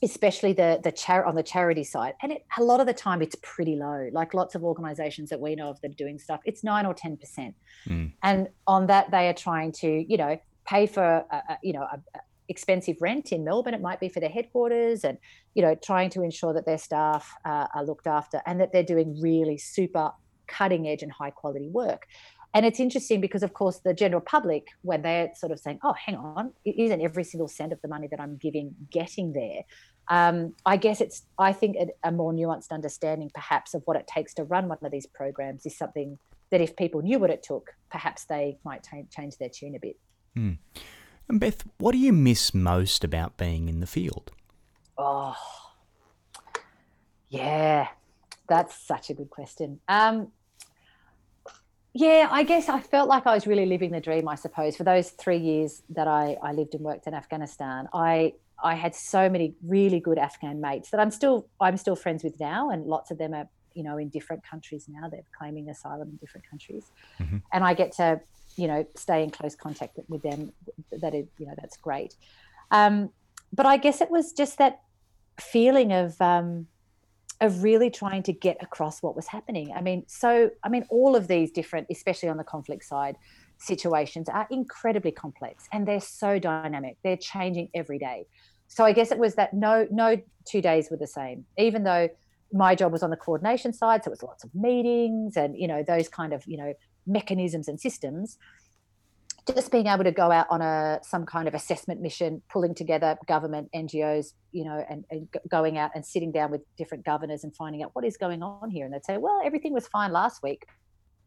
especially 0.04 0.52
the 0.52 0.80
the 0.84 0.92
char- 0.92 1.26
on 1.26 1.36
the 1.36 1.44
charity 1.44 1.84
side 1.84 2.14
and 2.22 2.34
it, 2.34 2.46
a 2.58 2.64
lot 2.64 2.80
of 2.80 2.86
the 2.86 2.94
time 2.94 3.22
it's 3.22 3.36
pretty 3.42 3.76
low 3.76 4.10
like 4.12 4.34
lots 4.34 4.54
of 4.54 4.64
organizations 4.64 5.30
that 5.30 5.40
we 5.40 5.56
know 5.56 5.70
of 5.70 5.80
that 5.82 5.92
are 5.92 5.96
doing 5.96 6.20
stuff 6.20 6.42
it's 6.46 6.64
9 6.64 6.86
or 6.86 6.94
10% 6.94 7.54
mm. 7.88 8.12
and 8.22 8.50
on 8.68 8.88
that 8.88 9.10
they 9.12 9.30
are 9.30 9.34
trying 9.34 9.72
to 9.72 10.06
you 10.08 10.18
know 10.18 10.38
pay 10.66 10.86
for 10.86 11.04
a, 11.04 11.26
a 11.32 11.58
you 11.64 11.74
know 11.74 11.84
a, 11.84 11.98
a 12.16 12.20
expensive 12.50 12.98
rent 13.00 13.32
in 13.32 13.46
melbourne 13.46 13.74
it 13.74 13.82
might 13.82 14.02
be 14.02 14.10
for 14.10 14.20
their 14.20 14.30
headquarters 14.30 15.06
and 15.06 15.18
you 15.54 15.62
know 15.62 15.74
trying 15.76 16.10
to 16.10 16.22
ensure 16.22 16.54
that 16.54 16.66
their 16.66 16.78
staff 16.78 17.34
uh, 17.46 17.68
are 17.74 17.86
looked 17.86 18.06
after 18.06 18.42
and 18.46 18.60
that 18.60 18.74
they're 18.74 18.84
doing 18.84 19.18
really 19.22 19.58
super 19.58 20.12
cutting 20.58 20.88
edge 20.88 21.04
and 21.04 21.12
high 21.12 21.32
quality 21.32 21.70
work 21.70 22.08
and 22.54 22.66
it's 22.66 22.80
interesting 22.80 23.20
because, 23.20 23.42
of 23.42 23.54
course, 23.54 23.80
the 23.80 23.94
general 23.94 24.22
public, 24.22 24.68
when 24.84 25.02
they're 25.02 25.32
sort 25.36 25.52
of 25.52 25.60
saying, 25.60 25.80
oh, 25.84 25.94
hang 25.94 26.16
on, 26.16 26.54
isn't 26.66 27.02
every 27.02 27.24
single 27.24 27.48
cent 27.48 27.74
of 27.74 27.82
the 27.82 27.88
money 27.88 28.08
that 28.08 28.20
I'm 28.20 28.38
giving 28.38 28.76
getting 28.92 29.34
there? 29.34 29.63
Um, 30.08 30.54
I 30.66 30.78
guess 30.78 31.02
it's, 31.02 31.24
I 31.39 31.52
think, 31.52 31.78
a, 31.78 32.10
a, 32.10 32.12
more 32.12 32.32
nuanced 32.32 32.72
understanding 32.72 33.32
perhaps 33.34 33.74
of 33.74 33.82
what 33.86 33.96
it 33.98 34.06
takes 34.06 34.34
to 34.36 34.44
run 34.44 34.68
one 34.68 34.78
of 34.84 34.92
these 34.92 35.08
programs 35.08 35.66
is 35.66 35.76
something 35.78 36.20
that 36.52 36.62
if 36.62 36.76
people 36.76 37.02
knew 37.02 37.18
what 37.18 37.30
it 37.30 37.42
took, 37.42 37.74
perhaps 37.89 38.26
they 38.26 38.58
might 38.63 38.84
t- 38.84 39.06
change 39.10 39.38
their 39.38 39.50
tune 39.50 39.76
a 39.76 39.80
bit. 39.80 39.98
Hmm. 40.36 40.54
And 41.30 41.39
Beth, 41.39 41.63
what 41.78 41.94
do 41.94 41.98
you 41.98 42.12
miss 42.13 42.54
most 42.54 43.04
about 43.04 43.38
being 43.38 43.70
in 43.70 43.80
the 43.80 43.88
field? 43.88 44.32
Oh, 44.98 45.38
yeah, 47.30 47.88
that's 48.48 48.78
such 48.78 49.10
a 49.10 49.13
good 49.13 49.30
question. 49.30 49.80
Um, 49.88 50.32
yeah, 51.94 52.28
I 52.32 52.44
guess 52.44 52.70
I 52.70 52.80
felt 52.80 53.08
like 53.08 53.28
I 53.28 53.36
was 53.36 53.46
really 53.46 53.68
living 53.68 53.92
the 53.92 54.02
dream, 54.02 54.28
I 54.28 54.36
suppose. 54.36 54.76
For 54.76 54.84
those 54.84 55.12
three 55.12 55.38
years 55.38 55.84
that 55.90 56.08
I, 56.08 56.38
I 56.42 56.52
lived 56.52 56.74
and 56.74 56.84
worked 56.84 57.06
in 57.06 57.14
Afghanistan, 57.14 57.88
I 57.94 58.34
I 58.64 58.76
had 58.76 58.96
so 58.96 59.30
many 59.30 59.56
really 59.64 60.00
good 60.00 60.18
Afghan 60.18 60.60
mates 60.60 60.90
that 60.90 61.00
I'm 61.00 61.12
still 61.12 61.48
I'm 61.62 61.78
still 61.78 61.96
friends 61.96 62.24
with 62.24 62.40
now, 62.40 62.72
and 62.72 62.88
lots 62.88 63.12
of 63.12 63.20
them 63.20 63.34
are 63.36 63.48
you 63.76 63.84
know 63.84 63.98
in 63.98 64.10
different 64.10 64.44
countries 64.44 64.88
now. 64.90 65.08
They're 65.08 65.22
claiming 65.38 65.70
asylum 65.70 66.10
in 66.10 66.16
different 66.18 66.50
countries, 66.50 66.86
mm-hmm. 67.20 67.38
and 67.52 67.64
I 67.64 67.76
get 67.76 67.92
to 67.94 68.20
you 68.56 68.68
know 68.68 68.88
stay 68.96 69.24
in 69.24 69.30
close 69.30 69.56
contact 69.56 70.00
with 70.08 70.24
them. 70.24 70.52
That 70.92 71.14
is 71.14 71.28
you 71.38 71.46
know 71.46 71.54
that's 71.60 71.78
great. 71.78 72.16
Um, 72.72 73.12
but 73.52 73.68
I 73.68 73.78
guess 73.78 74.02
it 74.02 74.10
was 74.10 74.34
just 74.34 74.58
that 74.58 74.82
feeling 75.40 75.92
of 75.92 76.20
um, 76.20 76.66
of 77.41 77.63
really 77.63 77.89
trying 77.89 78.24
to 78.24 78.34
get 78.34 78.58
across 78.62 79.02
what 79.02 79.15
was 79.15 79.28
happening. 79.28 79.74
I 79.76 79.82
mean, 79.82 80.04
so 80.08 80.50
I 80.63 80.69
mean, 80.69 80.86
all 80.89 81.15
of 81.15 81.28
these 81.28 81.52
different, 81.52 81.88
especially 81.89 82.30
on 82.30 82.38
the 82.38 82.43
conflict 82.43 82.86
side, 82.86 83.15
situations 83.58 84.30
are 84.30 84.48
incredibly 84.52 85.12
complex 85.12 85.65
and 85.72 85.88
they're 85.88 86.02
so 86.02 86.39
dynamic. 86.39 86.98
They're 87.04 87.17
changing 87.17 87.69
every 87.74 88.00
day. 88.00 88.26
So 88.67 88.84
I 88.84 88.91
guess 88.91 89.12
it 89.12 89.19
was 89.19 89.36
that 89.36 89.54
no 89.54 89.88
no 89.91 90.22
two 90.46 90.62
days 90.62 90.89
were 90.89 90.98
the 90.98 91.08
same, 91.08 91.46
even 91.58 91.84
though 91.84 92.10
my 92.52 92.76
job 92.76 92.91
was 92.91 93.04
on 93.04 93.10
the 93.10 93.17
coordination 93.17 93.74
side, 93.74 94.04
so 94.04 94.10
it 94.10 94.12
was 94.12 94.24
lots 94.24 94.43
of 94.43 94.54
meetings 94.54 95.38
and 95.38 95.58
you 95.58 95.67
know 95.67 95.84
those 95.84 96.08
kind 96.08 96.34
of 96.34 96.43
you 96.46 96.58
know 96.58 96.74
mechanisms 97.06 97.67
and 97.67 97.80
systems 97.80 98.38
just 99.48 99.72
being 99.72 99.88
able 99.88 100.04
to 100.04 100.12
go 100.12 100.32
out 100.32 100.48
on 100.50 100.62
a 100.62 101.00
some 101.04 101.26
kind 101.26 101.48
of 101.48 101.54
assessment 101.54 102.02
mission, 102.02 102.42
pulling 102.50 102.74
together 102.74 103.18
government 103.28 103.70
NGOs, 103.76 104.34
you 104.52 104.64
know, 104.64 104.84
and, 104.90 105.04
and, 105.12 105.28
going 105.50 105.78
out 105.78 105.92
and 105.96 106.06
sitting 106.06 106.32
down 106.32 106.50
with 106.50 106.62
different 106.78 107.04
governors 107.04 107.44
and 107.44 107.54
finding 107.56 107.84
out 107.84 107.92
what 107.94 108.06
is 108.06 108.16
going 108.16 108.42
on 108.42 108.70
here. 108.70 108.86
And 108.86 108.94
they'd 108.94 109.04
say, 109.04 109.18
well, 109.18 109.42
everything 109.44 109.74
was 109.74 109.88
fine 109.88 110.12
last 110.12 110.42
week, 110.44 110.66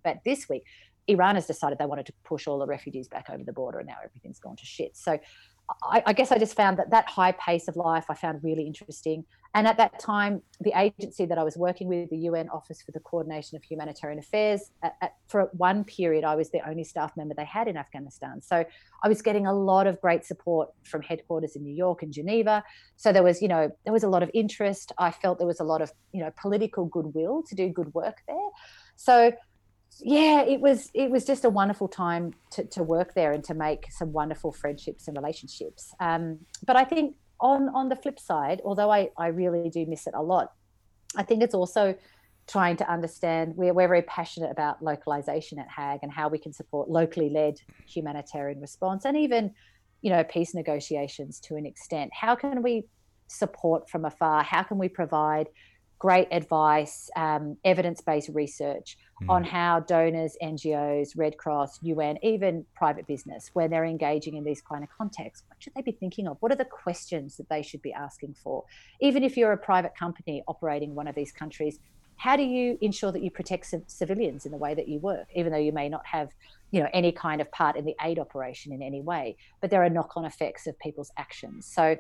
but 0.03 0.19
this 0.25 0.49
week, 0.49 0.63
Iran 1.09 1.35
has 1.37 1.47
decided 1.47 1.79
they 1.79 1.87
wanted 1.87 2.07
to 2.07 2.13
push 2.25 2.47
all 2.47 2.59
the 2.59 2.67
refugees 2.67 3.07
back 3.07 3.29
over 3.31 3.45
the 3.45 3.53
border, 3.53 3.79
and 3.79 3.87
now 3.87 3.97
everything's 4.05 4.39
gone 4.39 4.57
to 4.57 4.65
shit. 4.65 4.97
So 4.97 5.19
I, 5.83 6.03
I, 6.07 6.13
guess 6.13 6.31
I 6.31 6.39
just 6.39 6.55
found 6.55 6.79
that 6.79 6.91
that 6.91 7.09
high 7.09 7.33
pace 7.33 7.67
of 7.69 7.77
life 7.77 8.07
I 8.09 8.15
found 8.15 8.43
really 8.45 8.67
interesting. 8.67 9.25
And 9.55 9.67
at 9.67 9.79
that 9.79 9.99
time, 9.99 10.43
the 10.61 10.73
agency 10.79 11.25
that 11.25 11.39
I 11.39 11.43
was 11.43 11.57
working 11.57 11.89
with, 11.89 12.11
the 12.11 12.19
UN 12.19 12.49
Office 12.51 12.83
for 12.83 12.93
the 12.93 13.01
Coordination 13.01 13.57
of 13.57 13.65
Humanitarian 13.65 14.19
Affairs, 14.19 14.71
at, 14.83 14.97
at, 15.01 15.15
for 15.29 15.49
one 15.55 15.83
period, 15.83 16.25
I 16.25 16.37
was 16.37 16.51
the 16.51 16.61
only 16.69 16.85
staff 16.85 17.17
member 17.17 17.35
they 17.35 17.47
had 17.47 17.67
in 17.67 17.77
Afghanistan. 17.77 18.43
So 18.43 18.65
I 19.03 19.09
was 19.09 19.23
getting 19.23 19.47
a 19.47 19.53
lot 19.53 19.87
of 19.87 20.01
great 20.01 20.25
support 20.25 20.69
from 20.85 21.03
headquarters 21.03 21.57
in 21.57 21.63
New 21.63 21.75
York 21.75 22.03
and 22.03 22.13
Geneva. 22.13 22.63
So 22.97 23.13
there 23.13 23.23
was, 23.23 23.41
you 23.41 23.49
know, 23.49 23.71
there 23.85 23.93
was 23.95 24.05
a 24.05 24.09
lot 24.09 24.23
of 24.23 24.31
interest. 24.35 24.93
I 24.99 25.11
felt 25.11 25.39
there 25.39 25.47
was 25.47 25.61
a 25.61 25.65
lot 25.65 25.81
of, 25.81 25.91
you 26.13 26.23
know, 26.23 26.31
political 26.37 26.85
goodwill 26.85 27.43
to 27.49 27.55
do 27.55 27.69
good 27.71 27.93
work 27.95 28.19
there. 28.29 28.51
So 28.97 29.33
yeah, 30.01 30.43
it 30.43 30.61
was 30.61 30.91
it 30.95 31.11
was 31.11 31.25
just 31.25 31.45
a 31.45 31.51
wonderful 31.51 31.89
time 31.89 32.35
to, 32.53 32.65
to 32.65 32.83
work 32.83 33.15
there 33.15 33.33
and 33.33 33.43
to 33.45 33.55
make 33.55 33.91
some 33.91 34.13
wonderful 34.13 34.53
friendships 34.53 35.09
and 35.09 35.17
relationships. 35.17 35.95
Um, 36.01 36.41
but 36.67 36.77
I 36.77 36.85
think 36.85 37.17
on 37.41 37.69
on 37.71 37.89
the 37.89 37.97
flip 37.97 38.19
side, 38.19 38.61
although 38.65 38.91
I, 38.91 39.11
I 39.17 39.29
really 39.29 39.71
do 39.71 39.87
miss 39.87 40.07
it 40.07 40.15
a 40.15 40.23
lot, 40.23 40.53
I 41.17 41.23
think 41.23 41.43
it's 41.43 41.55
also 41.55 41.95
trying 42.47 42.77
to 42.77 42.91
understand 42.91 43.57
we're, 43.57 43.73
we're 43.73 43.89
very 43.89 44.03
passionate 44.03 44.51
about 44.51 44.83
localization 44.83 45.59
at 45.59 45.69
HAG 45.69 46.01
and 46.03 46.13
how 46.13 46.29
we 46.29 46.39
can 46.39 46.53
support 46.53 46.89
locally 46.89 47.29
led 47.29 47.61
humanitarian 47.87 48.61
response 48.61 49.05
and 49.05 49.17
even 49.17 49.53
you 50.03 50.11
know 50.11 50.23
peace 50.25 50.55
negotiations 50.55 51.41
to 51.41 51.57
an 51.57 51.67
extent. 51.67 52.11
How 52.13 52.35
can 52.37 52.63
we 52.63 52.85
support 53.29 53.89
from 53.91 54.05
afar? 54.05 54.43
How 54.43 54.63
can 54.63 54.79
we 54.79 54.89
provide 54.89 55.49
great 55.99 56.29
advice, 56.31 57.11
um, 57.17 57.57
evidence 57.65 58.01
based 58.01 58.31
research 58.33 58.99
mm. 59.23 59.31
on 59.31 59.45
how 59.45 59.81
donors, 59.81 60.37
NGOs, 60.43 61.17
Red 61.17 61.39
Cross, 61.39 61.79
UN, 61.83 62.19
even 62.23 62.65
private 62.75 63.07
business, 63.07 63.51
where 63.55 63.69
they're 63.69 63.85
engaging 63.85 64.37
in 64.37 64.45
these 64.45 64.61
kind 64.61 64.85
of 64.85 64.91
contexts, 64.97 65.45
what 65.49 65.63
should 65.63 65.75
they 65.75 65.83
be 65.83 65.93
thinking 65.93 66.29
of? 66.29 66.37
What 66.41 66.53
are 66.53 66.57
the 66.57 66.67
questions 66.67 67.37
that 67.39 67.49
they 67.49 67.63
should 67.63 67.83
be 67.83 67.93
asking 67.93 68.35
for? 68.35 68.65
Even 69.01 69.25
if 69.25 69.37
you're 69.37 69.53
a 69.53 69.59
private 69.59 69.97
company 69.97 70.43
operating 70.47 70.95
one 70.95 71.09
of 71.09 71.15
these 71.15 71.33
countries, 71.33 71.79
how 72.17 72.37
do 72.37 72.43
you 72.43 72.79
ensure 72.81 73.13
that 73.13 73.23
you 73.23 73.31
protect 73.31 73.75
civilians 73.87 74.47
in 74.47 74.53
the 74.53 74.59
way 74.59 74.75
that 74.75 74.89
you 74.89 74.99
work, 74.99 75.29
even 75.35 75.53
though 75.53 75.59
you 75.59 75.73
may 75.73 75.89
not 75.89 76.05
have, 76.07 76.31
you 76.71 76.81
know, 76.81 76.89
any 76.95 77.13
kind 77.13 77.41
of 77.43 77.51
part 77.53 77.77
in 77.77 77.85
the 77.85 77.95
aid 78.03 78.19
operation 78.19 78.73
in 78.73 78.83
any 78.83 79.03
way? 79.03 79.37
But 79.61 79.71
there 79.71 79.85
are 79.85 79.91
knock-on 79.91 80.25
effects 80.25 80.67
of 80.67 80.79
people's 80.79 81.13
actions. 81.19 81.67
So 81.67 81.97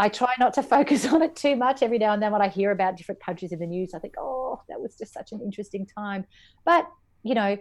I 0.00 0.08
try 0.08 0.34
not 0.38 0.54
to 0.54 0.62
focus 0.76 1.06
on 1.06 1.22
it 1.22 1.36
too 1.36 1.56
much. 1.56 1.82
Every 1.82 1.98
now 1.98 2.14
and 2.14 2.22
then, 2.22 2.32
when 2.32 2.40
I 2.40 2.48
hear 2.48 2.70
about 2.70 2.96
different 2.96 3.22
countries 3.22 3.52
in 3.52 3.58
the 3.58 3.66
news, 3.66 3.92
I 3.94 3.98
think, 3.98 4.14
oh, 4.18 4.60
that 4.68 4.80
was 4.80 4.96
just 4.96 5.12
such 5.12 5.32
an 5.32 5.40
interesting 5.40 5.86
time. 5.86 6.24
But, 6.64 6.88
you 7.22 7.34
know, 7.34 7.58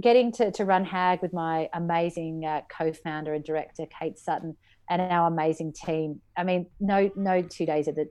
getting 0.00 0.30
to, 0.32 0.50
to 0.52 0.64
run 0.64 0.84
HAG 0.84 1.22
with 1.22 1.32
my 1.32 1.68
amazing 1.72 2.44
uh, 2.44 2.60
co 2.68 2.92
founder 2.92 3.32
and 3.32 3.42
director, 3.42 3.86
Kate 3.98 4.18
Sutton, 4.18 4.54
and 4.90 5.00
our 5.00 5.28
amazing 5.28 5.72
team, 5.72 6.20
I 6.36 6.44
mean, 6.44 6.66
no, 6.78 7.10
no 7.16 7.40
two 7.42 7.64
days 7.64 7.88
are 7.88 7.92
the, 7.92 8.08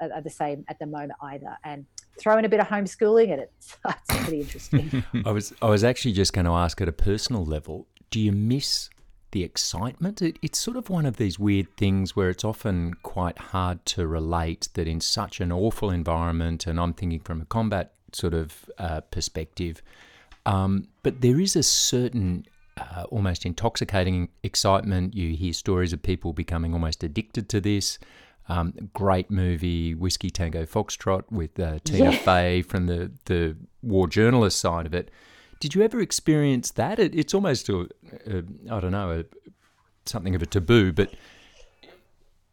are 0.00 0.22
the 0.22 0.30
same 0.30 0.64
at 0.68 0.78
the 0.78 0.86
moment 0.86 1.18
either. 1.22 1.56
And 1.64 1.84
throwing 2.18 2.46
a 2.46 2.48
bit 2.48 2.60
of 2.60 2.66
homeschooling 2.66 3.30
at 3.30 3.38
it, 3.38 3.52
it's 3.60 4.24
pretty 4.24 4.40
interesting. 4.40 5.04
I 5.26 5.32
was, 5.32 5.52
I 5.60 5.68
was 5.68 5.84
actually 5.84 6.12
just 6.12 6.32
going 6.32 6.46
to 6.46 6.52
ask 6.52 6.80
at 6.80 6.88
a 6.88 6.92
personal 6.92 7.44
level 7.44 7.86
do 8.10 8.18
you 8.18 8.32
miss 8.32 8.88
the 9.32 9.44
excitement. 9.44 10.22
It, 10.22 10.38
it's 10.42 10.58
sort 10.58 10.76
of 10.76 10.88
one 10.90 11.06
of 11.06 11.16
these 11.16 11.38
weird 11.38 11.76
things 11.76 12.16
where 12.16 12.30
it's 12.30 12.44
often 12.44 12.94
quite 13.02 13.38
hard 13.38 13.84
to 13.86 14.06
relate 14.06 14.68
that 14.74 14.88
in 14.88 15.00
such 15.00 15.40
an 15.40 15.52
awful 15.52 15.90
environment, 15.90 16.66
and 16.66 16.80
I'm 16.80 16.94
thinking 16.94 17.20
from 17.20 17.40
a 17.40 17.44
combat 17.44 17.92
sort 18.12 18.34
of 18.34 18.70
uh, 18.78 19.00
perspective, 19.02 19.82
um, 20.46 20.88
but 21.02 21.20
there 21.20 21.40
is 21.40 21.56
a 21.56 21.62
certain 21.62 22.46
uh, 22.78 23.04
almost 23.10 23.44
intoxicating 23.44 24.28
excitement. 24.42 25.14
You 25.14 25.34
hear 25.34 25.52
stories 25.52 25.92
of 25.92 26.02
people 26.02 26.32
becoming 26.32 26.72
almost 26.72 27.02
addicted 27.02 27.48
to 27.50 27.60
this. 27.60 27.98
Um, 28.48 28.72
great 28.94 29.30
movie, 29.30 29.94
Whiskey 29.94 30.30
Tango 30.30 30.64
Foxtrot, 30.64 31.24
with 31.30 31.60
uh, 31.60 31.80
Tina 31.84 32.12
yeah. 32.12 32.18
Fey 32.18 32.62
from 32.62 32.86
the, 32.86 33.12
the 33.26 33.56
war 33.82 34.08
journalist 34.08 34.58
side 34.58 34.86
of 34.86 34.94
it. 34.94 35.10
Did 35.60 35.74
you 35.74 35.82
ever 35.82 36.00
experience 36.00 36.70
that? 36.72 36.98
It, 36.98 37.14
it's 37.14 37.34
almost 37.34 37.68
a, 37.68 37.88
a 38.26 38.42
I 38.70 38.80
don't 38.80 38.92
know, 38.92 39.20
a, 39.20 39.24
something 40.06 40.34
of 40.34 40.42
a 40.42 40.46
taboo, 40.46 40.92
but 40.92 41.12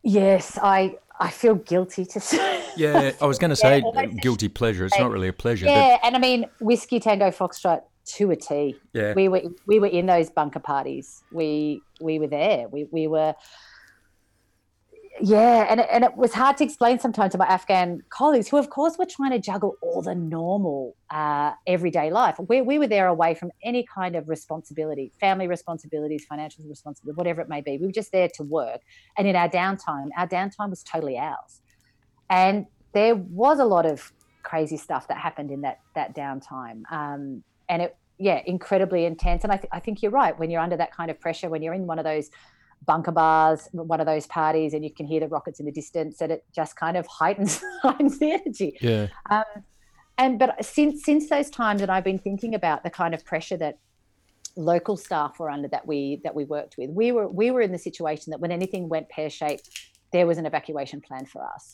Yes, 0.06 0.60
I 0.62 0.98
I 1.20 1.32
feel 1.32 1.56
guilty 1.56 2.06
to 2.06 2.20
say. 2.20 2.62
Yeah, 2.78 3.14
I 3.22 3.26
was 3.26 3.40
going 3.40 3.52
to 3.52 3.56
say 3.56 3.82
yeah, 3.94 4.06
guilty 4.06 4.50
pleasure. 4.50 4.86
It's 4.86 5.00
not 5.00 5.10
really 5.10 5.30
a 5.30 5.34
pleasure. 5.34 5.66
Yeah, 5.66 5.96
but... 5.96 6.08
and 6.08 6.16
I 6.18 6.20
mean 6.20 6.46
whiskey 6.60 7.00
tango 7.00 7.32
foxtrot 7.32 7.84
to 8.16 8.32
a 8.32 8.36
T. 8.36 8.76
Yeah, 8.92 9.14
we 9.14 9.30
were 9.30 9.44
we 9.66 9.80
were 9.80 9.88
in 9.88 10.08
those 10.08 10.30
bunker 10.30 10.60
parties. 10.60 11.24
We 11.32 11.82
we 12.02 12.20
were 12.20 12.28
there. 12.28 12.68
We 12.68 12.84
we 12.92 13.08
were 13.08 13.34
yeah, 15.22 15.68
and 15.70 15.80
it, 15.80 15.88
and 15.90 16.04
it 16.04 16.18
was 16.18 16.34
hard 16.34 16.58
to 16.58 16.64
explain 16.66 17.00
sometimes 17.00 17.32
to 17.32 17.38
my 17.38 17.46
Afghan 17.46 18.02
colleagues, 18.10 18.50
who 18.50 18.58
of 18.58 18.70
course 18.70 18.98
were 18.98 19.06
trying 19.06 19.32
to 19.32 19.40
juggle 19.40 19.78
all 19.82 20.02
the 20.02 20.14
normal 20.14 20.96
uh, 21.10 21.54
everyday 21.68 22.12
life. 22.12 22.36
We, 22.50 22.62
we 22.62 22.80
were 22.80 22.88
there 22.88 23.08
away 23.08 23.34
from 23.34 23.52
any 23.64 23.86
kind 23.86 24.18
of 24.18 24.28
responsibility, 24.28 25.14
family 25.20 25.48
responsibilities, 25.48 26.26
financial 26.28 26.66
responsibility, 26.66 27.16
whatever 27.16 27.42
it 27.42 27.48
may 27.48 27.62
be. 27.62 27.78
We 27.78 27.86
were 27.86 27.94
just 27.94 28.12
there 28.12 28.28
to 28.36 28.44
work, 28.44 28.82
and 29.18 29.26
in 29.26 29.38
our 29.38 29.48
downtime, 29.48 30.10
our 30.18 30.28
downtime 30.28 30.70
was 30.70 30.84
totally 30.84 31.18
ours. 31.18 31.62
And 32.30 32.66
there 32.94 33.16
was 33.16 33.60
a 33.60 33.66
lot 33.66 33.86
of 33.86 34.12
crazy 34.44 34.78
stuff 34.78 35.08
that 35.08 35.18
happened 35.18 35.50
in 35.50 35.62
that 35.62 35.80
that 35.96 36.14
downtime, 36.14 36.82
um, 36.92 37.42
and 37.70 37.82
it 37.84 37.96
yeah 38.18 38.42
incredibly 38.46 39.06
intense. 39.06 39.44
And 39.44 39.54
I, 39.54 39.58
th- 39.58 39.70
I 39.72 39.80
think 39.80 40.02
you're 40.02 40.12
right 40.12 40.38
when 40.38 40.50
you're 40.50 40.62
under 40.62 40.78
that 40.78 40.94
kind 40.94 41.10
of 41.10 41.22
pressure, 41.22 41.50
when 41.50 41.62
you're 41.62 41.74
in 41.74 41.88
one 41.88 42.00
of 42.00 42.06
those 42.06 42.30
bunker 42.86 43.12
bars, 43.12 43.68
one 43.72 44.00
of 44.00 44.06
those 44.06 44.28
parties, 44.28 44.74
and 44.74 44.84
you 44.84 44.94
can 44.94 45.06
hear 45.06 45.20
the 45.20 45.28
rockets 45.28 45.60
in 45.60 45.66
the 45.66 45.72
distance, 45.72 46.22
and 46.22 46.32
it 46.32 46.46
just 46.54 46.76
kind 46.76 46.98
of 46.98 47.08
heightens 47.20 47.62
heightens 47.82 48.20
the 48.20 48.32
energy. 48.32 48.78
Yeah. 48.82 49.08
Um, 49.30 49.44
and 50.18 50.40
but 50.40 50.64
since 50.64 51.04
since 51.04 51.30
those 51.30 51.50
times, 51.50 51.82
and 51.82 51.92
I've 51.92 52.04
been 52.04 52.20
thinking 52.20 52.56
about 52.56 52.84
the 52.84 52.90
kind 52.90 53.14
of 53.14 53.26
pressure 53.26 53.58
that 53.58 53.80
local 54.56 54.96
staff 54.96 55.38
were 55.40 55.50
under 55.50 55.68
that 55.68 55.86
we 55.86 56.22
that 56.24 56.36
we 56.36 56.46
worked 56.46 56.76
with. 56.78 56.90
We 56.92 57.12
were 57.12 57.28
we 57.28 57.52
were 57.52 57.62
in 57.62 57.72
the 57.72 57.80
situation 57.80 58.32
that 58.32 58.40
when 58.40 58.52
anything 58.52 58.88
went 58.90 59.10
pear 59.10 59.30
shaped, 59.30 59.70
there 60.12 60.26
was 60.26 60.38
an 60.38 60.46
evacuation 60.46 61.02
plan 61.02 61.26
for 61.26 61.44
us. 61.44 61.74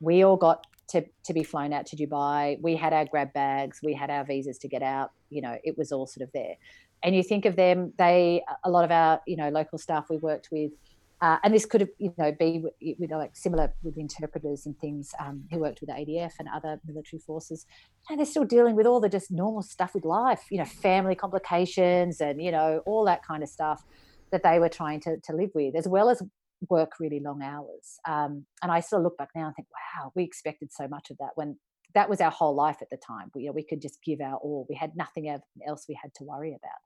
We 0.00 0.24
all 0.24 0.36
got 0.36 0.66
to 0.88 1.04
to 1.24 1.32
be 1.34 1.42
flown 1.42 1.72
out 1.72 1.86
to 1.86 1.96
Dubai. 1.96 2.58
We 2.62 2.76
had 2.76 2.92
our 2.92 3.04
grab 3.04 3.32
bags. 3.32 3.80
We 3.82 3.94
had 3.94 4.10
our 4.10 4.24
visas 4.24 4.58
to 4.58 4.68
get 4.68 4.82
out. 4.82 5.10
You 5.28 5.42
know, 5.42 5.56
it 5.62 5.76
was 5.76 5.92
all 5.92 6.06
sort 6.06 6.22
of 6.22 6.32
there 6.32 6.56
and 7.02 7.16
you 7.16 7.22
think 7.22 7.44
of 7.44 7.56
them, 7.56 7.92
they 7.98 8.42
a 8.64 8.70
lot 8.70 8.84
of 8.84 8.90
our 8.90 9.20
you 9.26 9.36
know 9.36 9.48
local 9.48 9.78
staff 9.78 10.06
we 10.08 10.18
worked 10.18 10.48
with, 10.52 10.72
uh, 11.20 11.38
and 11.42 11.54
this 11.54 11.66
could 11.66 11.80
have 11.80 11.90
you 11.98 12.14
know 12.18 12.32
be 12.32 12.62
you 12.80 13.08
know 13.08 13.18
like 13.18 13.34
similar 13.34 13.72
with 13.82 13.96
interpreters 13.98 14.66
and 14.66 14.78
things 14.78 15.12
um, 15.18 15.44
who 15.50 15.58
worked 15.58 15.80
with 15.80 15.90
ADF 15.90 16.32
and 16.38 16.48
other 16.54 16.80
military 16.86 17.20
forces, 17.20 17.66
and 18.08 18.18
they're 18.18 18.26
still 18.26 18.44
dealing 18.44 18.76
with 18.76 18.86
all 18.86 19.00
the 19.00 19.08
just 19.08 19.30
normal 19.30 19.62
stuff 19.62 19.94
with 19.94 20.04
life, 20.04 20.44
you 20.50 20.58
know, 20.58 20.64
family 20.64 21.14
complications 21.14 22.20
and 22.20 22.42
you 22.42 22.50
know 22.50 22.82
all 22.86 23.04
that 23.04 23.24
kind 23.24 23.42
of 23.42 23.48
stuff 23.48 23.84
that 24.30 24.42
they 24.42 24.58
were 24.58 24.68
trying 24.68 25.00
to 25.00 25.18
to 25.24 25.32
live 25.32 25.50
with, 25.54 25.74
as 25.74 25.88
well 25.88 26.08
as 26.08 26.22
work 26.68 26.92
really 27.00 27.20
long 27.20 27.42
hours. 27.42 27.98
Um, 28.06 28.46
and 28.62 28.70
I 28.70 28.80
still 28.80 29.02
look 29.02 29.16
back 29.16 29.30
now 29.34 29.46
and 29.46 29.56
think, 29.56 29.68
wow, 29.70 30.12
we 30.14 30.22
expected 30.22 30.72
so 30.72 30.86
much 30.88 31.10
of 31.10 31.18
that 31.18 31.30
when 31.34 31.58
that 31.94 32.08
was 32.08 32.20
our 32.20 32.30
whole 32.30 32.54
life 32.54 32.78
at 32.80 32.90
the 32.90 32.96
time. 32.96 33.30
We, 33.34 33.42
you 33.42 33.46
know, 33.48 33.52
we 33.52 33.64
could 33.64 33.82
just 33.82 34.02
give 34.04 34.20
our 34.20 34.36
all. 34.36 34.66
We 34.68 34.74
had 34.74 34.92
nothing 34.96 35.28
else 35.28 35.84
we 35.88 35.98
had 36.00 36.14
to 36.14 36.24
worry 36.24 36.56
about. 36.56 36.80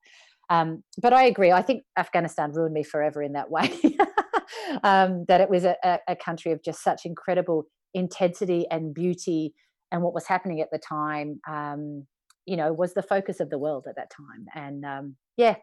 Um, 0.48 0.84
but 1.00 1.12
I 1.12 1.24
agree. 1.24 1.52
I 1.52 1.62
think 1.62 1.84
Afghanistan 1.98 2.52
ruined 2.52 2.74
me 2.74 2.82
forever 2.82 3.22
in 3.22 3.32
that 3.32 3.50
way. 3.50 3.70
um, 4.82 5.24
that 5.28 5.40
it 5.40 5.50
was 5.50 5.64
a, 5.64 5.76
a, 6.08 6.16
country 6.16 6.52
of 6.52 6.62
just 6.62 6.82
such 6.82 7.02
incredible 7.04 7.64
intensity 7.94 8.66
and 8.70 8.94
beauty, 8.94 9.54
and 9.90 10.02
what 10.02 10.14
was 10.14 10.26
happening 10.26 10.60
at 10.60 10.68
the 10.70 10.78
time, 10.78 11.40
um, 11.48 12.06
you 12.44 12.56
know, 12.56 12.72
was 12.72 12.94
the 12.94 13.02
focus 13.02 13.40
of 13.40 13.50
the 13.50 13.58
world 13.58 13.86
at 13.88 13.96
that 13.96 14.10
time. 14.10 14.46
And 14.54 14.84
um, 14.84 15.16
yeah, 15.36 15.56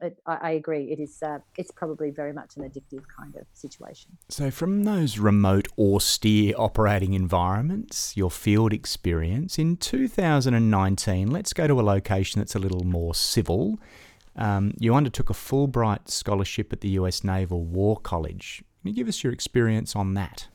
it, 0.00 0.18
I, 0.26 0.34
I, 0.36 0.50
agree. 0.52 0.90
It 0.90 1.00
is. 1.00 1.22
Uh, 1.22 1.38
it's 1.56 1.70
probably 1.70 2.10
very 2.10 2.32
much 2.32 2.56
an 2.56 2.62
addictive 2.62 3.04
kind 3.16 3.34
of 3.36 3.46
situation. 3.52 4.18
So, 4.28 4.50
from 4.50 4.84
those 4.84 5.18
remote, 5.18 5.68
austere 5.78 6.54
operating 6.56 7.14
environments, 7.14 8.16
your 8.16 8.30
field 8.30 8.72
experience 8.72 9.58
in 9.58 9.76
2019, 9.76 11.30
let's 11.30 11.52
go 11.52 11.66
to 11.66 11.80
a 11.80 11.82
location 11.82 12.40
that's 12.40 12.54
a 12.54 12.58
little 12.58 12.84
more 12.84 13.14
civil. 13.14 13.78
Um, 14.36 14.74
you 14.78 14.94
undertook 14.94 15.28
a 15.30 15.34
Fulbright 15.34 16.08
scholarship 16.08 16.72
at 16.72 16.80
the 16.80 16.90
U.S. 16.90 17.24
Naval 17.24 17.64
War 17.64 17.96
College. 17.96 18.62
Can 18.80 18.90
you 18.90 18.94
give 18.94 19.08
us 19.08 19.22
your 19.22 19.32
experience 19.32 19.94
on 19.94 20.14
that? 20.14 20.48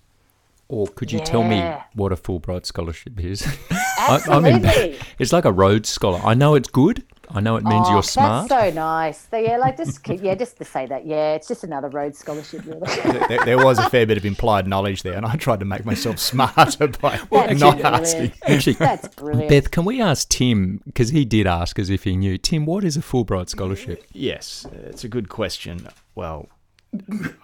Or 0.68 0.88
could 0.88 1.12
you 1.12 1.20
yeah. 1.20 1.26
tell 1.26 1.44
me 1.44 1.62
what 1.94 2.12
a 2.12 2.16
Fulbright 2.16 2.66
scholarship 2.66 3.20
is? 3.20 3.46
Absolutely. 4.00 4.52
I, 4.52 4.60
mean, 4.88 4.96
it's 5.20 5.32
like 5.32 5.46
a 5.46 5.52
Rhodes 5.52 5.90
Scholar. 5.90 6.20
I 6.24 6.34
know 6.34 6.56
it's 6.56 6.70
good. 6.70 7.04
I 7.30 7.42
know 7.42 7.56
it 7.56 7.64
means 7.64 7.88
oh, 7.88 7.94
you're 7.94 8.04
smart. 8.04 8.50
That's 8.50 8.72
so 8.72 8.76
nice. 8.76 9.28
So, 9.30 9.38
yeah, 9.38 9.58
like 9.58 9.78
just 9.78 10.04
keep, 10.04 10.22
yeah, 10.22 10.36
just 10.36 10.58
to 10.58 10.66
say 10.66 10.86
that. 10.86 11.06
Yeah, 11.06 11.34
it's 11.34 11.48
just 11.48 11.64
another 11.64 11.90
Rhodes 11.90 12.18
Scholarship. 12.18 12.66
Really. 12.66 12.80
there, 13.28 13.46
there, 13.46 13.58
was 13.58 13.80
a 13.80 13.90
fair 13.90 14.06
bit 14.06 14.18
of 14.18 14.26
implied 14.26 14.68
knowledge 14.68 15.04
there, 15.04 15.16
and 15.16 15.26
I 15.26 15.36
tried 15.36 15.60
to 15.60 15.66
make 15.66 15.86
myself 15.86 16.20
smarter 16.20 16.88
by 16.88 17.20
that's 17.32 17.60
not 17.60 17.82
asking. 17.82 18.34
Actually, 18.44 18.74
that's 18.74 19.08
brilliant. 19.16 19.50
Beth, 19.50 19.72
can 19.72 19.86
we 19.86 20.02
ask 20.02 20.30
Tim 20.30 20.82
because 20.86 21.10
he 21.10 21.26
did 21.26 21.48
ask 21.48 21.80
as 21.80 21.90
if 21.90 22.04
he 22.04 22.16
knew. 22.16 22.38
Tim, 22.38 22.66
what 22.66 22.84
is 22.84 22.98
a 22.98 23.02
Fulbright 23.02 23.50
scholarship? 23.50 24.06
Yes, 24.14 24.66
it's 24.74 25.04
a 25.04 25.10
good 25.10 25.30
question. 25.30 25.88
Well, 26.16 26.48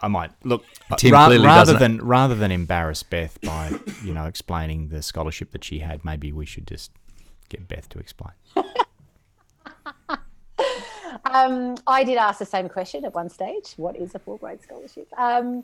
I 0.01 0.07
might 0.07 0.31
look 0.43 0.63
uh, 0.89 0.95
Tim 0.95 1.13
ra- 1.13 1.27
rather 1.27 1.73
than 1.73 1.97
rather 2.01 2.35
than 2.35 2.51
embarrass 2.51 3.03
Beth 3.03 3.39
by 3.41 3.73
you 4.03 4.13
know 4.13 4.25
explaining 4.25 4.89
the 4.89 5.01
scholarship 5.01 5.51
that 5.51 5.63
she 5.63 5.79
had. 5.79 6.05
Maybe 6.05 6.31
we 6.31 6.45
should 6.45 6.67
just 6.67 6.91
get 7.49 7.67
Beth 7.67 7.89
to 7.89 7.99
explain. 7.99 8.33
um, 11.25 11.75
I 11.87 12.03
did 12.03 12.17
ask 12.17 12.39
the 12.39 12.45
same 12.45 12.69
question 12.69 13.05
at 13.05 13.13
one 13.13 13.29
stage. 13.29 13.73
What 13.77 13.95
is 13.95 14.15
a 14.15 14.19
Fulbright 14.19 14.61
scholarship? 14.61 15.07
Um, 15.17 15.63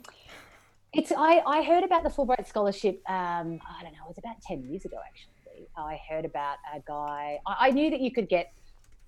it's 0.92 1.12
I, 1.12 1.42
I 1.46 1.62
heard 1.62 1.84
about 1.84 2.02
the 2.04 2.10
Fulbright 2.10 2.46
scholarship. 2.46 3.02
Um, 3.08 3.60
I 3.68 3.82
don't 3.82 3.92
know. 3.92 4.04
It 4.04 4.08
was 4.08 4.18
about 4.18 4.40
ten 4.42 4.62
years 4.64 4.84
ago, 4.84 4.98
actually. 5.06 5.68
I 5.76 6.00
heard 6.08 6.24
about 6.24 6.56
a 6.74 6.80
guy. 6.86 7.38
I, 7.46 7.68
I 7.68 7.70
knew 7.70 7.90
that 7.90 8.00
you 8.00 8.10
could 8.10 8.28
get 8.28 8.52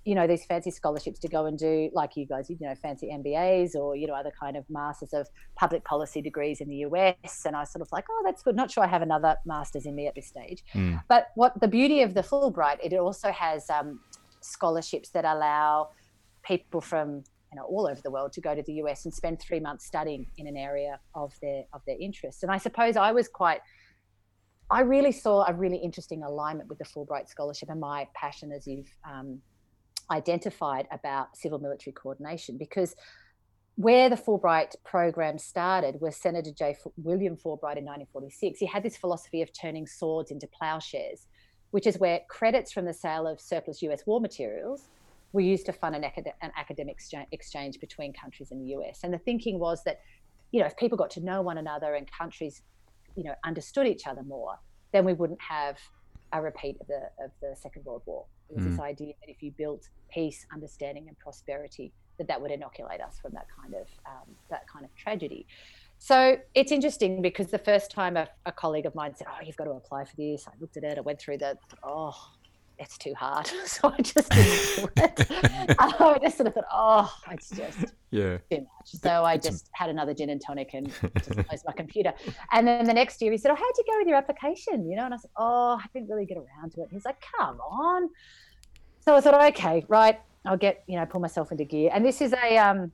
you 0.04 0.14
know 0.14 0.26
these 0.26 0.44
fancy 0.44 0.70
scholarships 0.70 1.18
to 1.18 1.28
go 1.28 1.46
and 1.46 1.58
do 1.58 1.90
like 1.92 2.16
you 2.16 2.24
guys 2.24 2.48
you 2.48 2.56
know 2.60 2.74
fancy 2.74 3.08
mbas 3.08 3.74
or 3.74 3.94
you 3.94 4.06
know 4.06 4.14
other 4.14 4.32
kind 4.38 4.56
of 4.56 4.68
masters 4.70 5.12
of 5.12 5.28
public 5.56 5.84
policy 5.84 6.22
degrees 6.22 6.60
in 6.60 6.68
the 6.68 6.76
us 6.78 7.44
and 7.44 7.54
i 7.54 7.60
was 7.60 7.70
sort 7.70 7.82
of 7.82 7.92
like 7.92 8.04
oh 8.10 8.22
that's 8.24 8.42
good 8.42 8.56
not 8.56 8.70
sure 8.70 8.82
i 8.82 8.86
have 8.86 9.02
another 9.02 9.36
master's 9.44 9.84
in 9.84 9.94
me 9.94 10.06
at 10.06 10.14
this 10.14 10.26
stage 10.26 10.64
mm. 10.74 11.00
but 11.08 11.28
what 11.34 11.58
the 11.60 11.68
beauty 11.68 12.00
of 12.02 12.14
the 12.14 12.22
fulbright 12.22 12.78
it 12.82 12.94
also 12.94 13.30
has 13.30 13.68
um, 13.68 14.00
scholarships 14.50 15.10
that 15.10 15.24
allow 15.24 15.90
people 16.42 16.80
from 16.80 17.22
you 17.52 17.56
know 17.56 17.64
all 17.64 17.86
over 17.86 18.00
the 18.02 18.10
world 18.10 18.32
to 18.32 18.40
go 18.40 18.54
to 18.54 18.62
the 18.62 18.74
us 18.74 19.04
and 19.04 19.12
spend 19.12 19.40
three 19.40 19.60
months 19.60 19.86
studying 19.86 20.26
in 20.38 20.46
an 20.46 20.56
area 20.56 20.98
of 21.14 21.32
their 21.42 21.64
of 21.72 21.82
their 21.86 21.96
interest 22.00 22.42
and 22.42 22.52
i 22.52 22.58
suppose 22.58 22.96
i 22.96 23.12
was 23.12 23.28
quite 23.28 23.60
I 24.70 24.82
really 24.82 25.10
saw 25.10 25.44
a 25.48 25.52
really 25.52 25.78
interesting 25.78 26.22
alignment 26.22 26.68
with 26.68 26.78
the 26.78 26.84
Fulbright 26.84 27.28
Scholarship 27.28 27.70
and 27.70 27.80
my 27.80 28.06
passion, 28.14 28.52
as 28.52 28.68
you've 28.68 28.88
um, 29.04 29.40
identified 30.10 30.86
about 30.92 31.36
civil 31.36 31.58
military 31.58 31.92
coordination 31.92 32.56
because 32.56 32.94
where 33.76 34.08
the 34.08 34.16
Fulbright 34.16 34.74
program 34.84 35.38
started 35.38 36.00
was 36.00 36.16
Senator 36.16 36.50
J. 36.56 36.76
William 36.96 37.34
Fulbright 37.34 37.78
in 37.78 37.84
1946. 37.84 38.58
He 38.58 38.66
had 38.66 38.82
this 38.82 38.96
philosophy 38.96 39.42
of 39.42 39.50
turning 39.52 39.86
swords 39.86 40.30
into 40.30 40.46
plowshares, 40.46 41.26
which 41.70 41.86
is 41.86 41.98
where 41.98 42.20
credits 42.28 42.72
from 42.72 42.84
the 42.84 42.94
sale 42.94 43.26
of 43.26 43.40
surplus 43.40 43.82
US 43.82 44.06
war 44.06 44.20
materials 44.20 44.88
were 45.32 45.40
used 45.40 45.66
to 45.66 45.72
fund 45.72 45.94
an, 45.94 46.04
acad- 46.04 46.32
an 46.42 46.50
academic 46.56 46.98
exchange 47.30 47.80
between 47.80 48.12
countries 48.12 48.50
in 48.50 48.58
the 48.58 48.74
US. 48.76 49.00
And 49.04 49.14
the 49.14 49.18
thinking 49.18 49.58
was 49.58 49.84
that, 49.84 50.00
you 50.50 50.60
know, 50.60 50.66
if 50.66 50.76
people 50.76 50.98
got 50.98 51.10
to 51.10 51.20
know 51.20 51.42
one 51.42 51.58
another 51.58 51.94
and 51.94 52.10
countries, 52.10 52.62
you 53.16 53.24
know, 53.24 53.34
understood 53.44 53.86
each 53.86 54.06
other 54.06 54.22
more, 54.22 54.58
then 54.92 55.04
we 55.04 55.12
wouldn't 55.12 55.40
have 55.40 55.78
a 56.32 56.40
repeat 56.40 56.76
of 56.80 56.86
the 56.86 57.02
of 57.24 57.30
the 57.40 57.54
Second 57.56 57.84
World 57.84 58.02
War. 58.06 58.24
It 58.48 58.56
was 58.56 58.64
mm. 58.64 58.70
this 58.70 58.80
idea 58.80 59.14
that 59.20 59.30
if 59.30 59.42
you 59.42 59.52
built 59.52 59.88
peace, 60.12 60.46
understanding, 60.52 61.06
and 61.08 61.18
prosperity, 61.18 61.92
that 62.18 62.28
that 62.28 62.40
would 62.40 62.50
inoculate 62.50 63.00
us 63.00 63.18
from 63.20 63.32
that 63.32 63.46
kind 63.60 63.74
of 63.74 63.86
um, 64.06 64.34
that 64.48 64.66
kind 64.68 64.84
of 64.84 64.94
tragedy. 64.96 65.46
So 66.02 66.38
it's 66.54 66.72
interesting 66.72 67.20
because 67.20 67.48
the 67.48 67.58
first 67.58 67.90
time 67.90 68.16
a, 68.16 68.26
a, 68.46 68.52
colleague 68.52 68.86
of 68.86 68.94
mine 68.94 69.14
said, 69.14 69.26
"Oh, 69.30 69.44
you've 69.44 69.56
got 69.56 69.64
to 69.64 69.72
apply 69.72 70.06
for 70.06 70.16
this," 70.16 70.48
I 70.48 70.52
looked 70.58 70.78
at 70.78 70.82
it, 70.82 70.96
I 70.96 71.02
went 71.02 71.20
through 71.20 71.36
the, 71.38 71.58
oh, 71.82 72.16
it's 72.78 72.96
too 72.96 73.12
hard. 73.14 73.50
So 73.66 73.92
I 73.92 74.00
just 74.00 74.30
didn't 74.30 74.76
do 74.76 74.88
it. 74.96 75.76
I 75.78 76.18
just 76.22 76.38
sort 76.38 76.46
of 76.46 76.54
thought, 76.54 76.64
oh, 76.72 77.14
it's 77.30 77.50
just 77.50 77.84
yeah. 78.10 78.38
too 78.50 78.60
much. 78.60 78.86
So 78.86 79.24
I 79.24 79.36
just 79.36 79.68
had 79.72 79.90
another 79.90 80.14
gin 80.14 80.30
and 80.30 80.40
tonic 80.40 80.70
and 80.72 80.90
just 81.18 81.46
closed 81.46 81.64
my 81.66 81.72
computer. 81.74 82.14
And 82.50 82.66
then 82.66 82.86
the 82.86 82.94
next 82.94 83.20
year 83.20 83.30
he 83.30 83.36
said, 83.36 83.50
oh, 83.50 83.54
how'd 83.54 83.76
you 83.76 83.84
go 83.86 83.98
with 83.98 84.08
your 84.08 84.16
application? 84.16 84.88
You 84.88 84.96
know, 84.96 85.04
and 85.04 85.12
I 85.12 85.18
said, 85.18 85.30
oh, 85.36 85.78
I 85.78 85.84
didn't 85.92 86.08
really 86.08 86.24
get 86.24 86.38
around 86.38 86.72
to 86.72 86.82
it. 86.82 86.88
He's 86.90 87.04
like, 87.04 87.22
come 87.36 87.60
on. 87.60 88.08
So 89.00 89.14
I 89.14 89.20
thought, 89.20 89.40
okay, 89.52 89.84
right, 89.88 90.18
I'll 90.46 90.56
get, 90.56 90.82
you 90.86 90.96
know, 90.96 91.04
pull 91.04 91.20
myself 91.20 91.52
into 91.52 91.66
gear. 91.66 91.90
And 91.92 92.04
this 92.04 92.22
is 92.22 92.32
a, 92.32 92.56
um, 92.56 92.90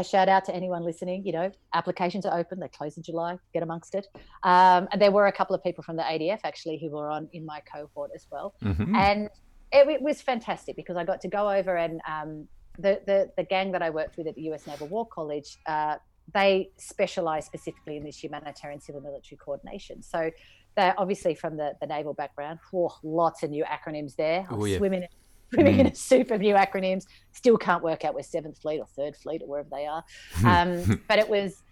a 0.00 0.04
shout 0.04 0.28
out 0.28 0.44
to 0.46 0.54
anyone 0.54 0.82
listening. 0.84 1.24
You 1.24 1.32
know, 1.32 1.52
applications 1.74 2.26
are 2.26 2.38
open; 2.38 2.58
they 2.58 2.68
close 2.68 2.96
in 2.96 3.02
July. 3.02 3.38
Get 3.52 3.62
amongst 3.62 3.94
it. 3.94 4.06
Um, 4.42 4.88
and 4.92 5.00
there 5.00 5.10
were 5.10 5.26
a 5.26 5.32
couple 5.32 5.54
of 5.54 5.62
people 5.62 5.84
from 5.84 5.96
the 5.96 6.02
ADF 6.02 6.40
actually 6.44 6.78
who 6.78 6.90
were 6.90 7.10
on 7.10 7.28
in 7.32 7.44
my 7.44 7.60
cohort 7.60 8.10
as 8.14 8.26
well, 8.30 8.54
mm-hmm. 8.62 8.94
and 8.94 9.28
it, 9.72 9.88
it, 9.88 10.02
was 10.02 10.20
fantastic 10.20 10.74
because 10.74 10.96
I 10.96 11.04
got 11.04 11.20
to 11.20 11.28
go 11.28 11.48
over 11.48 11.76
and 11.76 12.00
um, 12.08 12.48
the, 12.78 13.00
the 13.06 13.30
the 13.36 13.44
gang 13.44 13.72
that 13.72 13.82
I 13.82 13.90
worked 13.90 14.16
with 14.16 14.26
at 14.26 14.34
the 14.34 14.42
U.S. 14.42 14.66
Naval 14.66 14.88
War 14.88 15.06
College. 15.06 15.58
Uh, 15.66 15.96
they 16.32 16.70
specialize 16.76 17.44
specifically 17.44 17.96
in 17.96 18.04
this 18.04 18.22
humanitarian 18.22 18.80
civil 18.80 19.00
military 19.00 19.36
coordination. 19.36 20.00
So 20.00 20.30
they're 20.76 20.94
obviously 20.96 21.34
from 21.34 21.56
the, 21.56 21.72
the 21.80 21.86
naval 21.86 22.14
background. 22.14 22.60
Oh, 22.72 22.96
lots 23.02 23.42
of 23.42 23.50
new 23.50 23.64
acronyms 23.64 24.14
there. 24.16 24.46
Oh, 24.50 24.64
yeah. 24.64 24.78
Swimming, 24.78 25.06
swimming 25.52 25.76
Mm. 25.76 25.80
in 25.80 25.86
a 25.86 25.94
soup 25.94 26.30
of 26.30 26.40
new 26.40 26.54
acronyms. 26.54 27.06
Still 27.32 27.56
can't 27.58 27.82
work 27.82 28.04
out 28.04 28.14
where 28.14 28.22
Seventh 28.22 28.58
Fleet 28.58 28.80
or 28.80 28.86
Third 28.86 29.16
Fleet 29.16 29.42
or 29.42 29.48
wherever 29.48 29.68
they 29.70 29.86
are. 29.86 30.04
Um, 30.44 31.02
but 31.08 31.18
it 31.18 31.28
was 31.28 31.62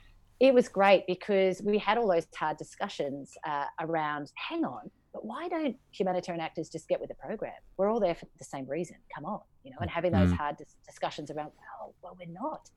it 0.41 0.55
was 0.55 0.69
great 0.69 1.05
because 1.09 1.61
we 1.63 1.79
had 1.79 1.99
all 1.99 2.07
those 2.07 2.27
hard 2.37 2.57
discussions 2.59 3.37
uh, 3.45 3.65
around. 3.81 4.31
Hang 4.37 4.65
on, 4.65 4.89
but 5.13 5.25
why 5.25 5.49
don't 5.49 5.77
humanitarian 5.91 6.41
actors 6.41 6.69
just 6.69 6.87
get 6.89 7.01
with 7.01 7.09
the 7.09 7.17
program? 7.17 7.55
We're 7.77 7.91
all 7.91 7.99
there 7.99 8.15
for 8.15 8.27
the 8.39 8.45
same 8.45 8.65
reason. 8.67 8.97
Come 9.13 9.25
on, 9.25 9.41
you 9.65 9.73
know, 9.73 9.79
and 9.81 9.91
having 9.91 10.13
those 10.13 10.31
Mm. 10.31 10.37
hard 10.37 10.57
dis- 10.59 10.77
discussions 10.87 11.31
around. 11.33 11.51
Well, 11.59 11.95
well, 12.03 12.17
we're 12.19 12.33
not 12.33 12.71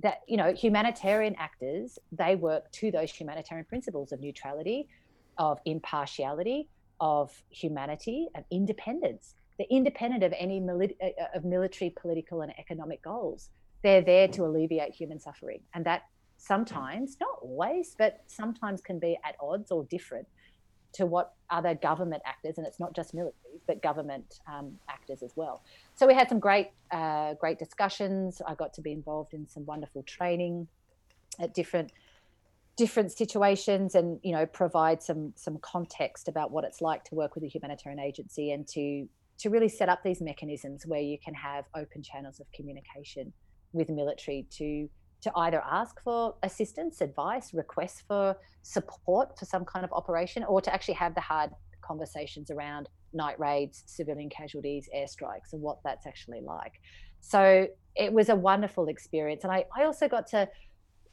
that 0.00 0.22
you 0.26 0.36
know 0.36 0.52
humanitarian 0.52 1.34
actors 1.38 1.98
they 2.12 2.34
work 2.36 2.70
to 2.72 2.90
those 2.90 3.10
humanitarian 3.12 3.64
principles 3.64 4.10
of 4.12 4.20
neutrality 4.20 4.88
of 5.38 5.58
impartiality 5.64 6.68
of 7.00 7.32
humanity 7.50 8.28
and 8.34 8.44
independence 8.50 9.34
they're 9.58 9.66
independent 9.70 10.22
of 10.22 10.32
any 10.36 10.60
mili- 10.60 10.96
uh, 11.02 11.06
uh, 11.20 11.36
of 11.36 11.44
military 11.44 11.90
political 11.90 12.42
and 12.42 12.52
economic 12.58 13.02
goals. 13.02 13.50
They're 13.82 14.02
there 14.02 14.28
to 14.28 14.44
alleviate 14.44 14.94
human 14.94 15.20
suffering 15.20 15.60
and 15.74 15.84
that 15.86 16.02
sometimes 16.36 17.16
not 17.20 17.38
always 17.42 17.94
but 17.96 18.22
sometimes 18.26 18.80
can 18.80 18.98
be 18.98 19.16
at 19.24 19.36
odds 19.40 19.70
or 19.70 19.84
different 19.84 20.26
to 20.92 21.06
what 21.06 21.34
other 21.50 21.74
government 21.74 22.22
actors 22.24 22.58
and 22.58 22.66
it's 22.66 22.78
not 22.80 22.94
just 22.94 23.14
militaries 23.14 23.60
but 23.66 23.82
government 23.82 24.40
um, 24.52 24.72
actors 24.88 25.22
as 25.22 25.32
well. 25.36 25.62
So 25.94 26.06
we 26.06 26.14
had 26.14 26.28
some 26.28 26.38
great 26.40 26.70
uh, 26.90 27.34
great 27.34 27.58
discussions. 27.58 28.40
I 28.46 28.54
got 28.54 28.72
to 28.74 28.80
be 28.80 28.92
involved 28.92 29.34
in 29.34 29.46
some 29.48 29.64
wonderful 29.66 30.02
training 30.04 30.68
at 31.38 31.54
different 31.54 31.92
different 32.76 33.12
situations 33.12 33.94
and 33.94 34.18
you 34.22 34.32
know 34.32 34.46
provide 34.46 35.02
some 35.02 35.32
some 35.36 35.58
context 35.58 36.28
about 36.28 36.50
what 36.50 36.64
it's 36.64 36.80
like 36.80 37.04
to 37.04 37.14
work 37.14 37.34
with 37.34 37.44
a 37.44 37.48
humanitarian 37.48 38.00
agency 38.00 38.50
and 38.52 38.66
to 38.66 39.08
to 39.38 39.50
really 39.50 39.68
set 39.68 39.88
up 39.88 40.02
these 40.02 40.20
mechanisms 40.20 40.84
where 40.86 41.00
you 41.00 41.18
can 41.22 41.34
have 41.34 41.64
open 41.76 42.02
channels 42.02 42.40
of 42.40 42.46
communication 42.52 43.32
with 43.72 43.88
military 43.90 44.46
to 44.50 44.88
to 45.20 45.32
either 45.36 45.62
ask 45.70 46.02
for 46.02 46.34
assistance 46.42 47.00
advice 47.00 47.54
requests 47.54 48.02
for 48.06 48.36
support 48.62 49.38
for 49.38 49.46
some 49.46 49.64
kind 49.64 49.82
of 49.82 49.90
operation 49.92 50.44
or 50.44 50.60
to 50.60 50.72
actually 50.72 50.94
have 50.94 51.14
the 51.14 51.20
hard 51.20 51.50
conversations 51.80 52.50
around 52.50 52.88
night 53.14 53.38
raids 53.40 53.84
civilian 53.86 54.28
casualties 54.28 54.88
airstrikes 54.94 55.52
and 55.52 55.62
what 55.62 55.78
that's 55.82 56.06
actually 56.06 56.42
like. 56.42 56.74
So 57.20 57.66
it 57.96 58.12
was 58.12 58.28
a 58.28 58.36
wonderful 58.36 58.88
experience. 58.88 59.44
And 59.44 59.52
i, 59.52 59.64
I 59.76 59.84
also 59.84 60.08
got 60.08 60.26
to 60.28 60.48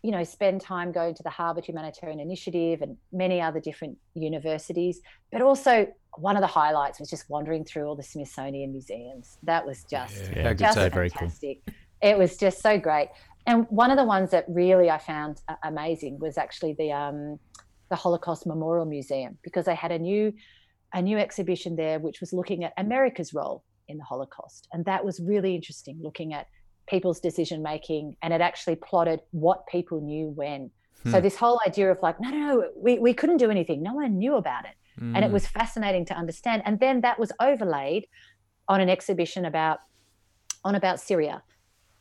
you 0.03 0.11
know 0.11 0.23
spend 0.23 0.61
time 0.61 0.91
going 0.91 1.13
to 1.15 1.23
the 1.23 1.29
harvard 1.29 1.65
humanitarian 1.65 2.19
initiative 2.19 2.81
and 2.81 2.97
many 3.11 3.39
other 3.39 3.59
different 3.59 3.97
universities 4.15 4.99
but 5.31 5.41
also 5.41 5.87
one 6.17 6.35
of 6.35 6.41
the 6.41 6.47
highlights 6.47 6.99
was 6.99 7.09
just 7.09 7.29
wandering 7.29 7.63
through 7.63 7.85
all 7.85 7.95
the 7.95 8.03
smithsonian 8.03 8.71
museums. 8.71 9.37
That 9.43 9.65
was 9.65 9.83
just 9.89 10.29
Yeah, 10.35 10.43
How 10.43 10.49
good's 10.49 10.61
just 10.61 10.75
that? 10.75 10.93
very 10.93 11.09
cool. 11.09 11.19
fantastic. 11.19 11.59
It 12.01 12.17
was 12.17 12.37
just 12.37 12.61
so 12.61 12.77
great. 12.79 13.09
And 13.47 13.65
one 13.69 13.91
of 13.91 13.97
the 13.97 14.03
ones 14.05 14.31
that 14.31 14.45
really 14.47 14.89
i 14.89 14.97
found 14.97 15.41
uh, 15.47 15.55
amazing 15.63 16.19
was 16.19 16.37
actually 16.37 16.75
the 16.77 16.91
um 16.91 17.39
the 17.89 17.95
holocaust 17.95 18.45
memorial 18.45 18.85
museum 18.85 19.37
because 19.43 19.65
they 19.65 19.75
had 19.75 19.91
a 19.91 19.99
new 19.99 20.31
a 20.93 21.01
new 21.01 21.17
exhibition 21.17 21.75
there 21.75 21.99
which 21.99 22.19
was 22.21 22.31
looking 22.33 22.63
at 22.63 22.73
america's 22.77 23.33
role 23.33 23.63
in 23.87 23.97
the 23.97 24.03
holocaust. 24.03 24.67
And 24.71 24.85
that 24.85 25.03
was 25.03 25.19
really 25.19 25.55
interesting 25.55 25.99
looking 26.01 26.33
at 26.33 26.47
people's 26.87 27.19
decision 27.19 27.61
making 27.63 28.15
and 28.21 28.33
it 28.33 28.41
actually 28.41 28.75
plotted 28.75 29.19
what 29.31 29.65
people 29.67 30.01
knew 30.01 30.27
when. 30.29 30.71
So 31.07 31.17
Hmm. 31.17 31.23
this 31.23 31.35
whole 31.35 31.59
idea 31.65 31.91
of 31.91 31.97
like 32.03 32.19
no 32.21 32.29
no 32.29 32.37
no 32.37 32.69
we, 32.77 32.99
we 32.99 33.13
couldn't 33.13 33.37
do 33.37 33.49
anything. 33.49 33.81
No 33.81 33.93
one 33.95 34.17
knew 34.19 34.35
about 34.35 34.65
it 34.65 34.75
and 34.97 35.17
it 35.17 35.29
Mm. 35.29 35.31
was 35.33 35.47
fascinating 35.47 36.05
to 36.05 36.13
understand. 36.13 36.61
And 36.65 36.79
then 36.79 37.01
that 37.01 37.17
was 37.19 37.31
overlaid 37.39 38.07
on 38.67 38.81
an 38.81 38.89
exhibition 38.89 39.45
about 39.45 39.79
on 40.63 40.75
about 40.75 40.99
syria 40.99 41.41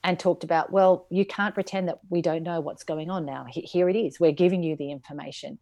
and 0.05 0.19
talked 0.19 0.45
about 0.45 0.71
well 0.71 1.07
you 1.11 1.25
can't 1.25 1.55
pretend 1.55 1.89
that 1.89 1.99
we 2.11 2.21
don't 2.21 2.43
know 2.43 2.61
what's 2.61 2.85
going 2.85 3.11
on 3.11 3.25
now. 3.25 3.47
Here 3.49 3.89
it 3.89 3.97
is. 3.97 4.21
We're 4.21 4.33
giving 4.33 4.63
you 4.63 4.77
the 4.77 4.91
information. 4.91 5.59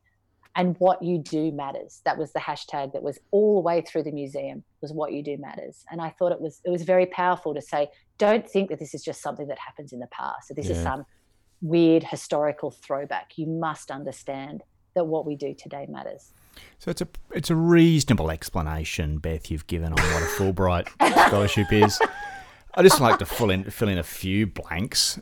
And 0.56 0.74
what 0.80 1.02
you 1.02 1.18
do 1.18 1.52
matters. 1.52 2.00
That 2.04 2.18
was 2.18 2.32
the 2.32 2.40
hashtag 2.40 2.92
that 2.92 3.02
was 3.02 3.20
all 3.30 3.54
the 3.56 3.60
way 3.60 3.80
through 3.80 4.02
the 4.02 4.10
museum 4.10 4.64
was 4.80 4.92
what 4.92 5.12
you 5.12 5.22
do 5.22 5.36
matters. 5.38 5.84
And 5.90 6.00
i 6.00 6.10
thought 6.10 6.32
it 6.32 6.40
was 6.40 6.60
it 6.64 6.70
was 6.70 6.82
very 6.82 7.06
powerful 7.06 7.54
to 7.54 7.62
say 7.62 7.88
don't 8.16 8.48
think 8.48 8.68
that 8.70 8.80
this 8.80 8.94
is 8.94 9.04
just 9.04 9.20
something 9.22 9.46
that 9.46 9.58
happens 9.58 9.92
in 9.92 10.00
the 10.00 10.08
past. 10.08 10.48
That 10.48 10.54
this 10.54 10.70
is 10.70 10.82
some 10.82 11.04
weird 11.60 12.02
historical 12.02 12.70
throwback. 12.72 13.38
You 13.38 13.46
must 13.46 13.90
understand 13.92 14.62
that 14.94 15.04
what 15.04 15.24
we 15.26 15.36
do 15.36 15.54
today 15.54 15.86
matters 15.88 16.32
So 16.78 16.90
it's 16.90 17.00
a 17.00 17.08
it's 17.32 17.50
a 17.50 17.56
reasonable 17.56 18.30
explanation, 18.30 19.18
Beth, 19.18 19.50
you've 19.50 19.66
given 19.66 19.92
on 19.92 19.98
what 20.12 20.22
a 20.22 20.26
Fulbright 20.26 20.88
scholarship 21.28 21.72
is. 21.72 22.00
I 22.74 22.82
just 22.82 23.00
like 23.00 23.18
to 23.18 23.26
fill 23.26 23.50
in 23.50 23.64
fill 23.64 23.88
in 23.88 23.98
a 23.98 24.02
few 24.04 24.46
blanks. 24.46 25.18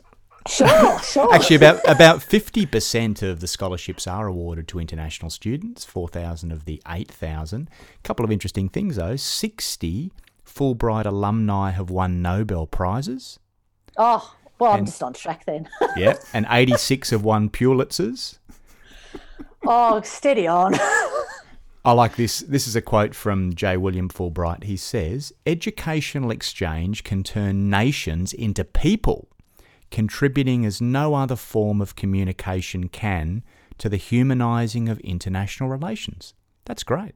sure 0.47 0.99
sure 1.03 1.33
Actually, 1.33 1.55
about 1.57 1.79
about 1.89 2.21
fifty 2.21 2.65
percent 2.65 3.21
of 3.23 3.39
the 3.39 3.47
scholarships 3.47 4.05
are 4.07 4.27
awarded 4.27 4.67
to 4.69 4.79
international 4.79 5.31
students. 5.31 5.83
Four 5.83 6.07
thousand 6.07 6.51
of 6.51 6.65
the 6.65 6.81
eight 6.87 7.11
thousand. 7.11 7.69
A 7.95 8.07
couple 8.07 8.23
of 8.23 8.31
interesting 8.31 8.69
things 8.69 8.95
though. 8.97 9.15
Sixty 9.15 10.11
Fulbright 10.45 11.05
alumni 11.05 11.71
have 11.71 11.89
won 11.89 12.21
Nobel 12.21 12.67
prizes. 12.67 13.39
oh 13.97 14.35
well 14.59 14.71
i'm 14.73 14.85
just 14.85 15.03
on 15.03 15.13
track 15.13 15.45
then 15.45 15.67
Yeah, 15.95 16.15
and 16.33 16.45
eighty 16.49 16.77
six 16.77 17.09
have 17.11 17.23
won 17.23 17.49
Pulitzers. 17.49 18.37
oh 19.67 20.01
steady 20.01 20.47
on 20.47 20.73
I 21.87 21.93
like 21.93 22.17
this. 22.17 22.39
This 22.41 22.67
is 22.67 22.75
a 22.75 22.81
quote 22.81 23.15
from 23.15 23.55
J. 23.55 23.77
William 23.77 24.09
Fulbright. 24.09 24.65
He 24.65 24.75
says, 24.75 25.31
Educational 25.45 26.31
exchange 26.31 27.05
can 27.05 27.23
turn 27.23 27.69
nations 27.69 28.33
into 28.33 28.65
people, 28.65 29.29
contributing 29.89 30.65
as 30.65 30.81
no 30.81 31.13
other 31.13 31.37
form 31.37 31.79
of 31.79 31.95
communication 31.95 32.89
can 32.89 33.41
to 33.77 33.87
the 33.87 33.95
humanising 33.95 34.89
of 34.89 34.99
international 34.99 35.69
relations. 35.69 36.33
That's 36.65 36.83
great. 36.83 37.15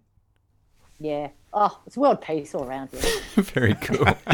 yeah 1.01 1.27
oh 1.51 1.77
it's 1.85 1.97
world 1.97 2.21
peace 2.21 2.55
all 2.55 2.63
around 2.63 2.87
here 2.91 3.01
Very 3.43 3.73
cool. 3.73 4.05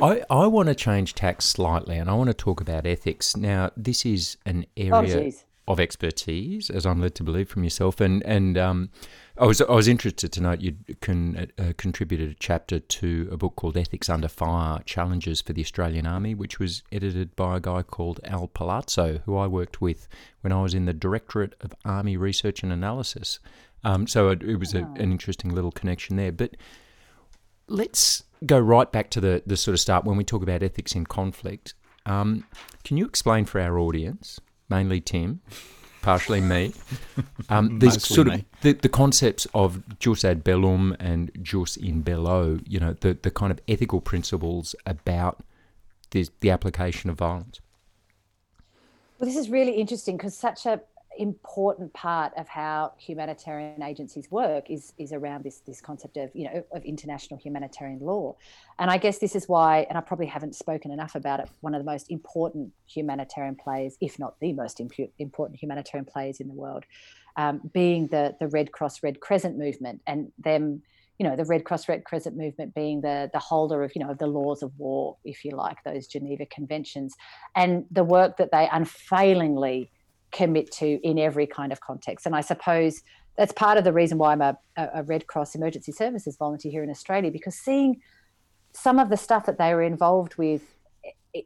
I, 0.00 0.22
I 0.30 0.46
want 0.46 0.68
to 0.68 0.76
change 0.76 1.14
tack 1.14 1.42
slightly 1.42 1.96
and 1.96 2.08
I 2.08 2.14
want 2.14 2.28
to 2.28 2.34
talk 2.34 2.60
about 2.60 2.86
ethics. 2.86 3.36
Now, 3.36 3.72
this 3.76 4.06
is 4.06 4.36
an 4.46 4.66
oh 4.78 4.98
area 5.00 5.24
geez 5.24 5.44
of 5.66 5.80
expertise, 5.80 6.70
as 6.70 6.84
I'm 6.84 7.00
led 7.00 7.14
to 7.16 7.22
believe 7.24 7.48
from 7.48 7.64
yourself. 7.64 8.00
And, 8.00 8.22
and 8.24 8.58
um, 8.58 8.90
I, 9.36 9.46
was, 9.46 9.60
I 9.60 9.72
was 9.72 9.88
interested 9.88 10.30
to 10.32 10.40
note 10.40 10.60
you 10.60 10.76
can, 11.00 11.50
uh, 11.58 11.72
contributed 11.76 12.30
a 12.30 12.34
chapter 12.34 12.78
to 12.78 13.28
a 13.32 13.36
book 13.36 13.56
called 13.56 13.76
Ethics 13.76 14.08
Under 14.08 14.28
Fire 14.28 14.80
Challenges 14.84 15.40
for 15.40 15.52
the 15.52 15.60
Australian 15.62 16.06
Army, 16.06 16.36
which 16.36 16.60
was 16.60 16.84
edited 16.92 17.34
by 17.34 17.56
a 17.56 17.60
guy 17.60 17.82
called 17.82 18.20
Al 18.24 18.46
Palazzo, 18.46 19.20
who 19.26 19.36
I 19.36 19.48
worked 19.48 19.80
with 19.80 20.06
when 20.42 20.52
I 20.52 20.62
was 20.62 20.72
in 20.72 20.84
the 20.84 20.92
Directorate 20.92 21.54
of 21.60 21.74
Army 21.84 22.16
Research 22.16 22.62
and 22.62 22.72
Analysis. 22.72 23.40
Um, 23.82 24.06
so 24.06 24.28
it, 24.28 24.42
it 24.44 24.56
was 24.56 24.72
a, 24.72 24.84
an 24.96 25.10
interesting 25.10 25.52
little 25.52 25.72
connection 25.72 26.14
there. 26.14 26.32
But 26.32 26.56
let's 27.66 28.22
go 28.46 28.60
right 28.60 28.90
back 28.90 29.10
to 29.10 29.20
the, 29.20 29.42
the 29.44 29.56
sort 29.56 29.72
of 29.72 29.80
start 29.80 30.04
when 30.04 30.16
we 30.16 30.22
talk 30.22 30.44
about 30.44 30.62
ethics 30.62 30.94
in 30.94 31.06
conflict. 31.06 31.74
Um, 32.06 32.46
can 32.84 32.98
you 32.98 33.04
explain 33.04 33.46
for 33.46 33.60
our 33.60 33.78
audience, 33.80 34.38
mainly 34.68 35.00
Tim, 35.00 35.40
partially 36.04 36.40
me, 36.40 36.72
um, 37.48 37.78
these 37.78 37.94
Mostly 37.94 38.14
sort 38.14 38.28
of 38.28 38.34
me. 38.34 38.44
the, 38.60 38.72
the 38.72 38.88
concepts 38.88 39.46
of 39.54 39.82
jus 39.98 40.24
ad 40.24 40.44
bellum 40.44 40.94
and 41.00 41.30
jus 41.42 41.76
in 41.76 42.02
bello, 42.02 42.60
you 42.66 42.78
know, 42.78 42.92
the, 43.00 43.14
the 43.22 43.30
kind 43.30 43.50
of 43.50 43.60
ethical 43.66 44.00
principles 44.00 44.74
about 44.86 45.42
the, 46.10 46.28
the 46.40 46.50
application 46.50 47.10
of 47.10 47.16
violence? 47.16 47.60
Well, 49.18 49.28
this 49.28 49.36
is 49.36 49.48
really 49.48 49.72
interesting 49.72 50.16
because 50.16 50.36
such 50.36 50.66
a 50.66 50.80
important 51.18 51.92
part 51.92 52.32
of 52.36 52.48
how 52.48 52.92
humanitarian 52.98 53.82
agencies 53.82 54.30
work 54.30 54.70
is 54.70 54.92
is 54.98 55.12
around 55.12 55.44
this 55.44 55.60
this 55.60 55.80
concept 55.80 56.16
of 56.16 56.30
you 56.34 56.44
know 56.44 56.64
of 56.72 56.84
international 56.84 57.38
humanitarian 57.38 58.00
law, 58.00 58.36
and 58.78 58.90
I 58.90 58.98
guess 58.98 59.18
this 59.18 59.34
is 59.34 59.48
why, 59.48 59.86
and 59.88 59.96
I 59.98 60.00
probably 60.00 60.26
haven't 60.26 60.54
spoken 60.54 60.90
enough 60.90 61.14
about 61.14 61.40
it. 61.40 61.48
One 61.60 61.74
of 61.74 61.80
the 61.80 61.90
most 61.90 62.10
important 62.10 62.72
humanitarian 62.86 63.56
players, 63.56 63.96
if 64.00 64.18
not 64.18 64.38
the 64.40 64.52
most 64.52 64.78
impu- 64.78 65.10
important 65.18 65.60
humanitarian 65.60 66.04
players 66.04 66.40
in 66.40 66.48
the 66.48 66.54
world, 66.54 66.84
um, 67.36 67.60
being 67.72 68.08
the 68.08 68.36
the 68.40 68.48
Red 68.48 68.72
Cross 68.72 69.02
Red 69.02 69.20
Crescent 69.20 69.58
movement, 69.58 70.02
and 70.06 70.32
them 70.38 70.82
you 71.18 71.28
know 71.28 71.36
the 71.36 71.44
Red 71.44 71.64
Cross 71.64 71.88
Red 71.88 72.04
Crescent 72.04 72.36
movement 72.36 72.74
being 72.74 73.00
the 73.00 73.30
the 73.32 73.38
holder 73.38 73.82
of 73.82 73.92
you 73.94 74.02
know 74.04 74.10
of 74.10 74.18
the 74.18 74.26
laws 74.26 74.62
of 74.62 74.72
war, 74.78 75.16
if 75.24 75.44
you 75.44 75.52
like, 75.52 75.78
those 75.84 76.06
Geneva 76.06 76.46
Conventions, 76.46 77.14
and 77.54 77.84
the 77.90 78.04
work 78.04 78.36
that 78.36 78.50
they 78.50 78.68
unfailingly 78.72 79.90
commit 80.34 80.70
to 80.72 81.00
in 81.02 81.18
every 81.18 81.46
kind 81.46 81.72
of 81.72 81.80
context. 81.80 82.26
And 82.26 82.34
I 82.36 82.42
suppose 82.42 83.02
that's 83.38 83.52
part 83.52 83.78
of 83.78 83.84
the 83.84 83.92
reason 83.92 84.18
why 84.18 84.32
I'm 84.32 84.42
a, 84.42 84.56
a 84.76 85.02
Red 85.02 85.26
Cross 85.26 85.54
Emergency 85.54 85.92
Services 85.92 86.36
volunteer 86.36 86.70
here 86.70 86.84
in 86.84 86.90
Australia, 86.90 87.30
because 87.30 87.56
seeing 87.56 88.00
some 88.72 88.98
of 88.98 89.08
the 89.08 89.16
stuff 89.16 89.46
that 89.46 89.58
they 89.58 89.72
were 89.74 89.82
involved 89.82 90.36
with 90.36 90.62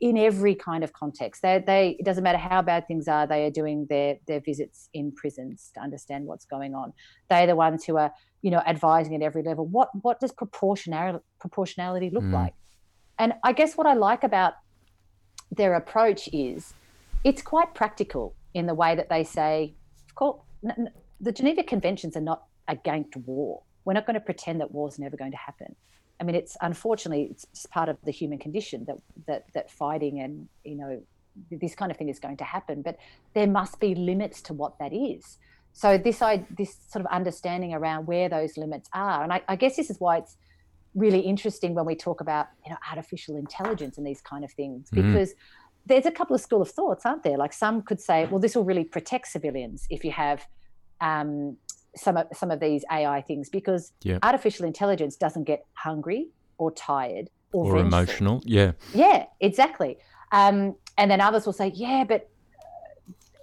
in 0.00 0.18
every 0.18 0.54
kind 0.54 0.84
of 0.84 0.92
context. 0.92 1.40
They, 1.40 1.62
they, 1.66 1.96
it 1.98 2.04
doesn't 2.04 2.22
matter 2.22 2.38
how 2.38 2.60
bad 2.60 2.86
things 2.86 3.08
are, 3.08 3.26
they 3.26 3.46
are 3.46 3.50
doing 3.50 3.86
their, 3.88 4.16
their 4.26 4.40
visits 4.40 4.90
in 4.92 5.12
prisons 5.12 5.70
to 5.74 5.80
understand 5.80 6.26
what's 6.26 6.44
going 6.44 6.74
on. 6.74 6.92
They're 7.30 7.46
the 7.46 7.56
ones 7.56 7.84
who 7.84 7.96
are, 7.96 8.12
you 8.42 8.50
know, 8.50 8.62
advising 8.66 9.14
at 9.14 9.22
every 9.22 9.42
level. 9.42 9.66
What, 9.66 9.88
what 10.02 10.20
does 10.20 10.32
proportionality, 10.32 11.24
proportionality 11.40 12.10
look 12.10 12.24
mm. 12.24 12.34
like? 12.34 12.54
And 13.18 13.32
I 13.42 13.52
guess 13.52 13.76
what 13.76 13.86
I 13.86 13.94
like 13.94 14.24
about 14.24 14.54
their 15.50 15.74
approach 15.74 16.28
is 16.32 16.74
it's 17.24 17.40
quite 17.40 17.74
practical 17.74 18.34
in 18.58 18.66
the 18.66 18.74
way 18.74 18.94
that 18.94 19.08
they 19.08 19.24
say, 19.24 19.74
of 20.08 20.14
course, 20.14 20.40
the 21.20 21.32
Geneva 21.32 21.62
Conventions 21.62 22.16
are 22.16 22.20
not 22.20 22.44
against 22.66 23.16
war. 23.16 23.62
We're 23.84 23.94
not 23.94 24.06
going 24.06 24.14
to 24.14 24.20
pretend 24.20 24.60
that 24.60 24.72
war 24.72 24.88
is 24.88 24.98
never 24.98 25.16
going 25.16 25.30
to 25.30 25.38
happen. 25.38 25.74
I 26.20 26.24
mean, 26.24 26.34
it's 26.34 26.56
unfortunately 26.60 27.28
it's 27.30 27.66
part 27.66 27.88
of 27.88 27.96
the 28.04 28.10
human 28.10 28.38
condition 28.38 28.84
that 28.86 28.96
that 29.26 29.44
that 29.54 29.70
fighting 29.70 30.20
and 30.20 30.48
you 30.64 30.74
know 30.74 31.00
this 31.50 31.76
kind 31.76 31.90
of 31.92 31.96
thing 31.96 32.08
is 32.08 32.18
going 32.18 32.36
to 32.38 32.44
happen. 32.44 32.82
But 32.82 32.98
there 33.34 33.46
must 33.46 33.78
be 33.78 33.94
limits 33.94 34.42
to 34.42 34.52
what 34.52 34.78
that 34.80 34.92
is. 34.92 35.38
So 35.72 35.96
this 35.96 36.20
I 36.20 36.44
this 36.56 36.76
sort 36.88 37.04
of 37.04 37.10
understanding 37.12 37.72
around 37.72 38.06
where 38.06 38.28
those 38.28 38.56
limits 38.56 38.88
are, 38.92 39.22
and 39.22 39.32
I, 39.32 39.42
I 39.46 39.54
guess 39.54 39.76
this 39.76 39.90
is 39.90 40.00
why 40.00 40.18
it's 40.18 40.36
really 40.94 41.20
interesting 41.20 41.74
when 41.74 41.84
we 41.84 41.94
talk 41.94 42.20
about 42.20 42.48
you 42.64 42.72
know 42.72 42.78
artificial 42.90 43.36
intelligence 43.36 43.96
and 43.96 44.06
these 44.06 44.20
kind 44.20 44.44
of 44.44 44.50
things 44.52 44.90
mm-hmm. 44.90 45.12
because 45.12 45.34
there's 45.88 46.06
a 46.06 46.10
couple 46.10 46.36
of 46.36 46.40
school 46.40 46.62
of 46.62 46.70
thoughts, 46.70 47.04
aren't 47.04 47.22
there? 47.22 47.36
Like 47.36 47.52
some 47.52 47.82
could 47.82 48.00
say, 48.00 48.26
well, 48.26 48.38
this 48.38 48.54
will 48.54 48.64
really 48.64 48.84
protect 48.84 49.28
civilians 49.28 49.86
if 49.90 50.04
you 50.04 50.12
have 50.12 50.46
um, 51.00 51.56
some 51.96 52.16
of 52.16 52.26
some 52.34 52.50
of 52.50 52.60
these 52.60 52.84
AI 52.92 53.22
things 53.22 53.48
because 53.48 53.92
yep. 54.02 54.20
artificial 54.22 54.66
intelligence 54.66 55.16
doesn't 55.16 55.44
get 55.44 55.64
hungry 55.74 56.28
or 56.58 56.70
tired 56.70 57.30
or, 57.52 57.76
or 57.76 57.78
emotional. 57.78 58.42
Yeah. 58.44 58.72
Yeah, 58.94 59.26
exactly. 59.40 59.98
Um, 60.32 60.76
and 60.98 61.10
then 61.10 61.20
others 61.20 61.46
will 61.46 61.52
say, 61.52 61.72
yeah, 61.74 62.04
but 62.04 62.28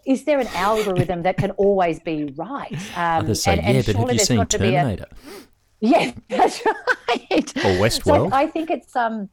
is 0.06 0.24
there 0.26 0.40
an 0.40 0.48
algorithm 0.54 1.24
that 1.24 1.38
can 1.38 1.52
always 1.52 2.00
be 2.00 2.26
right? 2.36 2.72
Um, 2.96 3.24
others 3.26 3.42
say, 3.42 3.54
and, 3.54 3.62
yeah, 3.62 3.68
and 3.68 3.86
but 3.86 3.96
have 3.96 4.14
you 4.14 4.20
seen 4.20 4.46
Terminator? 4.46 5.06
A, 5.10 5.46
yeah, 5.82 6.12
that's 6.30 6.64
right. 6.66 7.58
Or 7.58 7.82
Westworld. 7.82 8.30
So 8.30 8.34
I 8.34 8.46
think 8.46 8.70
it's 8.70 8.96
um, 8.96 9.30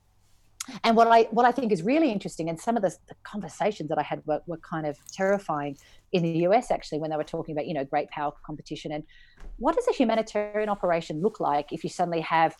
and 0.84 0.96
what 0.96 1.08
I 1.08 1.22
what 1.30 1.44
I 1.44 1.52
think 1.52 1.72
is 1.72 1.82
really 1.82 2.10
interesting, 2.10 2.48
and 2.48 2.60
some 2.60 2.76
of 2.76 2.82
the, 2.82 2.94
the 3.08 3.14
conversations 3.24 3.88
that 3.88 3.98
I 3.98 4.02
had 4.02 4.22
were, 4.26 4.40
were, 4.46 4.58
kind 4.58 4.86
of 4.86 4.96
terrifying 5.12 5.76
in 6.12 6.22
the 6.22 6.38
US 6.46 6.70
actually 6.70 6.98
when 7.00 7.10
they 7.10 7.16
were 7.16 7.24
talking 7.24 7.54
about 7.54 7.66
you 7.66 7.74
know 7.74 7.84
great 7.84 8.08
power 8.10 8.32
competition 8.46 8.92
and 8.92 9.02
what 9.58 9.74
does 9.74 9.88
a 9.88 9.92
humanitarian 9.92 10.68
operation 10.68 11.20
look 11.20 11.40
like 11.40 11.72
if 11.72 11.82
you 11.82 11.90
suddenly 11.90 12.20
have 12.20 12.54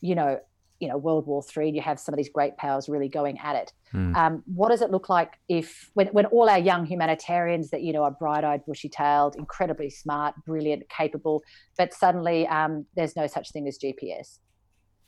you 0.00 0.14
know 0.14 0.38
you 0.78 0.86
know 0.86 0.96
World 0.96 1.26
War 1.26 1.42
Three 1.42 1.66
and 1.66 1.74
you 1.74 1.82
have 1.82 1.98
some 1.98 2.12
of 2.12 2.16
these 2.16 2.28
great 2.28 2.56
powers 2.56 2.88
really 2.88 3.08
going 3.08 3.38
at 3.40 3.56
it. 3.56 3.72
Mm. 3.92 4.14
Um, 4.14 4.42
what 4.46 4.68
does 4.68 4.80
it 4.80 4.90
look 4.90 5.08
like 5.08 5.32
if 5.48 5.90
when 5.94 6.06
when 6.08 6.26
all 6.26 6.48
our 6.48 6.58
young 6.58 6.86
humanitarians 6.86 7.70
that 7.70 7.82
you 7.82 7.92
know 7.92 8.04
are 8.04 8.12
bright-eyed, 8.12 8.64
bushy-tailed, 8.66 9.34
incredibly 9.34 9.90
smart, 9.90 10.34
brilliant, 10.46 10.88
capable, 10.88 11.42
but 11.76 11.92
suddenly 11.92 12.46
um, 12.46 12.86
there's 12.94 13.16
no 13.16 13.26
such 13.26 13.50
thing 13.50 13.66
as 13.66 13.78
GPS 13.78 14.38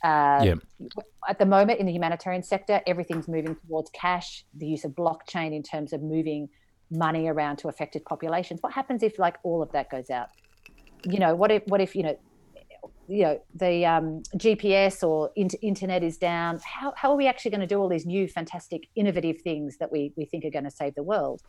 uh, 0.02 0.42
yeah. 0.44 0.54
At 1.28 1.38
the 1.38 1.46
moment, 1.46 1.78
in 1.80 1.86
the 1.86 1.92
humanitarian 1.92 2.42
sector, 2.42 2.80
everything's 2.86 3.28
moving 3.28 3.56
towards 3.66 3.90
cash, 3.90 4.44
the 4.54 4.66
use 4.66 4.84
of 4.84 4.92
blockchain 4.92 5.54
in 5.54 5.62
terms 5.62 5.92
of 5.92 6.02
moving 6.02 6.48
money 6.90 7.28
around 7.28 7.56
to 7.58 7.68
affected 7.68 8.04
populations. 8.04 8.62
What 8.62 8.72
happens 8.72 9.02
if, 9.02 9.18
like, 9.18 9.36
all 9.42 9.62
of 9.62 9.70
that 9.72 9.90
goes 9.90 10.10
out? 10.10 10.28
You 11.04 11.18
know, 11.18 11.34
what 11.34 11.50
if, 11.50 11.62
what 11.66 11.80
if, 11.80 11.94
you 11.94 12.02
know, 12.02 12.18
you 13.08 13.24
know, 13.24 13.42
the 13.54 13.84
um, 13.84 14.22
GPS 14.36 15.06
or 15.06 15.30
in- 15.36 15.48
internet 15.62 16.02
is 16.02 16.16
down? 16.16 16.60
How, 16.64 16.94
how 16.96 17.10
are 17.10 17.16
we 17.16 17.26
actually 17.26 17.50
going 17.50 17.60
to 17.60 17.66
do 17.66 17.78
all 17.78 17.88
these 17.88 18.06
new, 18.06 18.28
fantastic, 18.28 18.88
innovative 18.94 19.40
things 19.42 19.76
that 19.78 19.90
we 19.90 20.12
we 20.16 20.24
think 20.24 20.44
are 20.44 20.50
going 20.50 20.64
to 20.64 20.70
save 20.70 20.94
the 20.94 21.02
world? 21.02 21.42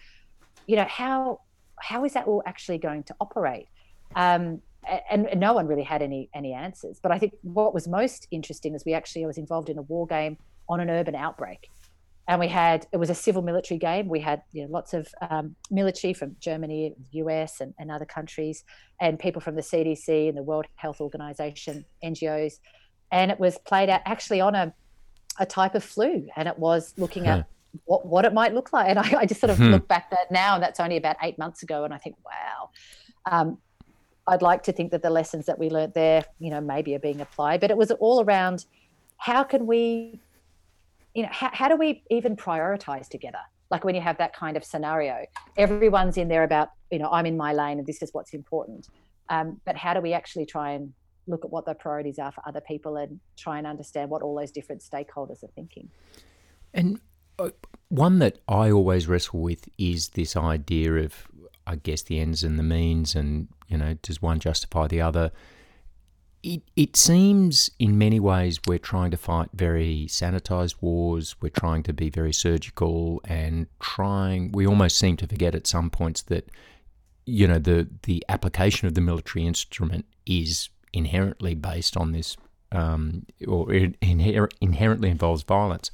You 0.68 0.78
know, 0.78 0.88
how 0.90 1.40
how 1.80 2.04
is 2.04 2.14
that 2.14 2.26
all 2.26 2.42
actually 2.46 2.80
going 2.80 3.04
to 3.04 3.16
operate? 3.22 3.68
Um, 4.16 4.62
and, 4.88 5.28
and, 5.28 5.40
no 5.40 5.54
one 5.54 5.68
really 5.68 5.84
had 5.84 6.02
any 6.02 6.30
any 6.34 6.54
answers. 6.54 7.00
But 7.02 7.12
I 7.12 7.20
think 7.20 7.34
what 7.44 7.74
was 7.74 7.88
most 7.88 8.28
interesting 8.32 8.74
is 8.74 8.84
we 8.86 8.94
actually 8.94 9.24
I 9.24 9.28
was 9.28 9.38
involved 9.38 9.70
in 9.70 9.78
a 9.78 9.84
war 9.84 10.08
game 10.08 10.38
on 10.68 10.80
an 10.80 10.90
urban 10.90 11.16
outbreak, 11.16 11.70
and 12.28 12.40
we 12.40 12.48
had 12.48 12.88
it 12.92 12.98
was 12.98 13.10
a 13.10 13.16
civil 13.16 13.42
military 13.42 13.78
game. 13.78 14.08
We 14.08 14.20
had 14.20 14.42
you 14.54 14.64
know, 14.64 14.72
lots 14.72 14.94
of 14.94 15.08
um, 15.30 15.56
military 15.70 16.14
from 16.14 16.36
Germany, 16.40 16.96
US, 17.12 17.62
and, 17.62 17.74
and 17.78 17.92
other 17.92 18.06
countries, 18.06 18.64
and 19.00 19.20
people 19.20 19.42
from 19.42 19.56
the 19.56 19.62
CDC 19.62 20.30
and 20.30 20.38
the 20.38 20.44
World 20.44 20.66
Health 20.76 21.00
Organization, 21.00 21.86
NGOs, 22.04 22.60
and 23.12 23.32
it 23.32 23.40
was 23.40 23.58
played 23.60 23.90
out 23.90 24.02
actually 24.06 24.42
on 24.42 24.56
a 24.56 24.74
a 25.40 25.46
type 25.46 25.76
of 25.76 25.84
flu, 25.84 26.28
and 26.36 26.48
it 26.48 26.58
was 26.58 26.94
looking 26.98 27.26
huh. 27.26 27.32
at 27.32 27.48
what 27.86 28.06
what 28.06 28.26
it 28.26 28.34
might 28.34 28.54
look 28.54 28.74
like. 28.74 28.90
And 28.90 29.00
I, 29.00 29.20
I 29.20 29.26
just 29.26 29.40
sort 29.40 29.52
of 29.52 29.58
hmm. 29.58 29.70
look 29.70 29.88
back 29.88 30.10
that 30.10 30.32
now, 30.32 30.56
and 30.56 30.64
that's 30.64 30.80
only 30.80 30.98
about 30.98 31.18
eight 31.22 31.38
months 31.38 31.62
ago, 31.64 31.84
and 31.84 31.94
I 31.94 31.98
think, 31.98 32.16
wow. 32.26 32.70
Um, 33.30 33.58
I'd 34.32 34.42
like 34.42 34.64
to 34.64 34.72
think 34.72 34.92
that 34.92 35.02
the 35.02 35.10
lessons 35.10 35.46
that 35.48 35.60
we 35.60 35.70
learned 35.70 35.94
there, 35.94 36.24
you 36.40 36.50
know, 36.50 36.62
maybe 36.62 36.96
are 36.96 37.00
being 37.00 37.20
applied. 37.20 37.60
But 37.60 37.70
it 37.70 37.76
was 37.76 37.92
all 37.92 38.24
around 38.24 38.66
how 39.18 39.44
can 39.44 39.68
we, 39.68 40.22
you 41.14 41.24
know, 41.24 41.30
how, 41.32 41.50
how 41.52 41.68
do 41.68 41.76
we 41.76 42.02
even 42.10 42.38
prioritize 42.38 43.10
together? 43.10 43.42
Like 43.70 43.84
when 43.84 43.94
you 43.94 44.00
have 44.00 44.18
that 44.20 44.34
kind 44.34 44.56
of 44.56 44.64
scenario, 44.64 45.26
everyone's 45.58 46.16
in 46.16 46.30
there 46.30 46.44
about, 46.44 46.70
you 46.92 47.00
know, 47.00 47.10
I'm 47.12 47.26
in 47.26 47.36
my 47.36 47.52
lane 47.52 47.78
and 47.78 47.86
this 47.86 48.02
is 48.02 48.14
what's 48.14 48.34
important. 48.34 48.88
Um, 49.28 49.60
but 49.66 49.76
how 49.76 49.94
do 49.94 50.00
we 50.00 50.14
actually 50.14 50.46
try 50.46 50.72
and 50.72 50.94
look 51.28 51.44
at 51.44 51.52
what 51.52 51.66
the 51.66 51.74
priorities 51.74 52.18
are 52.18 52.32
for 52.32 52.42
other 52.48 52.62
people 52.62 52.96
and 52.96 53.20
try 53.36 53.58
and 53.58 53.68
understand 53.68 54.10
what 54.10 54.22
all 54.22 54.36
those 54.36 54.52
different 54.52 54.82
stakeholders 54.82 55.44
are 55.44 55.52
thinking? 55.56 55.90
And 56.74 57.02
uh, 57.38 57.50
one 57.90 58.20
that 58.20 58.40
I 58.48 58.72
always 58.72 59.10
wrestle 59.10 59.42
with 59.42 59.68
is 59.78 60.10
this 60.10 60.38
idea 60.38 60.94
of 60.94 61.28
I 61.72 61.78
guess 61.78 62.02
the 62.02 62.20
ends 62.20 62.44
and 62.44 62.60
the 62.60 62.64
means, 62.64 63.16
and 63.16 63.48
you 63.70 63.78
know, 63.78 63.96
does 64.02 64.22
one 64.22 64.40
justify 64.40 64.88
the 64.88 65.00
other? 65.00 65.32
It 66.44 66.64
it 66.76 66.98
seems 66.98 67.72
in 67.80 67.98
many 67.98 68.20
ways 68.20 68.60
we're 68.68 68.78
trying 68.78 69.12
to 69.12 69.18
fight 69.18 69.50
very 69.54 70.08
sanitized 70.10 70.76
wars. 70.82 71.36
We're 71.40 71.50
trying 71.50 71.84
to 71.84 71.94
be 71.94 72.10
very 72.10 72.34
surgical 72.34 73.22
and 73.24 73.68
trying. 73.80 74.52
We 74.52 74.68
almost 74.68 74.98
seem 74.98 75.16
to 75.18 75.28
forget 75.28 75.56
at 75.56 75.66
some 75.66 75.90
points 75.90 76.24
that 76.24 76.50
you 77.26 77.48
know 77.48 77.60
the 77.60 77.88
the 78.04 78.26
application 78.28 78.88
of 78.88 78.96
the 78.96 79.02
military 79.02 79.46
instrument 79.46 80.06
is 80.26 80.70
inherently 80.92 81.56
based 81.56 81.96
on 81.96 82.12
this, 82.12 82.36
um, 82.74 83.26
or 83.48 83.72
it 83.72 83.98
inher- 84.02 84.52
inherently 84.60 85.10
involves 85.10 85.44
violence. 85.44 85.90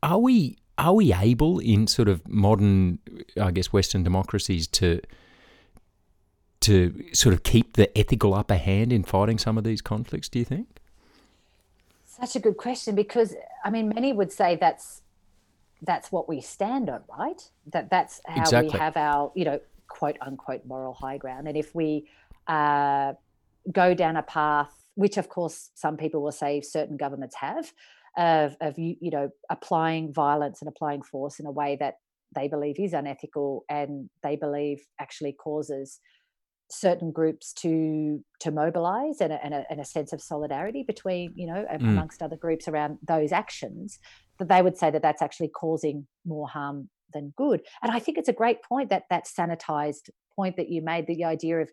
Are 0.00 0.18
we 0.18 0.58
are 0.78 0.94
we 0.94 1.12
able 1.12 1.58
in 1.58 1.86
sort 1.86 2.08
of 2.08 2.26
modern, 2.28 2.98
I 3.40 3.50
guess, 3.50 3.72
Western 3.72 4.02
democracies 4.02 4.66
to 4.68 5.00
to 6.60 7.04
sort 7.12 7.34
of 7.34 7.42
keep 7.42 7.72
the 7.72 7.96
ethical 7.98 8.34
upper 8.34 8.54
hand 8.54 8.92
in 8.92 9.02
fighting 9.02 9.36
some 9.36 9.58
of 9.58 9.64
these 9.64 9.82
conflicts? 9.82 10.28
Do 10.28 10.38
you 10.38 10.44
think? 10.44 10.80
Such 12.04 12.36
a 12.36 12.40
good 12.40 12.56
question 12.56 12.94
because 12.94 13.34
I 13.64 13.70
mean, 13.70 13.88
many 13.88 14.12
would 14.12 14.32
say 14.32 14.56
that's 14.56 15.02
that's 15.82 16.12
what 16.12 16.28
we 16.28 16.40
stand 16.40 16.88
on, 16.88 17.02
right? 17.18 17.42
That 17.72 17.90
that's 17.90 18.20
how 18.26 18.40
exactly. 18.40 18.72
we 18.72 18.78
have 18.78 18.96
our, 18.96 19.32
you 19.34 19.44
know, 19.44 19.60
quote 19.88 20.16
unquote 20.20 20.64
moral 20.64 20.94
high 20.94 21.18
ground. 21.18 21.48
And 21.48 21.56
if 21.56 21.74
we 21.74 22.08
uh, 22.46 23.14
go 23.70 23.94
down 23.94 24.16
a 24.16 24.22
path, 24.22 24.72
which 24.94 25.16
of 25.16 25.28
course 25.28 25.70
some 25.74 25.96
people 25.96 26.22
will 26.22 26.32
say 26.32 26.60
certain 26.60 26.96
governments 26.96 27.36
have, 27.36 27.72
of, 28.16 28.56
of 28.60 28.78
you, 28.78 28.96
you 29.00 29.10
know 29.10 29.30
applying 29.50 30.12
violence 30.12 30.60
and 30.60 30.68
applying 30.68 31.02
force 31.02 31.40
in 31.40 31.46
a 31.46 31.52
way 31.52 31.76
that 31.80 31.94
they 32.34 32.48
believe 32.48 32.78
is 32.78 32.92
unethical 32.92 33.64
and 33.68 34.08
they 34.22 34.36
believe 34.36 34.80
actually 34.98 35.32
causes 35.32 36.00
certain 36.70 37.12
groups 37.12 37.52
to 37.52 38.24
to 38.40 38.50
mobilize 38.50 39.20
and 39.20 39.32
a, 39.32 39.44
and 39.44 39.52
a, 39.52 39.64
and 39.68 39.80
a 39.80 39.84
sense 39.84 40.12
of 40.12 40.22
solidarity 40.22 40.82
between 40.86 41.32
you 41.34 41.46
know 41.46 41.66
mm. 41.70 41.80
amongst 41.80 42.22
other 42.22 42.36
groups 42.36 42.66
around 42.66 42.98
those 43.06 43.30
actions 43.30 43.98
that 44.38 44.48
they 44.48 44.62
would 44.62 44.76
say 44.76 44.90
that 44.90 45.02
that's 45.02 45.20
actually 45.20 45.48
causing 45.48 46.06
more 46.24 46.48
harm 46.48 46.88
than 47.12 47.34
good 47.36 47.60
and 47.82 47.92
i 47.92 47.98
think 47.98 48.16
it's 48.16 48.28
a 48.28 48.32
great 48.32 48.62
point 48.62 48.88
that 48.88 49.02
that 49.10 49.26
sanitized 49.26 50.08
point 50.34 50.56
that 50.56 50.70
you 50.70 50.80
made 50.80 51.06
the 51.06 51.24
idea 51.24 51.60
of 51.60 51.70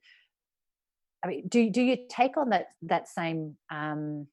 i 1.24 1.30
mean 1.30 1.48
do 1.48 1.70
do 1.70 1.82
you 1.82 1.96
take 2.10 2.36
on 2.36 2.50
that 2.50 2.68
that 2.82 3.08
same 3.08 3.56
um 3.72 4.28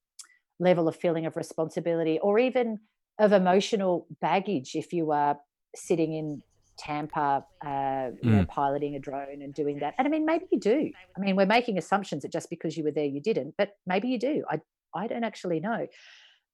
level 0.59 0.88
of 0.88 0.96
feeling 0.96 1.26
of 1.26 1.36
responsibility 1.36 2.18
or 2.20 2.38
even 2.38 2.78
of 3.18 3.32
emotional 3.32 4.07
baggage 4.20 4.74
if 4.74 4.92
you 4.92 5.12
are 5.12 5.38
sitting 5.74 6.14
in 6.14 6.42
Tampa, 6.78 7.44
uh, 7.64 8.11
you 8.22 8.30
mm. 8.30 8.36
know, 8.36 8.44
piloting 8.46 8.94
a 8.96 8.98
drone 8.98 9.42
and 9.42 9.54
doing 9.54 9.78
that. 9.78 9.94
And 9.98 10.07
I 10.07 10.11
mean, 10.11 10.26
maybe 10.26 10.46
you 10.50 10.61
do. 10.61 10.90
I 11.16 11.20
mean, 11.20 11.36
we're 11.36 11.46
making 11.46 11.78
assumptions 11.78 12.22
that 12.22 12.32
just 12.32 12.50
because 12.50 12.76
you 12.76 12.84
were 12.84 12.90
there, 12.90 13.04
you 13.04 13.20
didn't, 13.20 13.54
but 13.57 13.70
maybe 13.86 14.09
you 14.09 14.18
do. 14.18 14.44
I, 14.50 14.61
I 14.94 15.07
don't 15.07 15.24
actually 15.24 15.61
know. 15.61 15.86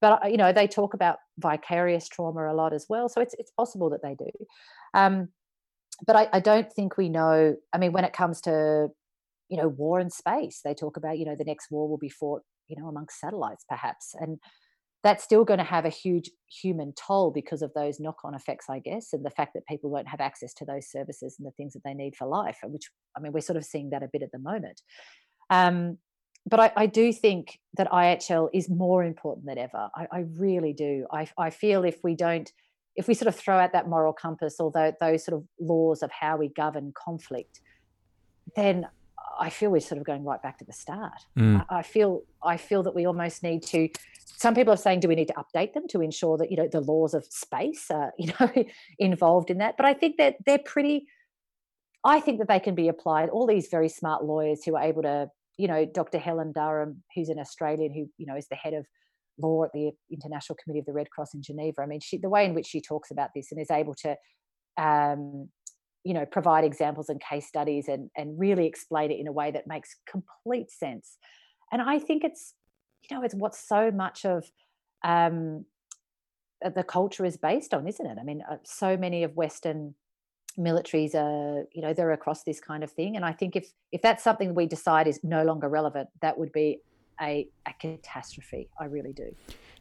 But 0.00 0.30
you 0.30 0.36
know, 0.36 0.52
they 0.52 0.66
talk 0.66 0.94
about 0.94 1.18
vicarious 1.38 2.08
trauma 2.08 2.52
a 2.52 2.54
lot 2.54 2.72
as 2.72 2.86
well, 2.88 3.08
so 3.08 3.20
it's 3.20 3.34
it's 3.38 3.52
possible 3.52 3.88
that 3.90 4.02
they 4.02 4.16
do. 4.16 4.30
Um, 4.94 5.28
but 6.04 6.16
I, 6.16 6.28
I 6.32 6.40
don't 6.40 6.72
think 6.72 6.96
we 6.96 7.08
know. 7.08 7.54
I 7.72 7.78
mean, 7.78 7.92
when 7.92 8.04
it 8.04 8.12
comes 8.12 8.40
to 8.42 8.88
you 9.48 9.56
know 9.56 9.68
war 9.68 10.00
in 10.00 10.10
space, 10.10 10.60
they 10.64 10.74
talk 10.74 10.96
about 10.96 11.18
you 11.18 11.24
know 11.24 11.36
the 11.36 11.44
next 11.44 11.70
war 11.70 11.88
will 11.88 11.98
be 11.98 12.08
fought 12.08 12.42
you 12.72 12.80
know 12.82 12.88
amongst 12.88 13.20
satellites 13.20 13.64
perhaps 13.68 14.14
and 14.20 14.38
that's 15.04 15.24
still 15.24 15.44
going 15.44 15.58
to 15.58 15.64
have 15.64 15.84
a 15.84 15.90
huge 15.90 16.30
human 16.48 16.92
toll 16.94 17.32
because 17.32 17.60
of 17.60 17.72
those 17.74 18.00
knock-on 18.00 18.34
effects 18.34 18.66
i 18.70 18.78
guess 18.78 19.12
and 19.12 19.24
the 19.24 19.30
fact 19.30 19.52
that 19.54 19.66
people 19.66 19.90
won't 19.90 20.08
have 20.08 20.20
access 20.20 20.54
to 20.54 20.64
those 20.64 20.90
services 20.90 21.36
and 21.38 21.46
the 21.46 21.52
things 21.52 21.72
that 21.74 21.82
they 21.84 21.94
need 21.94 22.16
for 22.16 22.26
life 22.26 22.58
which 22.64 22.90
i 23.16 23.20
mean 23.20 23.32
we're 23.32 23.40
sort 23.40 23.56
of 23.56 23.64
seeing 23.64 23.90
that 23.90 24.02
a 24.02 24.08
bit 24.12 24.22
at 24.22 24.32
the 24.32 24.38
moment. 24.38 24.80
Um, 25.50 25.98
but 26.46 26.58
I, 26.58 26.72
I, 26.76 26.86
do 26.86 27.12
think 27.12 27.60
that 27.76 27.90
ihl 27.90 28.48
is 28.52 28.68
more 28.68 29.04
important 29.04 29.46
than 29.46 29.58
ever. 29.58 29.90
I, 29.94 30.06
I 30.10 30.24
really 30.36 30.72
do. 30.72 31.06
I, 31.12 31.28
I, 31.38 31.50
feel 31.50 31.84
if 31.84 31.98
we 32.02 32.16
don't 32.16 32.50
if 32.96 33.06
we 33.06 33.14
sort 33.14 33.28
of 33.28 33.36
throw 33.36 33.58
out 33.58 33.72
that 33.72 33.88
moral 33.88 34.12
compass 34.12 34.56
or 34.58 34.72
those 34.72 35.24
sort 35.24 35.36
of 35.36 35.44
laws 35.60 36.02
of 36.02 36.10
how 36.10 36.36
we 36.36 36.48
govern 36.48 36.92
conflict 36.94 37.60
then 38.56 38.86
I 39.38 39.50
feel 39.50 39.70
we're 39.70 39.80
sort 39.80 39.98
of 39.98 40.06
going 40.06 40.24
right 40.24 40.42
back 40.42 40.58
to 40.58 40.64
the 40.64 40.72
start. 40.72 41.20
Mm. 41.38 41.64
I, 41.68 41.78
I, 41.78 41.82
feel 41.82 42.22
I 42.42 42.56
feel 42.56 42.82
that 42.82 42.94
we 42.94 43.06
almost 43.06 43.42
need 43.42 43.62
to. 43.64 43.88
Some 44.24 44.54
people 44.54 44.72
are 44.72 44.78
saying, 44.78 45.00
do 45.00 45.08
we 45.08 45.14
need 45.14 45.28
to 45.28 45.34
update 45.34 45.72
them 45.72 45.86
to 45.88 46.00
ensure 46.00 46.36
that 46.38 46.50
you 46.50 46.56
know 46.56 46.68
the 46.70 46.80
laws 46.80 47.14
of 47.14 47.24
space 47.26 47.90
are 47.90 48.12
you 48.18 48.32
know 48.38 48.52
involved 48.98 49.50
in 49.50 49.58
that? 49.58 49.76
But 49.76 49.86
I 49.86 49.94
think 49.94 50.16
that 50.18 50.36
they're 50.46 50.58
pretty. 50.58 51.06
I 52.04 52.20
think 52.20 52.38
that 52.38 52.48
they 52.48 52.60
can 52.60 52.74
be 52.74 52.88
applied. 52.88 53.28
All 53.28 53.46
these 53.46 53.68
very 53.68 53.88
smart 53.88 54.24
lawyers 54.24 54.64
who 54.64 54.74
are 54.74 54.82
able 54.82 55.02
to, 55.02 55.30
you 55.56 55.68
know, 55.68 55.84
Dr. 55.84 56.18
Helen 56.18 56.50
Durham, 56.52 57.04
who's 57.14 57.28
an 57.28 57.38
Australian 57.38 57.92
who 57.92 58.08
you 58.18 58.26
know 58.26 58.36
is 58.36 58.48
the 58.48 58.56
head 58.56 58.74
of 58.74 58.86
law 59.38 59.64
at 59.64 59.70
the 59.72 59.92
International 60.10 60.56
Committee 60.62 60.80
of 60.80 60.86
the 60.86 60.92
Red 60.92 61.10
Cross 61.10 61.34
in 61.34 61.42
Geneva. 61.42 61.82
I 61.82 61.86
mean, 61.86 62.00
she, 62.00 62.18
the 62.18 62.28
way 62.28 62.44
in 62.44 62.54
which 62.54 62.66
she 62.66 62.80
talks 62.80 63.10
about 63.10 63.30
this 63.34 63.50
and 63.50 63.60
is 63.60 63.70
able 63.70 63.94
to 64.02 64.16
um, 64.76 65.48
you 66.04 66.14
know 66.14 66.26
provide 66.26 66.64
examples 66.64 67.08
and 67.08 67.20
case 67.20 67.46
studies 67.46 67.88
and 67.88 68.10
and 68.16 68.38
really 68.38 68.66
explain 68.66 69.10
it 69.10 69.18
in 69.18 69.26
a 69.26 69.32
way 69.32 69.50
that 69.50 69.66
makes 69.66 69.96
complete 70.06 70.70
sense. 70.70 71.16
And 71.70 71.80
i 71.82 71.98
think 71.98 72.24
it's 72.24 72.54
you 73.08 73.16
know 73.16 73.22
it's 73.22 73.34
what 73.34 73.54
so 73.54 73.90
much 73.90 74.24
of 74.24 74.50
um, 75.04 75.64
the 76.74 76.84
culture 76.84 77.24
is 77.24 77.36
based 77.36 77.74
on 77.74 77.86
isn't 77.88 78.06
it? 78.06 78.18
I 78.20 78.24
mean 78.24 78.42
uh, 78.50 78.56
so 78.64 78.96
many 78.96 79.22
of 79.24 79.34
western 79.36 79.94
militaries 80.58 81.14
are 81.14 81.64
you 81.72 81.82
know 81.82 81.94
they're 81.94 82.12
across 82.12 82.42
this 82.44 82.60
kind 82.60 82.84
of 82.84 82.90
thing. 82.90 83.16
And 83.16 83.24
i 83.24 83.32
think 83.32 83.56
if 83.56 83.72
if 83.90 84.02
that's 84.02 84.22
something 84.22 84.54
we 84.54 84.66
decide 84.66 85.06
is 85.06 85.20
no 85.22 85.44
longer 85.44 85.68
relevant 85.68 86.08
that 86.20 86.38
would 86.38 86.52
be 86.52 86.80
a, 87.20 87.46
a 87.66 87.72
catastrophe. 87.78 88.68
I 88.80 88.86
really 88.86 89.12
do. 89.12 89.34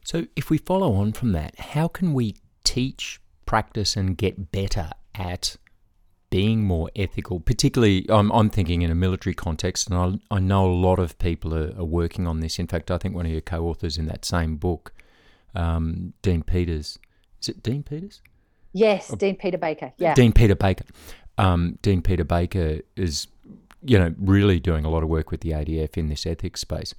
So 0.04 0.28
if 0.36 0.50
we 0.50 0.58
follow 0.58 0.94
on 0.94 1.14
from 1.14 1.32
that 1.34 1.60
how 1.60 1.88
can 1.88 2.14
we 2.14 2.36
teach 2.64 3.20
practice 3.46 3.98
and 3.98 4.18
get 4.18 4.52
better 4.52 4.92
at 5.16 5.58
being 6.32 6.64
more 6.64 6.90
ethical, 6.96 7.40
particularly 7.40 8.08
I'm, 8.10 8.32
I'm 8.32 8.50
thinking 8.50 8.82
in 8.82 8.90
a 8.90 8.96
military 8.96 9.36
context, 9.36 9.90
and 9.90 10.20
I, 10.32 10.36
I 10.36 10.40
know 10.40 10.66
a 10.66 10.74
lot 10.74 10.98
of 10.98 11.20
people 11.20 11.54
are, 11.54 11.78
are, 11.78 11.86
working 11.86 12.26
on 12.26 12.40
this. 12.40 12.58
In 12.58 12.66
fact, 12.66 12.90
I 12.90 12.98
think 12.98 13.14
one 13.14 13.28
of 13.28 13.32
your 13.32 13.42
co 13.42 13.68
authors 13.68 13.98
in 13.98 14.08
that 14.08 14.26
same 14.26 14.56
book, 14.56 14.94
um, 15.54 16.14
Dean 16.24 16.42
Peters, 16.42 16.98
is 17.42 17.50
it 17.50 17.62
Dean 17.62 17.84
Peters? 17.84 18.22
Yes, 18.74 19.10
Deane-Peter 19.10 19.58
Baker. 19.58 19.92
Yeah. 19.98 20.14
Dean 20.14 20.32
Peter 20.32 20.56
Baker. 20.56 20.86
Um, 21.38 21.78
Deane-Peter 21.82 22.24
Baker 22.24 22.80
is, 22.96 23.28
you 23.84 24.00
know, 24.00 24.14
really 24.18 24.60
doing 24.60 24.86
a 24.86 24.90
lot 24.90 25.04
of 25.04 25.10
work 25.10 25.32
with 25.32 25.42
the 25.42 25.52
ADF 25.52 25.98
in 25.98 26.08
this 26.08 26.26
ethics 26.26 26.62
space. 26.62 26.94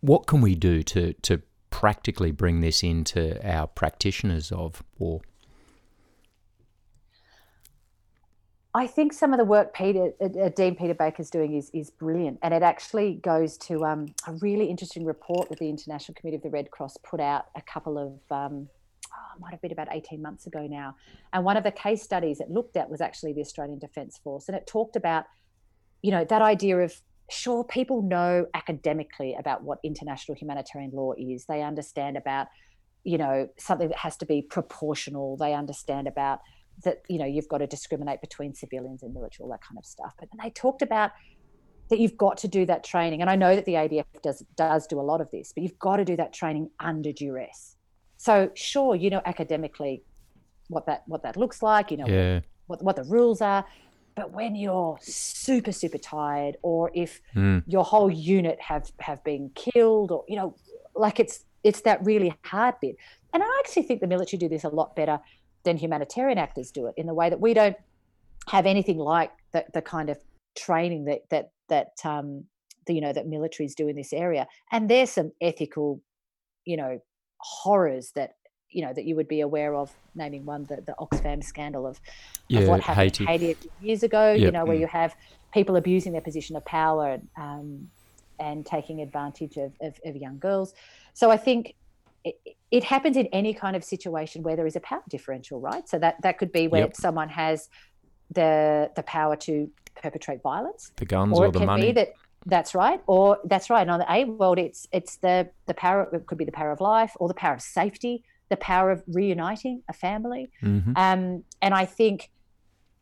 What 0.00 0.26
can 0.26 0.40
we 0.40 0.54
do 0.54 0.82
to, 0.84 1.14
to 1.14 1.42
practically 1.70 2.30
bring 2.30 2.60
this 2.60 2.82
into 2.82 3.44
our 3.44 3.66
practitioners 3.66 4.52
of 4.52 4.82
war? 4.98 5.22
I 8.74 8.86
think 8.86 9.12
some 9.12 9.34
of 9.34 9.38
the 9.38 9.44
work 9.44 9.74
Peter, 9.74 10.12
uh, 10.18 10.24
uh, 10.24 10.48
Deane-Peter 10.48 10.94
Baker's 10.94 11.28
doing 11.28 11.54
is 11.54 11.70
is 11.74 11.90
brilliant, 11.90 12.38
and 12.42 12.54
it 12.54 12.62
actually 12.62 13.14
goes 13.16 13.58
to 13.58 13.84
um, 13.84 14.06
a 14.26 14.32
really 14.40 14.66
interesting 14.66 15.04
report 15.04 15.50
that 15.50 15.58
the 15.58 15.68
International 15.68 16.14
Committee 16.14 16.36
of 16.36 16.42
the 16.42 16.50
Red 16.50 16.70
Cross 16.70 16.96
put 17.02 17.20
out 17.20 17.46
a 17.54 17.60
couple 17.60 17.98
of 17.98 18.12
um, 18.34 18.68
oh, 19.12 19.38
might 19.38 19.50
have 19.50 19.60
been 19.60 19.72
about 19.72 19.88
eighteen 19.90 20.22
months 20.22 20.46
ago 20.46 20.66
now. 20.66 20.96
And 21.34 21.44
one 21.44 21.58
of 21.58 21.64
the 21.64 21.70
case 21.70 22.02
studies 22.02 22.40
it 22.40 22.50
looked 22.50 22.76
at 22.78 22.88
was 22.88 23.02
actually 23.02 23.34
the 23.34 23.42
Australian 23.42 23.78
Defence 23.78 24.18
Force, 24.24 24.48
and 24.48 24.56
it 24.56 24.66
talked 24.66 24.96
about, 24.96 25.26
you 26.00 26.10
know, 26.10 26.24
that 26.24 26.40
idea 26.40 26.78
of 26.78 26.94
sure 27.30 27.64
people 27.64 28.00
know 28.00 28.46
academically 28.54 29.34
about 29.38 29.62
what 29.62 29.80
international 29.84 30.34
humanitarian 30.34 30.92
law 30.92 31.12
is. 31.18 31.44
They 31.44 31.62
understand 31.62 32.16
about, 32.16 32.46
you 33.04 33.18
know, 33.18 33.48
something 33.58 33.88
that 33.88 33.98
has 33.98 34.16
to 34.18 34.26
be 34.26 34.40
proportional. 34.40 35.36
They 35.36 35.52
understand 35.52 36.08
about 36.08 36.40
that 36.84 37.02
you 37.08 37.18
know 37.18 37.26
you've 37.26 37.48
got 37.48 37.58
to 37.58 37.66
discriminate 37.66 38.20
between 38.20 38.54
civilians 38.54 39.02
and 39.02 39.14
military, 39.14 39.44
all 39.44 39.50
that 39.50 39.62
kind 39.62 39.78
of 39.78 39.84
stuff. 39.84 40.14
But 40.18 40.28
they 40.42 40.50
talked 40.50 40.82
about 40.82 41.12
that 41.90 41.98
you've 41.98 42.16
got 42.16 42.36
to 42.38 42.48
do 42.48 42.64
that 42.66 42.84
training, 42.84 43.20
and 43.20 43.30
I 43.30 43.36
know 43.36 43.54
that 43.54 43.64
the 43.64 43.74
ADF 43.74 44.04
does 44.22 44.44
does 44.56 44.86
do 44.86 45.00
a 45.00 45.02
lot 45.02 45.20
of 45.20 45.30
this, 45.30 45.52
but 45.54 45.62
you've 45.62 45.78
got 45.78 45.96
to 45.96 46.04
do 46.04 46.16
that 46.16 46.32
training 46.32 46.70
under 46.80 47.12
duress. 47.12 47.76
So 48.16 48.50
sure, 48.54 48.94
you 48.94 49.10
know 49.10 49.22
academically 49.24 50.02
what 50.68 50.86
that 50.86 51.02
what 51.06 51.22
that 51.22 51.36
looks 51.36 51.62
like, 51.62 51.90
you 51.90 51.98
know 51.98 52.06
yeah. 52.06 52.40
what 52.66 52.82
what 52.82 52.96
the 52.96 53.04
rules 53.04 53.40
are, 53.40 53.64
but 54.14 54.32
when 54.32 54.54
you're 54.54 54.98
super 55.00 55.72
super 55.72 55.98
tired, 55.98 56.56
or 56.62 56.90
if 56.94 57.20
mm. 57.34 57.62
your 57.66 57.84
whole 57.84 58.10
unit 58.10 58.60
have 58.60 58.90
have 59.00 59.22
been 59.24 59.50
killed, 59.54 60.10
or 60.10 60.24
you 60.28 60.36
know, 60.36 60.56
like 60.94 61.20
it's 61.20 61.44
it's 61.64 61.82
that 61.82 62.04
really 62.04 62.34
hard 62.44 62.74
bit. 62.80 62.96
And 63.34 63.42
I 63.42 63.46
actually 63.60 63.84
think 63.84 64.00
the 64.00 64.06
military 64.06 64.38
do 64.38 64.48
this 64.48 64.64
a 64.64 64.68
lot 64.68 64.94
better 64.94 65.18
than 65.64 65.76
humanitarian 65.76 66.38
actors 66.38 66.70
do 66.70 66.86
it 66.86 66.94
in 66.96 67.06
the 67.06 67.14
way 67.14 67.30
that 67.30 67.40
we 67.40 67.54
don't 67.54 67.76
have 68.48 68.66
anything 68.66 68.98
like 68.98 69.30
the, 69.52 69.64
the 69.72 69.82
kind 69.82 70.10
of 70.10 70.18
training 70.56 71.04
that 71.04 71.20
that 71.30 71.50
that 71.68 71.92
um, 72.04 72.44
the, 72.86 72.94
you 72.94 73.00
know 73.00 73.12
that 73.12 73.26
militaries 73.26 73.74
do 73.74 73.88
in 73.88 73.96
this 73.96 74.12
area 74.12 74.46
and 74.70 74.88
there's 74.88 75.10
some 75.10 75.32
ethical 75.40 76.00
you 76.64 76.76
know 76.76 77.00
horrors 77.38 78.12
that 78.14 78.34
you 78.70 78.84
know 78.84 78.92
that 78.92 79.04
you 79.04 79.16
would 79.16 79.28
be 79.28 79.40
aware 79.40 79.74
of 79.74 79.92
naming 80.14 80.44
one 80.44 80.64
the, 80.64 80.76
the 80.86 80.94
oxfam 80.98 81.42
scandal 81.42 81.86
of, 81.86 82.00
yeah, 82.48 82.60
of 82.60 82.68
what 82.68 82.80
happened 82.80 83.16
Haiti. 83.16 83.24
in 83.24 83.28
Haiti 83.28 83.70
years 83.80 84.02
ago 84.02 84.32
yep. 84.32 84.40
you 84.40 84.50
know 84.50 84.64
where 84.64 84.76
mm. 84.76 84.80
you 84.80 84.86
have 84.86 85.14
people 85.52 85.76
abusing 85.76 86.12
their 86.12 86.22
position 86.22 86.56
of 86.56 86.64
power 86.64 87.20
um, 87.36 87.88
and 88.40 88.64
taking 88.64 89.00
advantage 89.00 89.56
of, 89.56 89.72
of, 89.80 89.98
of 90.04 90.16
young 90.16 90.38
girls 90.38 90.74
so 91.14 91.30
i 91.30 91.36
think 91.36 91.74
it, 92.24 92.36
it, 92.72 92.84
happens 92.84 93.16
in 93.16 93.26
any 93.26 93.54
kind 93.54 93.76
of 93.76 93.84
situation 93.84 94.42
where 94.42 94.56
there 94.56 94.66
is 94.66 94.76
a 94.76 94.80
power 94.80 95.02
differential, 95.08 95.60
right? 95.60 95.88
So 95.88 95.98
that 95.98 96.20
that 96.22 96.38
could 96.38 96.50
be 96.50 96.68
where 96.68 96.82
yep. 96.82 96.96
someone 96.96 97.28
has 97.28 97.68
the 98.30 98.90
the 98.96 99.02
power 99.02 99.36
to 99.36 99.70
perpetrate 99.94 100.42
violence, 100.42 100.90
the 100.96 101.04
guns 101.04 101.38
or, 101.38 101.44
or 101.44 101.48
it 101.48 101.52
the 101.52 101.66
money. 101.66 101.86
Be 101.88 101.92
that 101.92 102.12
that's 102.46 102.74
right, 102.74 103.00
or 103.06 103.38
that's 103.44 103.70
right. 103.70 103.82
And 103.82 103.90
on 103.90 104.00
the 104.00 104.12
A 104.12 104.24
world, 104.24 104.58
it's 104.58 104.88
it's 104.92 105.16
the 105.16 105.50
the 105.66 105.74
power. 105.74 106.08
It 106.12 106.26
could 106.26 106.38
be 106.38 106.44
the 106.44 106.52
power 106.52 106.72
of 106.72 106.80
life 106.80 107.12
or 107.16 107.28
the 107.28 107.34
power 107.34 107.54
of 107.54 107.62
safety, 107.62 108.24
the 108.48 108.56
power 108.56 108.90
of 108.90 109.02
reuniting 109.06 109.82
a 109.88 109.92
family. 109.92 110.50
Mm-hmm. 110.62 110.92
Um, 110.96 111.44
and 111.60 111.74
I 111.74 111.84
think 111.84 112.30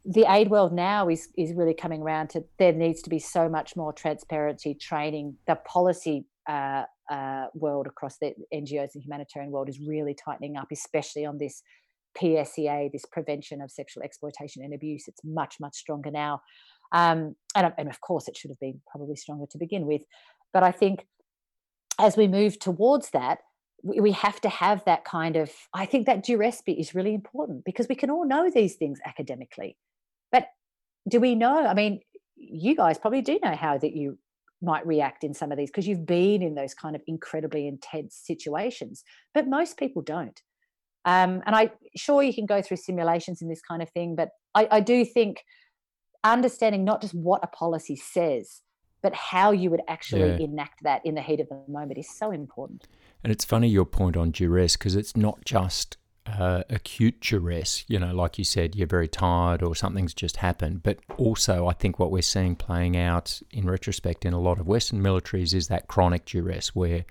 the 0.04 0.24
aid 0.28 0.50
world 0.50 0.72
now 0.72 1.08
is 1.08 1.28
is 1.36 1.52
really 1.54 1.74
coming 1.74 2.02
around 2.02 2.30
to 2.30 2.44
there 2.58 2.72
needs 2.72 3.02
to 3.02 3.10
be 3.10 3.18
so 3.18 3.48
much 3.48 3.76
more 3.76 3.92
transparency, 3.92 4.74
training, 4.74 5.36
the 5.46 5.56
policy 5.56 6.24
uh, 6.46 6.84
uh, 7.10 7.46
world 7.54 7.86
across 7.86 8.16
the 8.18 8.34
NGOs 8.54 8.94
and 8.94 9.02
humanitarian 9.02 9.50
world 9.50 9.68
is 9.68 9.80
really 9.80 10.14
tightening 10.14 10.56
up, 10.56 10.68
especially 10.72 11.26
on 11.26 11.38
this 11.38 11.62
PSEA, 12.18 12.90
this 12.92 13.04
prevention 13.10 13.60
of 13.60 13.70
sexual 13.70 14.02
exploitation 14.02 14.62
and 14.62 14.72
abuse. 14.72 15.04
It's 15.08 15.20
much, 15.24 15.56
much 15.60 15.76
stronger 15.76 16.10
now. 16.10 16.40
Um, 16.92 17.36
and, 17.54 17.72
and 17.78 17.88
of 17.88 18.00
course, 18.00 18.28
it 18.28 18.36
should 18.36 18.50
have 18.50 18.60
been 18.60 18.80
probably 18.90 19.16
stronger 19.16 19.46
to 19.50 19.58
begin 19.58 19.86
with. 19.86 20.02
But 20.52 20.62
I 20.62 20.72
think 20.72 21.06
as 21.98 22.16
we 22.16 22.26
move 22.26 22.58
towards 22.58 23.10
that, 23.10 23.38
we, 23.82 24.12
have 24.12 24.40
to 24.42 24.48
have 24.48 24.84
that 24.84 25.04
kind 25.04 25.36
of, 25.36 25.50
I 25.72 25.86
think 25.86 26.06
that 26.06 26.22
duress 26.22 26.62
bit 26.64 26.78
is 26.78 26.94
really 26.94 27.14
important 27.14 27.64
because 27.64 27.88
we 27.88 27.94
can 27.94 28.10
all 28.10 28.26
know 28.26 28.50
these 28.50 28.74
things 28.74 28.98
academically. 29.06 29.76
But 30.30 30.48
do 31.08 31.18
we 31.18 31.34
know? 31.34 31.66
I 31.66 31.72
mean, 31.72 32.00
you 32.36 32.76
guys 32.76 32.98
probably 32.98 33.22
do 33.22 33.38
know 33.42 33.54
how 33.54 33.78
that 33.78 33.94
you 33.94 34.18
might 34.62 34.86
react 34.86 35.24
in 35.24 35.34
some 35.34 35.50
of 35.50 35.58
these 35.58 35.70
because 35.70 35.86
you've 35.86 36.06
been 36.06 36.42
in 36.42 36.54
those 36.54 36.74
kind 36.74 36.94
of 36.94 37.02
incredibly 37.06 37.66
intense 37.66 38.20
situations 38.22 39.04
but 39.34 39.48
most 39.48 39.76
people 39.76 40.02
don't 40.02 40.42
um, 41.04 41.42
and 41.46 41.56
i 41.56 41.70
sure 41.96 42.22
you 42.22 42.34
can 42.34 42.46
go 42.46 42.60
through 42.60 42.76
simulations 42.76 43.42
in 43.42 43.48
this 43.48 43.62
kind 43.62 43.82
of 43.82 43.90
thing 43.90 44.14
but 44.14 44.30
I, 44.54 44.68
I 44.70 44.80
do 44.80 45.04
think 45.04 45.44
understanding 46.24 46.84
not 46.84 47.00
just 47.00 47.14
what 47.14 47.42
a 47.42 47.46
policy 47.46 47.96
says 47.96 48.62
but 49.02 49.14
how 49.14 49.50
you 49.50 49.70
would 49.70 49.80
actually 49.88 50.28
yeah. 50.28 50.44
enact 50.44 50.82
that 50.82 51.00
in 51.06 51.14
the 51.14 51.22
heat 51.22 51.40
of 51.40 51.48
the 51.48 51.62
moment 51.68 51.98
is 51.98 52.10
so 52.10 52.30
important 52.30 52.86
and 53.24 53.32
it's 53.32 53.44
funny 53.44 53.68
your 53.68 53.86
point 53.86 54.16
on 54.16 54.30
duress 54.30 54.76
because 54.76 54.94
it's 54.94 55.16
not 55.16 55.44
just 55.44 55.96
uh, 56.38 56.62
acute 56.68 57.20
duress, 57.20 57.84
you 57.88 57.98
know, 57.98 58.14
like 58.14 58.38
you 58.38 58.44
said, 58.44 58.74
you're 58.74 58.86
very 58.86 59.08
tired 59.08 59.62
or 59.62 59.74
something's 59.74 60.14
just 60.14 60.38
happened. 60.38 60.82
But 60.82 60.98
also, 61.16 61.66
I 61.66 61.72
think 61.72 61.98
what 61.98 62.10
we're 62.10 62.22
seeing 62.22 62.56
playing 62.56 62.96
out 62.96 63.40
in 63.50 63.68
retrospect 63.68 64.24
in 64.24 64.32
a 64.32 64.40
lot 64.40 64.58
of 64.58 64.66
Western 64.66 65.02
militaries 65.02 65.54
is 65.54 65.68
that 65.68 65.88
chronic 65.88 66.24
duress 66.24 66.74
where 66.74 67.04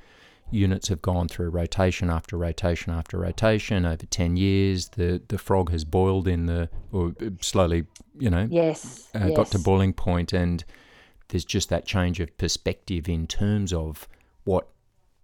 units 0.51 0.87
have 0.87 1.01
gone 1.01 1.27
through 1.27 1.49
rotation 1.49 2.09
after 2.09 2.35
rotation 2.37 2.91
after 2.91 3.17
rotation 3.19 3.85
over 3.85 4.05
10 4.05 4.37
years. 4.37 4.89
The, 4.89 5.21
the 5.27 5.37
frog 5.37 5.71
has 5.71 5.85
boiled 5.85 6.27
in 6.27 6.47
the, 6.47 6.69
or 6.91 7.13
slowly, 7.41 7.85
you 8.17 8.29
know, 8.29 8.47
yes, 8.49 9.09
uh, 9.15 9.27
yes. 9.27 9.35
got 9.35 9.47
to 9.51 9.59
boiling 9.59 9.93
point 9.93 10.33
and 10.33 10.63
there's 11.27 11.45
just 11.45 11.69
that 11.69 11.85
change 11.85 12.19
of 12.19 12.35
perspective 12.37 13.07
in 13.07 13.27
terms 13.27 13.71
of 13.71 14.07
what 14.43 14.67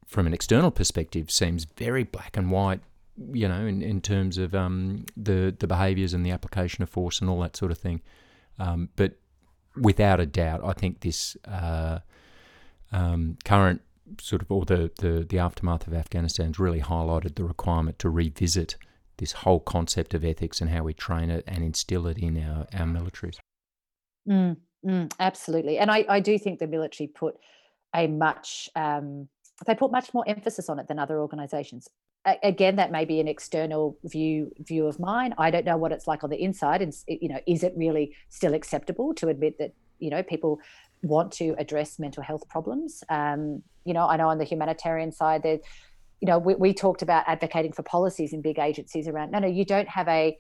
from 0.06 0.28
an 0.28 0.34
external 0.34 0.72
perspective, 0.72 1.30
seems 1.32 1.66
very 1.78 2.04
black 2.04 2.38
and 2.38 2.52
white. 2.52 2.80
You 3.18 3.48
know, 3.48 3.66
in, 3.66 3.82
in 3.82 4.02
terms 4.02 4.38
of 4.38 4.54
um, 4.54 5.06
the 5.16 5.56
the 5.58 5.68
behaviours 5.68 6.14
and 6.14 6.26
the 6.26 6.32
application 6.32 6.84
of 6.84 6.90
force 6.90 7.22
and 7.22 7.30
all 7.30 7.40
that 7.42 7.56
sort 7.56 7.72
of 7.72 7.78
thing. 7.78 8.02
Um, 8.60 8.90
but 8.96 9.18
without 9.76 10.20
a 10.20 10.26
doubt, 10.26 10.62
I 10.64 10.74
think 10.74 11.02
this 11.02 11.38
uh, 11.46 12.00
um, 12.92 13.38
current 13.46 13.82
sort 14.20 14.42
of 14.42 14.52
or 14.52 14.66
the, 14.66 14.92
the 15.00 15.26
the 15.28 15.40
aftermath 15.40 15.88
of 15.88 15.94
Afghanistan's 15.94 16.60
really 16.60 16.82
highlighted 16.82 17.36
the 17.36 17.44
requirement 17.44 18.00
to 18.00 18.10
revisit 18.10 18.76
this 19.18 19.32
whole 19.32 19.60
concept 19.60 20.14
of 20.14 20.24
ethics 20.24 20.62
and 20.62 20.70
how 20.70 20.84
we 20.84 20.94
train 20.94 21.30
it 21.30 21.44
and 21.48 21.64
instill 21.64 22.08
it 22.08 22.18
in 22.18 22.38
our 22.38 22.68
our 22.74 22.86
militaries. 22.86 23.38
Mm, 24.30 24.58
mm, 24.86 25.12
absolutely, 25.20 25.78
and 25.78 25.90
I 25.90 26.06
I 26.08 26.20
do 26.20 26.38
think 26.38 26.60
the 26.60 26.68
military 26.68 27.08
put 27.08 27.36
a 27.96 28.08
much 28.08 28.70
um, 28.76 29.28
they 29.66 29.76
put 29.76 29.92
much 29.92 30.14
more 30.14 30.24
emphasis 30.28 30.70
on 30.70 30.80
it 30.80 30.88
than 30.88 31.00
other 31.00 31.20
organizations 31.20 31.90
again 32.44 32.76
that 32.76 32.92
may 32.92 33.06
be 33.06 33.20
an 33.20 33.28
external 33.28 33.98
view 34.04 34.52
view 34.60 34.88
of 34.88 35.00
mine 35.00 35.34
i 35.38 35.52
don't 35.52 35.66
know 35.66 35.78
what 35.78 35.92
it's 35.92 36.08
like 36.08 36.24
on 36.24 36.30
the 36.30 36.42
inside 36.42 36.82
and 36.82 36.94
you 37.08 37.30
know 37.30 37.40
is 37.48 37.64
it 37.64 37.74
really 37.76 38.16
still 38.30 38.54
acceptable 38.54 39.14
to 39.14 39.28
admit 39.28 39.58
that 39.60 39.74
you 40.00 40.10
know 40.10 40.24
people 40.24 40.60
want 41.04 41.32
to 41.32 41.56
address 41.60 42.00
mental 42.00 42.24
health 42.24 42.48
problems 42.50 43.04
um, 43.10 43.62
you 43.84 43.94
know 43.94 44.08
i 44.08 44.18
know 44.18 44.28
on 44.28 44.38
the 44.38 44.44
humanitarian 44.44 45.12
side 45.12 45.44
that 45.44 45.62
you 46.22 46.28
know 46.28 46.40
we, 46.40 46.56
we 46.56 46.74
talked 46.74 47.02
about 47.02 47.24
advocating 47.28 47.72
for 47.72 47.84
policies 47.84 48.34
in 48.34 48.42
big 48.42 48.58
agencies 48.58 49.08
around 49.08 49.32
no 49.32 49.40
no 49.40 49.48
you 49.48 49.66
don't 49.66 49.88
have 49.88 50.08
a 50.08 50.38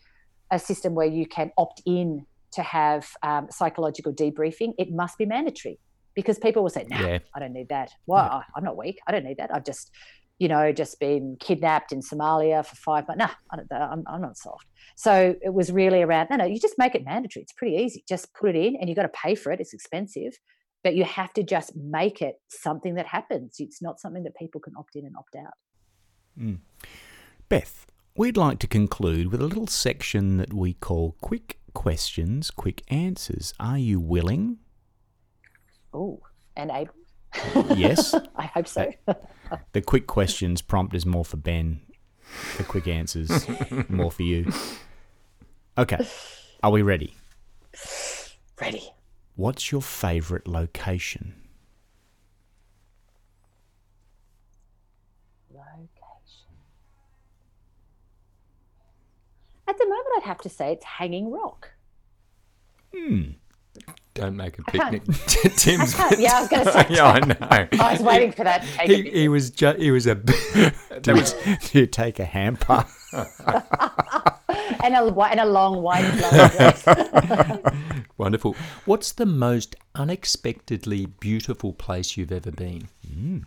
a 0.51 0.59
system 0.59 0.95
where 0.95 1.07
you 1.07 1.25
can 1.25 1.51
opt 1.57 1.81
in 1.85 2.25
to 2.51 2.61
have 2.61 3.09
um, 3.23 3.47
psychological 3.51 4.13
debriefing 4.13 4.73
it 4.77 4.91
must 4.91 5.17
be 5.17 5.25
mandatory 5.25 5.79
because 6.15 6.39
people 6.39 6.63
will 6.63 6.69
say, 6.69 6.85
"No, 6.89 6.97
nah, 6.97 7.07
yeah. 7.07 7.19
I 7.35 7.39
don't 7.39 7.53
need 7.53 7.69
that. 7.69 7.91
Well, 8.07 8.23
yeah. 8.25 8.41
I'm 8.55 8.63
not 8.63 8.77
weak. 8.77 8.99
I 9.05 9.11
don't 9.11 9.25
need 9.25 9.37
that. 9.37 9.53
I've 9.53 9.65
just, 9.65 9.91
you 10.37 10.47
know, 10.47 10.71
just 10.71 10.99
been 10.99 11.37
kidnapped 11.39 11.91
in 11.91 12.01
Somalia 12.01 12.65
for 12.65 12.75
five 12.75 13.07
months. 13.07 13.19
Nah, 13.19 13.31
I 13.51 13.93
am 13.93 14.03
I'm 14.07 14.21
not 14.21 14.37
soft." 14.37 14.67
So 14.95 15.35
it 15.41 15.53
was 15.53 15.71
really 15.71 16.01
around. 16.01 16.29
No, 16.29 16.37
no, 16.37 16.45
you 16.45 16.59
just 16.59 16.75
make 16.77 16.95
it 16.95 17.05
mandatory. 17.05 17.43
It's 17.43 17.53
pretty 17.53 17.75
easy. 17.77 18.03
Just 18.07 18.33
put 18.33 18.49
it 18.49 18.55
in, 18.55 18.75
and 18.75 18.89
you've 18.89 18.97
got 18.97 19.03
to 19.03 19.09
pay 19.09 19.35
for 19.35 19.51
it. 19.51 19.59
It's 19.59 19.73
expensive, 19.73 20.33
but 20.83 20.95
you 20.95 21.03
have 21.03 21.33
to 21.33 21.43
just 21.43 21.75
make 21.75 22.21
it 22.21 22.35
something 22.47 22.95
that 22.95 23.07
happens. 23.07 23.55
It's 23.59 23.81
not 23.81 23.99
something 23.99 24.23
that 24.23 24.35
people 24.35 24.61
can 24.61 24.73
opt 24.77 24.95
in 24.95 25.05
and 25.05 25.15
opt 25.17 25.35
out. 25.35 25.53
Mm. 26.39 26.59
Beth, 27.47 27.85
we'd 28.17 28.37
like 28.37 28.59
to 28.59 28.67
conclude 28.67 29.31
with 29.31 29.41
a 29.41 29.45
little 29.45 29.67
section 29.67 30.37
that 30.37 30.53
we 30.53 30.73
call 30.73 31.15
quick 31.21 31.59
questions, 31.73 32.51
quick 32.51 32.83
answers. 32.89 33.53
Are 33.59 33.77
you 33.77 33.99
willing? 33.99 34.57
Oh, 35.93 36.21
and 36.57 36.71
able? 36.71 36.93
Yes. 37.75 38.13
I 38.35 38.45
hope 38.45 38.67
so. 38.67 38.93
the 39.73 39.81
quick 39.81 40.07
questions 40.07 40.61
prompt 40.61 40.95
is 40.95 41.05
more 41.05 41.25
for 41.25 41.37
Ben. 41.37 41.81
The 42.57 42.63
quick 42.63 42.87
answers 42.87 43.47
more 43.89 44.11
for 44.11 44.23
you. 44.23 44.51
Okay. 45.77 46.05
Are 46.63 46.71
we 46.71 46.81
ready? 46.81 47.13
Ready. 48.59 48.91
What's 49.35 49.71
your 49.71 49.81
favourite 49.81 50.47
location? 50.47 51.35
Location. 55.51 56.55
At 59.67 59.77
the 59.77 59.85
moment, 59.85 60.07
I'd 60.17 60.23
have 60.23 60.39
to 60.39 60.49
say 60.49 60.71
it's 60.71 60.85
Hanging 60.85 61.31
Rock. 61.31 61.71
Hmm. 62.95 63.31
Don't 64.15 64.37
make 64.37 64.57
a 64.57 64.63
picnic. 64.63 65.03
Tim's. 65.57 65.93
yeah, 66.17 66.37
I 66.37 66.39
was 66.39 66.49
going 66.49 66.65
to 66.65 66.71
say. 66.71 66.85
yeah, 66.89 67.05
I 67.05 67.19
know. 67.19 67.35
I 67.83 67.91
was 67.91 68.01
waiting 68.01 68.31
for 68.31 68.45
that. 68.45 68.63
he, 68.63 69.09
he 69.09 69.27
was. 69.27 69.51
Ju- 69.51 69.75
he 69.77 69.91
was 69.91 70.07
a. 70.07 70.15
that 70.15 71.07
was. 71.07 71.35
you 71.75 71.85
take 71.85 72.17
a 72.19 72.25
hamper? 72.25 72.85
and 74.81 74.95
a 74.95 75.13
and 75.21 75.39
a 75.41 75.45
long 75.45 75.81
white 75.81 76.09
dress. 76.13 76.85
Wonderful. 78.17 78.55
What's 78.85 79.11
the 79.11 79.25
most 79.25 79.75
unexpectedly 79.95 81.07
beautiful 81.07 81.73
place 81.73 82.15
you've 82.15 82.31
ever 82.31 82.51
been? 82.51 82.87
Mm. 83.05 83.43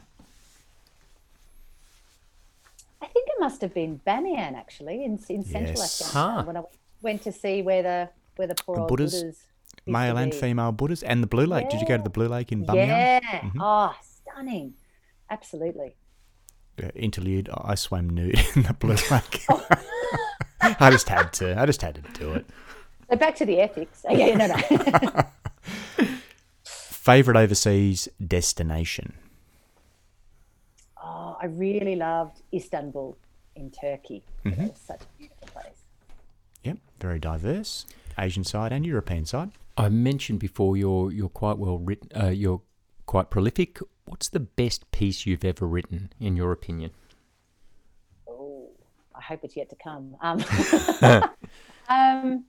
I 3.00 3.06
think 3.06 3.26
it 3.26 3.40
must 3.40 3.62
have 3.62 3.72
been 3.72 4.02
Bamiyan, 4.06 4.54
actually, 4.54 5.02
in 5.02 5.12
in 5.30 5.44
central 5.44 5.78
yes. 5.78 6.02
Afghanistan, 6.02 6.34
huh. 6.34 6.42
when 6.44 6.56
I 6.58 6.62
went 7.00 7.22
to 7.22 7.32
see 7.32 7.62
where 7.62 7.82
the 7.82 8.10
where 8.36 8.48
the 8.48 8.54
poor 8.54 8.74
the 8.74 8.80
old 8.82 8.88
Buddhas. 8.90 9.14
Buddhas 9.14 9.44
male 9.88 10.16
and 10.16 10.34
female 10.34 10.72
Buddhas, 10.72 11.02
and 11.02 11.22
the 11.22 11.26
Blue 11.26 11.46
Lake. 11.46 11.64
Yeah. 11.64 11.70
Did 11.70 11.80
you 11.80 11.86
go 11.88 11.96
to 11.96 12.02
the 12.02 12.10
Blue 12.10 12.28
Lake 12.28 12.52
in 12.52 12.64
Bamiyan? 12.64 12.86
Yeah. 12.86 13.20
Mm-hmm. 13.20 13.60
Oh, 13.60 13.94
stunning. 14.02 14.74
Absolutely. 15.30 15.94
Uh, 16.82 16.88
interlude. 16.94 17.48
I 17.52 17.74
swam 17.74 18.08
nude 18.10 18.38
in 18.56 18.62
the 18.62 18.74
Blue 18.74 18.96
Lake. 19.10 19.44
Oh. 19.48 19.66
I 20.60 20.90
just 20.90 21.08
had 21.08 21.32
to. 21.34 21.58
I 21.58 21.66
just 21.66 21.82
had 21.82 21.94
to 21.96 22.02
do 22.18 22.32
it. 22.34 22.46
So 23.10 23.16
back 23.16 23.36
to 23.36 23.46
the 23.46 23.60
ethics. 23.60 24.04
Oh, 24.08 24.14
yeah, 24.14 24.36
no, 24.36 24.46
no. 24.46 26.06
Favorite 26.64 27.36
overseas 27.38 28.06
destination? 28.24 29.14
Oh, 31.02 31.38
I 31.40 31.46
really 31.46 31.96
loved 31.96 32.42
Istanbul 32.52 33.16
in 33.56 33.70
Turkey. 33.70 34.22
Mm-hmm. 34.44 34.60
It 34.60 34.70
was 34.72 34.80
such 34.80 35.02
a 35.02 35.18
beautiful 35.18 35.48
place. 35.48 35.84
Yep, 36.64 36.78
very 37.00 37.18
diverse. 37.18 37.86
Asian 38.18 38.44
side 38.44 38.72
and 38.72 38.84
European 38.84 39.24
side. 39.24 39.52
I 39.78 39.88
mentioned 39.88 40.40
before 40.40 40.76
you're 40.76 41.12
you're 41.12 41.28
quite 41.28 41.56
well 41.56 41.78
written. 41.78 42.10
Uh, 42.20 42.30
you're 42.30 42.60
quite 43.06 43.30
prolific. 43.30 43.78
What's 44.06 44.28
the 44.28 44.40
best 44.40 44.90
piece 44.90 45.24
you've 45.24 45.44
ever 45.44 45.66
written, 45.66 46.12
in 46.18 46.34
your 46.34 46.50
opinion? 46.50 46.90
Oh, 48.26 48.70
I 49.14 49.22
hope 49.22 49.40
it's 49.44 49.56
yet 49.56 49.70
to 49.70 49.76
come. 49.76 50.16
Um, 50.20 50.44
um, 51.88 52.44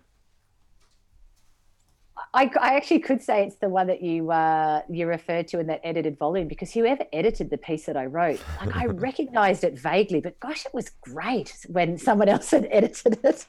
I, 2.33 2.51
I 2.61 2.75
actually 2.75 2.99
could 2.99 3.21
say 3.21 3.45
it's 3.45 3.55
the 3.55 3.69
one 3.69 3.87
that 3.87 4.01
you 4.03 4.31
uh, 4.31 4.81
you 4.89 5.07
referred 5.07 5.47
to 5.49 5.59
in 5.59 5.67
that 5.67 5.81
edited 5.83 6.17
volume 6.17 6.47
because 6.47 6.71
whoever 6.71 7.03
edited 7.11 7.49
the 7.49 7.57
piece 7.57 7.85
that 7.87 7.97
I 7.97 8.05
wrote, 8.05 8.39
like 8.59 8.75
I 8.75 8.85
recognized 9.09 9.63
it 9.63 9.79
vaguely, 9.79 10.19
but 10.19 10.39
gosh, 10.39 10.65
it 10.65 10.73
was 10.73 10.91
great 11.01 11.55
when 11.67 11.97
someone 11.97 12.29
else 12.29 12.51
had 12.51 12.67
edited 12.71 13.19
it. 13.23 13.47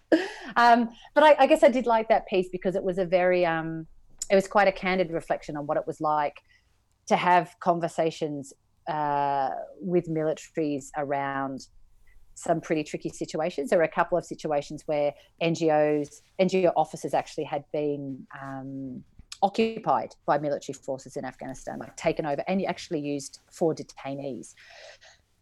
Um, 0.56 0.90
but 1.14 1.24
I, 1.24 1.36
I, 1.40 1.46
guess 1.46 1.62
I 1.62 1.68
did 1.68 1.86
like 1.86 2.08
that 2.08 2.26
piece 2.26 2.48
because 2.48 2.74
it 2.74 2.82
was 2.82 2.98
a 2.98 3.04
very 3.04 3.44
um, 3.44 3.86
it 4.30 4.34
was 4.34 4.48
quite 4.48 4.68
a 4.68 4.72
candid 4.72 5.10
reflection 5.10 5.56
on 5.56 5.66
what 5.66 5.76
it 5.76 5.86
was 5.86 6.00
like 6.00 6.40
to 7.08 7.16
have 7.16 7.54
conversations 7.60 8.52
uh, 8.88 9.50
with 9.80 10.08
militaries 10.08 10.86
around 10.96 11.66
some 12.40 12.60
pretty 12.60 12.82
tricky 12.82 13.10
situations. 13.10 13.70
There 13.70 13.78
were 13.78 13.84
a 13.84 13.88
couple 13.88 14.16
of 14.16 14.24
situations 14.24 14.82
where 14.86 15.12
NGOs, 15.42 16.22
NGO 16.40 16.72
offices 16.74 17.12
actually 17.12 17.44
had 17.44 17.64
been 17.70 18.26
um, 18.40 19.04
occupied 19.42 20.14
by 20.26 20.38
military 20.38 20.74
forces 20.74 21.16
in 21.16 21.24
Afghanistan, 21.24 21.78
like 21.78 21.96
taken 21.96 22.24
over, 22.24 22.42
and 22.48 22.64
actually 22.64 23.00
used 23.00 23.40
for 23.50 23.74
detainees. 23.74 24.54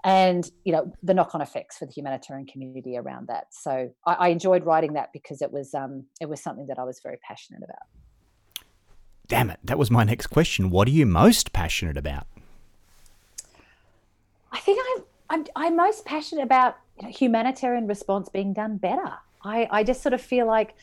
And 0.04 0.48
you 0.64 0.72
know 0.72 0.92
the 1.02 1.12
knock-on 1.12 1.40
effects 1.40 1.78
for 1.78 1.86
the 1.86 1.92
humanitarian 1.92 2.46
community 2.46 2.96
around 2.96 3.28
that. 3.28 3.46
So 3.50 3.90
I, 4.06 4.14
I 4.14 4.28
enjoyed 4.28 4.64
writing 4.64 4.92
that 4.94 5.12
because 5.12 5.42
it 5.42 5.52
was 5.52 5.74
um, 5.74 6.04
it 6.20 6.28
was 6.28 6.42
something 6.42 6.66
that 6.68 6.78
I 6.78 6.84
was 6.84 7.00
very 7.00 7.18
passionate 7.26 7.62
about. 7.62 8.64
Damn 9.26 9.50
it! 9.50 9.58
That 9.64 9.78
was 9.78 9.90
my 9.90 10.04
next 10.04 10.28
question. 10.28 10.70
What 10.70 10.88
are 10.88 10.92
you 10.92 11.04
most 11.04 11.52
passionate 11.52 11.96
about? 11.96 12.26
I 14.52 14.60
think 14.60 14.80
I'm 14.80 15.04
I'm, 15.30 15.46
I'm 15.56 15.76
most 15.76 16.04
passionate 16.04 16.42
about 16.42 16.78
humanitarian 17.02 17.86
response 17.86 18.28
being 18.28 18.52
done 18.52 18.76
better. 18.76 19.12
I, 19.42 19.68
I 19.70 19.84
just 19.84 20.02
sort 20.02 20.12
of 20.12 20.20
feel 20.20 20.46
like 20.46 20.74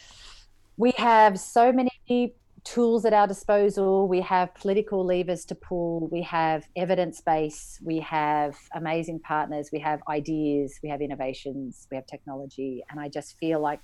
we 0.78 0.92
have 0.98 1.40
so 1.40 1.72
many 1.72 2.36
tools 2.64 3.06
at 3.06 3.14
our 3.14 3.28
disposal. 3.28 4.08
We 4.08 4.22
have 4.22 4.54
political 4.56 5.06
levers 5.06 5.46
to 5.46 5.56
pull. 5.56 6.08
We 6.12 6.24
have 6.24 6.68
evidence 6.76 7.22
base. 7.22 7.80
We 7.84 8.00
have 8.00 8.56
amazing 8.74 9.20
partners. 9.20 9.70
We 9.72 9.80
have 9.80 10.02
ideas. 10.10 10.80
We 10.84 10.90
have 10.90 11.02
innovations. 11.02 11.88
We 11.92 11.96
have 11.96 12.08
technology. 12.08 12.84
And 12.90 13.00
I 13.00 13.08
just 13.08 13.38
feel 13.38 13.62
like 13.62 13.80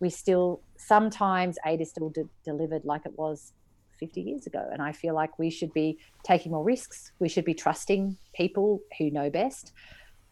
we 0.00 0.10
still 0.10 0.60
sometimes 0.76 1.56
aid 1.64 1.80
is 1.80 1.90
still 1.90 2.10
de- 2.10 2.28
delivered 2.44 2.84
like 2.84 3.06
it 3.06 3.16
was 3.16 3.52
50 4.00 4.20
years 4.20 4.46
ago. 4.46 4.68
And 4.72 4.82
I 4.82 4.92
feel 4.92 5.14
like 5.14 5.38
we 5.38 5.48
should 5.48 5.72
be 5.72 5.98
taking 6.24 6.52
more 6.52 6.64
risks. 6.64 7.12
We 7.20 7.28
should 7.28 7.44
be 7.44 7.54
trusting 7.54 8.16
people 8.34 8.80
who 8.98 9.10
know 9.10 9.30
best 9.30 9.72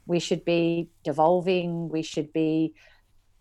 we 0.07 0.19
should 0.19 0.45
be 0.45 0.89
devolving, 1.05 1.89
we 1.89 2.03
should 2.03 2.33
be 2.33 2.75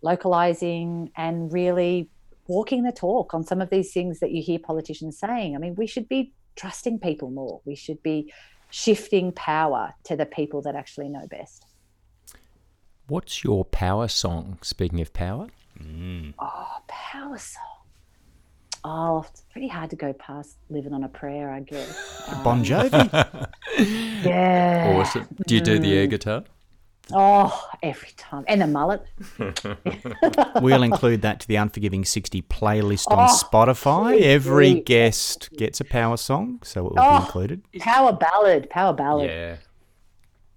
localizing 0.02 1.10
and 1.16 1.52
really 1.52 2.08
walking 2.48 2.82
the 2.82 2.92
talk 2.92 3.34
on 3.34 3.44
some 3.44 3.60
of 3.60 3.70
these 3.70 3.92
things 3.92 4.20
that 4.20 4.32
you 4.32 4.42
hear 4.42 4.58
politicians 4.58 5.18
saying. 5.18 5.54
I 5.54 5.58
mean, 5.58 5.74
we 5.74 5.86
should 5.86 6.08
be 6.08 6.32
trusting 6.56 6.98
people 6.98 7.30
more. 7.30 7.60
We 7.64 7.74
should 7.74 8.02
be 8.02 8.32
shifting 8.70 9.32
power 9.32 9.94
to 10.04 10.16
the 10.16 10.26
people 10.26 10.62
that 10.62 10.74
actually 10.74 11.08
know 11.08 11.26
best. 11.28 11.66
What's 13.06 13.44
your 13.44 13.64
power 13.64 14.08
song? 14.08 14.58
Speaking 14.62 15.00
of 15.00 15.12
power, 15.12 15.48
mm. 15.78 16.34
oh, 16.38 16.76
power 16.88 17.38
song. 17.38 17.71
Oh, 18.84 19.24
it's 19.30 19.42
pretty 19.52 19.68
hard 19.68 19.90
to 19.90 19.96
go 19.96 20.12
past 20.12 20.56
living 20.68 20.92
on 20.92 21.04
a 21.04 21.08
prayer, 21.08 21.50
I 21.50 21.60
guess. 21.60 22.22
Um, 22.28 22.42
bon 22.42 22.64
Jovi. 22.64 23.48
Yeah. 24.24 24.94
Awesome. 24.98 25.28
Do 25.46 25.54
you 25.54 25.60
do 25.60 25.78
the 25.78 25.92
air 25.96 26.06
Mm. 26.06 26.10
guitar? 26.10 26.44
Oh, 27.12 27.68
every 27.82 28.10
time. 28.16 28.44
And 28.48 28.60
the 28.62 28.66
mullet. 28.66 29.02
We'll 30.62 30.82
include 30.82 31.22
that 31.22 31.40
to 31.40 31.48
the 31.48 31.56
Unforgiving 31.56 32.04
60 32.04 32.42
playlist 32.42 33.10
on 33.10 33.28
Oh, 33.28 33.32
Spotify. 33.42 34.12
please 34.16 34.24
Every 34.26 34.74
do. 34.74 34.82
guest 34.82 35.50
gets 35.56 35.80
a 35.80 35.84
power 35.84 36.16
song, 36.16 36.60
so 36.62 36.86
it 36.86 36.92
will 36.94 37.00
Oh. 37.00 37.18
be 37.18 37.24
included. 37.24 37.62
Power 37.80 38.12
ballad. 38.12 38.70
Power 38.70 38.92
ballad. 38.92 39.28
Yeah. 39.30 39.56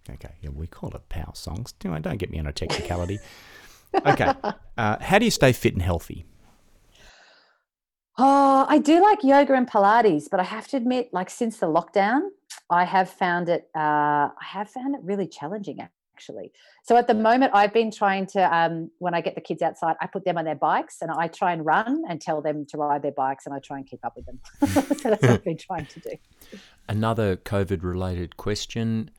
Okay, 0.10 0.34
yeah, 0.42 0.50
we 0.54 0.68
call 0.68 0.92
it 0.96 1.10
power 1.10 1.32
songs. 1.34 1.72
Don't, 1.80 2.00
don't 2.04 2.18
get 2.18 2.30
me 2.30 2.38
on 2.40 2.46
a 2.46 2.54
technicality. 2.54 3.18
Okay, 4.06 4.32
uh, 4.78 4.98
how 5.02 5.18
do 5.18 5.26
you 5.26 5.32
stay 5.32 5.52
fit 5.52 5.74
and 5.74 5.82
healthy? 5.82 6.26
Oh, 8.18 8.66
I 8.70 8.78
do 8.78 9.02
like 9.02 9.24
yoga 9.24 9.54
and 9.54 9.70
Pilates, 9.70 10.30
but 10.30 10.40
I 10.40 10.44
have 10.44 10.68
to 10.70 10.78
admit, 10.78 11.10
like 11.12 11.30
since 11.30 11.58
the 11.58 11.66
lockdown, 11.66 12.30
I 12.70 12.86
have 12.86 13.10
found 13.10 13.50
it. 13.50 13.70
Uh, 13.76 14.30
I 14.30 14.34
have 14.42 14.70
found 14.70 14.96
it 14.96 15.02
really 15.04 15.28
challenging, 15.28 15.80
actually. 16.16 16.54
So 16.84 16.96
at 16.96 17.08
the 17.08 17.14
moment, 17.14 17.52
I've 17.54 17.74
been 17.74 17.92
trying 17.92 18.26
to. 18.28 18.56
Um, 18.56 18.90
when 19.00 19.14
I 19.14 19.20
get 19.20 19.36
the 19.36 19.42
kids 19.42 19.62
outside, 19.62 19.98
I 20.00 20.08
put 20.08 20.24
them 20.24 20.38
on 20.38 20.46
their 20.46 20.56
bikes, 20.56 21.02
and 21.02 21.12
I 21.12 21.28
try 21.28 21.52
and 21.52 21.66
run 21.66 22.04
and 22.08 22.22
tell 22.22 22.42
them 22.42 22.66
to 22.68 22.78
ride 22.78 23.02
their 23.02 23.12
bikes, 23.12 23.46
and 23.46 23.54
I 23.54 23.60
try 23.60 23.78
and 23.78 23.88
keep 23.88 24.04
up 24.06 24.16
with 24.16 24.26
them. 24.26 24.40
so 24.96 25.10
that's 25.10 25.22
what 25.22 25.24
I've 25.24 25.44
been 25.44 25.58
trying 25.58 25.86
to 25.88 26.00
do. 26.00 26.12
Another 26.88 27.36
COVID 27.36 27.84
related 27.84 28.38
question. 28.38 29.12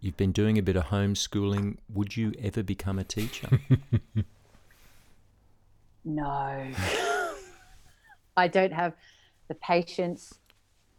You've 0.00 0.16
been 0.16 0.32
doing 0.32 0.58
a 0.58 0.62
bit 0.62 0.76
of 0.76 0.86
homeschooling. 0.86 1.78
Would 1.88 2.16
you 2.16 2.34
ever 2.38 2.62
become 2.62 2.98
a 2.98 3.04
teacher? 3.04 3.60
No, 6.04 6.72
I 8.36 8.48
don't 8.48 8.72
have 8.72 8.94
the 9.48 9.54
patience, 9.54 10.34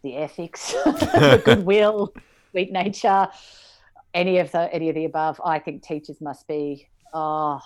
the 0.04 0.16
ethics, 0.18 0.74
the 0.86 1.42
goodwill, 1.44 2.14
sweet 2.52 2.72
nature, 2.72 3.28
any 4.14 4.38
of 4.40 4.52
the 4.52 4.74
any 4.74 4.90
of 4.90 4.96
the 4.96 5.06
above. 5.06 5.42
I 5.44 5.60
think 5.60 5.84
teachers 5.84 6.22
must 6.22 6.48
be. 6.48 6.90
Oh, 7.14 7.60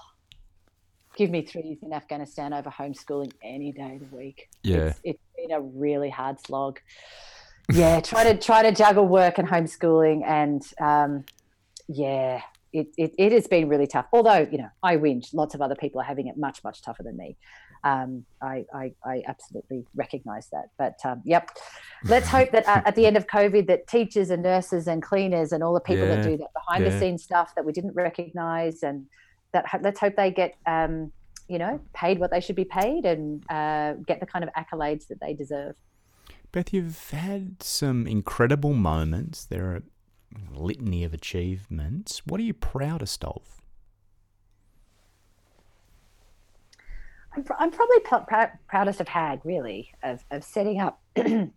give 1.16 1.30
me 1.30 1.42
three 1.42 1.64
years 1.64 1.80
in 1.82 1.94
Afghanistan 1.94 2.54
over 2.54 2.70
homeschooling 2.70 3.32
any 3.44 3.72
day 3.72 3.96
of 4.02 4.10
the 4.10 4.16
week. 4.16 4.50
Yeah. 4.64 4.78
it's, 4.78 5.00
it's 5.04 5.24
been 5.36 5.52
a 5.52 5.62
really 5.62 6.10
hard 6.10 6.40
slog. 6.40 6.80
Yeah, 7.72 8.00
try 8.00 8.24
to 8.24 8.38
try 8.38 8.64
to 8.64 8.72
juggle 8.72 9.08
work 9.08 9.38
and 9.38 9.48
homeschooling, 9.48 10.24
and 10.26 10.64
um, 10.80 11.26
yeah, 11.88 12.42
it, 12.72 12.88
it, 12.98 13.14
it 13.18 13.32
has 13.32 13.48
been 13.48 13.68
really 13.68 13.88
tough. 13.88 14.06
Although, 14.14 14.48
you 14.50 14.58
know, 14.58 14.70
I 14.84 14.98
whinge. 14.98 15.34
Lots 15.34 15.56
of 15.56 15.62
other 15.62 15.76
people 15.76 16.00
are 16.00 16.06
having 16.06 16.28
it 16.28 16.38
much, 16.38 16.64
much 16.64 16.82
tougher 16.82 17.04
than 17.04 17.18
me. 17.18 17.36
Um, 17.84 18.26
I, 18.42 18.66
I, 18.74 18.92
I 19.06 19.24
absolutely 19.28 19.86
recognize 19.96 20.50
that. 20.52 20.70
But 20.78 21.00
um, 21.06 21.22
yep, 21.24 21.52
let's 22.04 22.28
hope 22.28 22.52
that 22.52 22.68
uh, 22.68 22.82
at 22.86 22.96
the 22.96 23.06
end 23.06 23.18
of 23.18 23.28
COVID, 23.28 23.68
that 23.68 23.88
teachers 23.88 24.30
and 24.30 24.44
nurses 24.44 24.88
and 24.88 25.02
cleaners 25.02 25.52
and 25.52 25.64
all 25.64 25.74
the 25.74 25.80
people 25.80 26.08
that 26.08 26.24
do 26.24 26.38
that 26.38 26.50
behind 26.54 26.84
yeah. 26.84 26.90
the 26.90 27.00
scenes 27.00 27.24
stuff 27.24 27.56
that 27.56 27.66
we 27.66 27.72
didn't 27.72 27.94
recognize, 27.94 28.84
and 28.84 29.06
that 29.54 29.66
let's 29.82 30.00
hope 30.00 30.16
they 30.16 30.32
get, 30.32 30.56
um, 30.66 31.12
you 31.48 31.58
know, 31.58 31.80
paid 31.94 32.20
what 32.20 32.32
they 32.32 32.42
should 32.42 32.56
be 32.56 32.66
paid 32.66 33.06
and 33.06 33.44
uh, 33.50 33.94
get 34.06 34.20
the 34.20 34.26
kind 34.26 34.44
of 34.44 34.50
accolades 34.54 35.08
that 35.08 35.20
they 35.22 35.34
deserve. 35.34 35.76
Beth, 36.52 36.74
you've 36.74 37.12
had 37.12 37.62
some 37.62 38.08
incredible 38.08 38.74
moments. 38.74 39.46
There 39.46 39.66
are 39.72 39.76
a 39.76 40.60
litany 40.60 41.04
of 41.04 41.14
achievements. 41.14 42.22
What 42.26 42.40
are 42.40 42.44
you 42.44 42.54
proudest 42.54 43.24
of? 43.24 43.62
I'm, 47.38 47.46
I'm 47.60 47.72
probably 47.72 48.00
pr- 48.00 48.16
pr- 48.28 48.58
proudest 48.68 49.00
of 49.00 49.08
HAG, 49.08 49.42
really, 49.44 49.92
of, 50.04 50.24
of 50.32 50.44
setting 50.44 50.80
up 50.80 51.00
an 51.16 51.52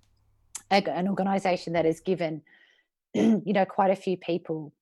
organization 0.71 1.73
that 1.73 1.87
has 1.87 2.01
given, 2.01 2.43
you 3.15 3.43
know, 3.47 3.65
quite 3.65 3.91
a 3.91 3.97
few 3.97 4.17
people 4.17 4.75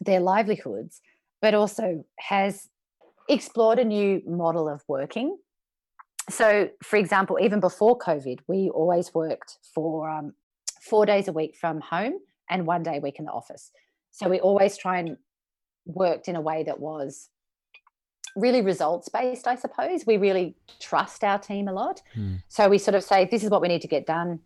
their 0.00 0.20
livelihoods, 0.20 1.00
but 1.40 1.54
also 1.54 2.04
has 2.18 2.68
explored 3.28 3.78
a 3.78 3.84
new 3.84 4.22
model 4.26 4.68
of 4.68 4.82
working. 4.88 5.36
So, 6.30 6.70
for 6.82 6.96
example, 6.96 7.38
even 7.40 7.60
before 7.60 7.98
COVID, 7.98 8.40
we 8.46 8.70
always 8.70 9.12
worked 9.14 9.58
for 9.74 10.08
um, 10.08 10.34
four 10.80 11.04
days 11.04 11.28
a 11.28 11.32
week 11.32 11.56
from 11.56 11.80
home 11.80 12.14
and 12.48 12.66
one 12.66 12.82
day 12.82 12.98
a 12.98 13.00
week 13.00 13.18
in 13.18 13.24
the 13.24 13.32
office. 13.32 13.70
So 14.10 14.28
we 14.28 14.40
always 14.40 14.76
try 14.76 14.98
and 14.98 15.16
worked 15.84 16.28
in 16.28 16.36
a 16.36 16.40
way 16.40 16.62
that 16.64 16.80
was 16.80 17.28
really 18.36 18.62
results 18.62 19.08
based, 19.08 19.46
I 19.46 19.56
suppose. 19.56 20.06
We 20.06 20.16
really 20.16 20.54
trust 20.80 21.24
our 21.24 21.38
team 21.38 21.68
a 21.68 21.72
lot. 21.72 22.02
Hmm. 22.14 22.36
So 22.48 22.68
we 22.68 22.78
sort 22.78 22.94
of 22.94 23.04
say, 23.04 23.28
this 23.30 23.44
is 23.44 23.50
what 23.50 23.60
we 23.60 23.68
need 23.68 23.82
to 23.82 23.88
get 23.88 24.06
done. 24.06 24.40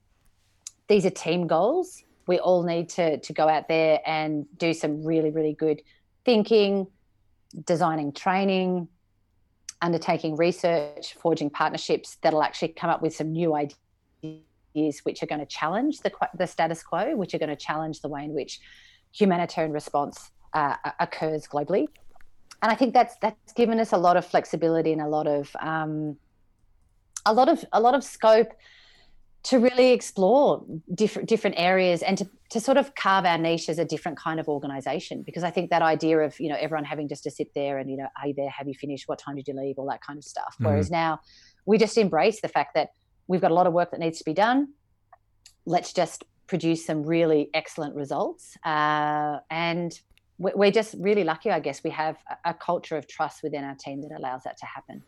These 0.88 1.06
are 1.06 1.10
team 1.10 1.46
goals. 1.46 2.02
We 2.26 2.38
all 2.38 2.62
need 2.62 2.88
to, 2.90 3.18
to 3.18 3.32
go 3.32 3.48
out 3.48 3.68
there 3.68 4.00
and 4.04 4.46
do 4.58 4.74
some 4.74 5.04
really, 5.04 5.30
really 5.30 5.52
good 5.52 5.82
thinking, 6.24 6.88
designing 7.64 8.12
training, 8.12 8.88
undertaking 9.80 10.36
research, 10.36 11.14
forging 11.14 11.50
partnerships 11.50 12.16
that'll 12.22 12.42
actually 12.42 12.68
come 12.68 12.90
up 12.90 13.02
with 13.02 13.14
some 13.14 13.30
new 13.30 13.54
ideas 13.54 15.00
which 15.04 15.22
are 15.22 15.26
going 15.26 15.40
to 15.40 15.46
challenge 15.46 16.00
the, 16.00 16.10
the 16.36 16.46
status 16.46 16.82
quo, 16.82 17.14
which 17.14 17.34
are 17.34 17.38
going 17.38 17.48
to 17.48 17.56
challenge 17.56 18.00
the 18.00 18.08
way 18.08 18.24
in 18.24 18.34
which 18.34 18.60
humanitarian 19.12 19.72
response 19.72 20.32
uh, 20.52 20.74
occurs 20.98 21.46
globally 21.46 21.86
and 22.62 22.72
I 22.72 22.74
think 22.74 22.94
that's 22.94 23.16
that's 23.20 23.52
given 23.52 23.78
us 23.80 23.92
a 23.92 23.98
lot 23.98 24.16
of 24.16 24.24
flexibility 24.24 24.92
and 24.92 25.00
a 25.00 25.08
lot 25.08 25.26
of 25.26 25.54
um, 25.60 26.16
a 27.24 27.32
lot 27.32 27.48
of 27.48 27.64
a 27.72 27.80
lot 27.80 27.94
of 27.94 28.02
scope 28.02 28.52
to 29.44 29.60
really 29.60 29.92
explore 29.92 30.64
different 30.94 31.28
different 31.28 31.56
areas 31.58 32.02
and 32.02 32.18
to 32.18 32.28
to 32.50 32.60
sort 32.60 32.76
of 32.76 32.94
carve 32.94 33.24
our 33.24 33.38
niche 33.38 33.68
as 33.68 33.78
a 33.78 33.84
different 33.84 34.18
kind 34.18 34.40
of 34.40 34.48
organization. 34.48 35.22
Because 35.22 35.44
I 35.44 35.50
think 35.50 35.70
that 35.70 35.82
idea 35.82 36.18
of 36.18 36.38
you 36.40 36.48
know 36.48 36.56
everyone 36.58 36.84
having 36.84 37.08
just 37.08 37.24
to 37.24 37.30
sit 37.30 37.54
there 37.54 37.78
and 37.78 37.90
you 37.90 37.96
know 37.96 38.08
are 38.20 38.28
you 38.28 38.34
there 38.34 38.50
have 38.50 38.66
you 38.66 38.74
finished? 38.74 39.08
What 39.08 39.18
time 39.18 39.36
did 39.36 39.46
you 39.48 39.54
leave? 39.54 39.78
all 39.78 39.88
that 39.88 40.00
kind 40.00 40.18
of 40.18 40.24
stuff. 40.24 40.56
Whereas 40.58 40.90
now 40.90 41.20
we 41.66 41.78
just 41.78 41.98
embrace 41.98 42.40
the 42.40 42.48
fact 42.48 42.74
that 42.74 42.90
we've 43.26 43.40
got 43.40 43.50
a 43.50 43.54
lot 43.54 43.66
of 43.66 43.72
work 43.72 43.90
that 43.90 44.00
needs 44.00 44.18
to 44.18 44.24
be 44.24 44.34
done. 44.34 44.68
Let's 45.66 45.92
just 45.92 46.24
produce 46.46 46.86
some 46.86 47.02
really 47.02 47.50
excellent 47.54 47.94
results 47.94 48.56
uh, 48.64 49.38
and 49.50 49.98
we're 50.38 50.70
just 50.70 50.94
really 50.98 51.24
lucky, 51.24 51.50
I 51.50 51.60
guess. 51.60 51.82
We 51.82 51.90
have 51.90 52.16
a- 52.44 52.54
culture 52.54 52.96
of 52.96 53.06
trust 53.06 53.42
within 53.42 53.64
our 53.64 53.74
team 53.74 54.02
that 54.02 54.12
allows 54.16 54.42
that 54.44 54.56
to 54.58 54.66
happen. 54.66 55.02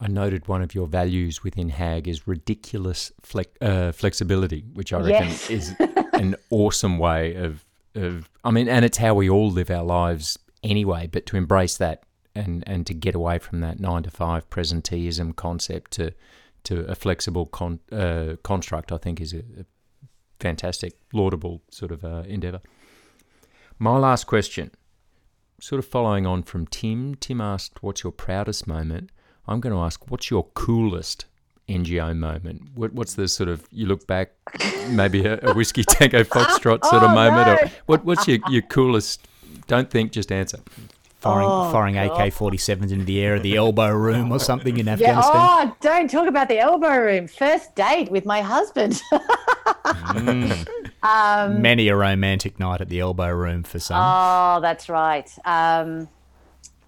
I 0.00 0.06
noted 0.06 0.46
one 0.46 0.62
of 0.62 0.74
your 0.74 0.86
values 0.86 1.42
within 1.42 1.70
HAG 1.70 2.06
is 2.06 2.28
ridiculous 2.28 3.10
flex, 3.20 3.50
uh, 3.60 3.90
flexibility, 3.92 4.64
which 4.74 4.92
I 4.92 4.98
reckon 5.00 5.26
Yes. 5.28 5.50
is 5.50 5.74
an 6.12 6.36
awesome 6.50 6.98
way 6.98 7.34
of, 7.34 7.64
of, 7.96 8.28
I 8.44 8.52
mean, 8.52 8.68
and 8.68 8.84
it's 8.84 8.98
how 8.98 9.14
we 9.14 9.28
all 9.28 9.50
live 9.50 9.70
our 9.70 9.82
lives 9.82 10.38
anyway, 10.62 11.08
but 11.10 11.26
to 11.26 11.36
embrace 11.36 11.76
that 11.78 12.04
and, 12.36 12.62
and 12.68 12.86
to 12.86 12.94
get 12.94 13.16
away 13.16 13.40
from 13.40 13.58
that 13.60 13.80
nine 13.80 14.04
to 14.04 14.10
five 14.10 14.48
presenteeism 14.50 15.34
concept 15.34 15.90
to, 15.92 16.12
to 16.64 16.80
a 16.88 16.94
flexible 16.94 17.46
con, 17.46 17.80
uh, 17.90 18.36
construct, 18.44 18.92
I 18.92 18.98
think 18.98 19.20
is 19.20 19.32
a, 19.32 19.38
a 19.38 19.64
fantastic, 20.38 20.92
laudable 21.12 21.62
sort 21.72 21.90
of 21.90 22.04
uh, 22.04 22.22
endeavor. 22.28 22.60
My 23.78 23.96
last 23.96 24.26
question, 24.26 24.72
sort 25.60 25.78
of 25.78 25.86
following 25.86 26.26
on 26.26 26.42
from 26.42 26.66
Tim. 26.66 27.14
Tim 27.14 27.40
asked, 27.40 27.82
What's 27.82 28.02
your 28.02 28.12
proudest 28.12 28.66
moment? 28.66 29.10
I'm 29.46 29.60
going 29.60 29.72
to 29.74 29.80
ask, 29.80 30.10
What's 30.10 30.30
your 30.30 30.44
coolest 30.54 31.26
NGO 31.68 32.16
moment? 32.16 32.70
What, 32.74 32.92
what's 32.92 33.14
the 33.14 33.28
sort 33.28 33.48
of, 33.48 33.66
you 33.70 33.86
look 33.86 34.06
back, 34.06 34.32
maybe 34.90 35.24
a, 35.24 35.38
a 35.42 35.54
whiskey 35.54 35.84
tango 35.84 36.24
foxtrot 36.24 36.84
sort 36.84 37.02
of 37.02 37.10
Oh, 37.10 37.14
moment? 37.14 37.46
no. 37.46 37.52
Or 37.54 37.70
what, 37.86 38.04
what's 38.04 38.26
your, 38.26 38.38
your 38.50 38.62
coolest? 38.62 39.26
Don't 39.68 39.90
think, 39.90 40.12
just 40.12 40.32
answer. 40.32 40.58
Firing, 41.18 41.48
Oh, 41.50 41.72
firing. 41.72 41.96
AK 41.98 42.32
47s 42.32 42.92
into 42.92 43.04
the 43.04 43.20
air 43.20 43.34
of 43.34 43.42
the 43.42 43.56
elbow 43.56 43.90
room 43.90 44.30
or 44.30 44.38
something 44.38 44.78
in 44.78 44.86
Yeah. 44.86 44.92
Afghanistan? 44.92 45.32
Oh, 45.34 45.76
don't 45.80 46.08
talk 46.08 46.28
about 46.28 46.48
the 46.48 46.58
elbow 46.60 46.96
room. 46.96 47.26
First 47.26 47.74
date 47.74 48.10
with 48.10 48.24
my 48.24 48.40
husband. 48.40 49.02
Mm. 49.68 50.66
um, 51.02 51.60
Many 51.62 51.88
a 51.88 51.96
romantic 51.96 52.58
night 52.58 52.80
at 52.80 52.88
the 52.88 53.00
elbow 53.00 53.30
room 53.30 53.62
for 53.62 53.78
some. 53.78 53.98
oh, 54.00 54.60
that's 54.60 54.88
right. 54.88 55.28
Um, 55.44 56.08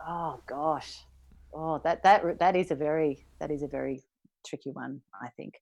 oh 0.06 0.40
gosh. 0.46 1.00
Oh, 1.52 1.78
that 1.84 2.02
that 2.02 2.38
that 2.38 2.56
is 2.56 2.70
a 2.70 2.74
very 2.74 3.24
that 3.38 3.50
is 3.50 3.62
a 3.62 3.66
very 3.66 4.02
tricky 4.46 4.70
one. 4.70 5.00
I 5.20 5.28
think. 5.36 5.60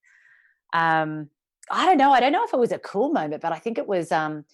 Um, 0.73 1.29
I 1.71 1.87
don't 1.87 1.99
know. 1.99 2.13
I 2.13 2.21
don't 2.21 2.33
know 2.33 2.45
if 2.45 2.53
it 2.53 2.59
was 2.59 2.73
a 2.73 2.79
cool 2.79 3.11
moment, 3.11 3.43
but 3.43 3.53
I 3.53 3.59
think 3.59 3.79
it 3.79 3.87
was 3.87 4.13
um, 4.13 4.45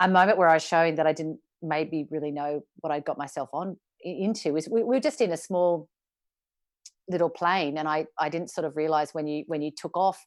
a 0.00 0.08
moment 0.08 0.38
where 0.38 0.48
I 0.48 0.54
was 0.54 0.62
showing 0.64 0.94
that 0.96 1.06
I 1.06 1.12
didn't 1.12 1.40
maybe 1.64 2.06
really 2.10 2.30
know 2.30 2.62
what 2.80 2.92
I'd 2.92 3.04
got 3.04 3.18
myself 3.18 3.48
on 3.52 3.76
into. 4.00 4.56
is 4.56 4.68
we, 4.68 4.82
we 4.82 4.96
were 4.96 5.00
just 5.00 5.20
in 5.20 5.32
a 5.32 5.36
small 5.36 5.88
little 7.08 7.30
plane, 7.30 7.78
and 7.78 7.88
I 7.88 8.06
I 8.18 8.28
didn't 8.28 8.50
sort 8.50 8.64
of 8.64 8.76
realize 8.76 9.14
when 9.14 9.26
you 9.26 9.44
when 9.46 9.62
you 9.62 9.70
took 9.70 9.96
off 9.96 10.24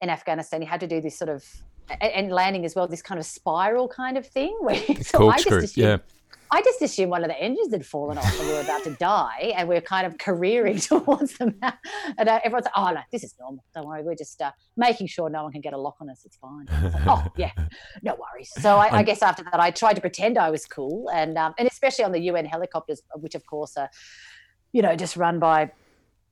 in 0.00 0.10
Afghanistan, 0.10 0.62
you 0.62 0.68
had 0.68 0.80
to 0.80 0.86
do 0.86 1.00
this 1.00 1.18
sort 1.18 1.30
of 1.30 1.44
and 2.00 2.32
landing 2.32 2.64
as 2.64 2.74
well, 2.74 2.88
this 2.88 3.02
kind 3.02 3.20
of 3.20 3.26
spiral 3.26 3.88
kind 3.88 4.16
of 4.16 4.26
thing. 4.26 4.56
Where 4.60 4.76
so 5.02 5.28
I 5.28 5.36
just 5.36 5.46
assumed, 5.50 5.76
yeah. 5.76 5.96
I 6.54 6.62
just 6.62 6.80
assumed 6.82 7.10
one 7.10 7.24
of 7.24 7.28
the 7.28 7.40
engines 7.40 7.72
had 7.72 7.84
fallen 7.84 8.16
off 8.16 8.38
and 8.38 8.48
we 8.48 8.54
were 8.54 8.60
about 8.60 8.84
to 8.84 8.90
die, 8.90 9.52
and 9.56 9.68
we 9.68 9.74
are 9.74 9.80
kind 9.80 10.06
of 10.06 10.18
careering 10.18 10.78
towards 10.88 11.36
them. 11.36 11.58
And 12.16 12.28
uh, 12.28 12.38
everyone's 12.44 12.66
like, 12.66 12.74
"Oh 12.76 12.92
no, 12.92 13.00
this 13.10 13.24
is 13.24 13.34
normal. 13.40 13.64
Don't 13.74 13.88
worry. 13.88 14.04
We're 14.04 14.14
just 14.14 14.40
uh, 14.40 14.52
making 14.76 15.08
sure 15.08 15.28
no 15.28 15.42
one 15.42 15.50
can 15.50 15.62
get 15.62 15.72
a 15.72 15.76
lock 15.76 15.96
on 16.00 16.08
us. 16.08 16.22
It's 16.24 16.36
fine." 16.36 16.66
Like, 16.80 17.06
oh 17.08 17.26
yeah, 17.36 17.50
no 18.04 18.14
worries. 18.14 18.52
So 18.60 18.76
I, 18.76 18.98
I, 18.98 19.02
guess 19.02 19.20
after 19.20 19.42
that, 19.42 19.58
I 19.58 19.72
tried 19.72 19.94
to 19.94 20.00
pretend 20.00 20.38
I 20.38 20.50
was 20.50 20.64
cool, 20.64 21.10
and 21.12 21.36
um, 21.36 21.54
and 21.58 21.66
especially 21.66 22.04
on 22.04 22.12
the 22.12 22.20
UN 22.20 22.44
helicopters, 22.44 23.02
which 23.16 23.34
of 23.34 23.44
course 23.46 23.76
are, 23.76 23.90
you 24.72 24.80
know, 24.80 24.94
just 24.94 25.16
run 25.16 25.40
by 25.40 25.72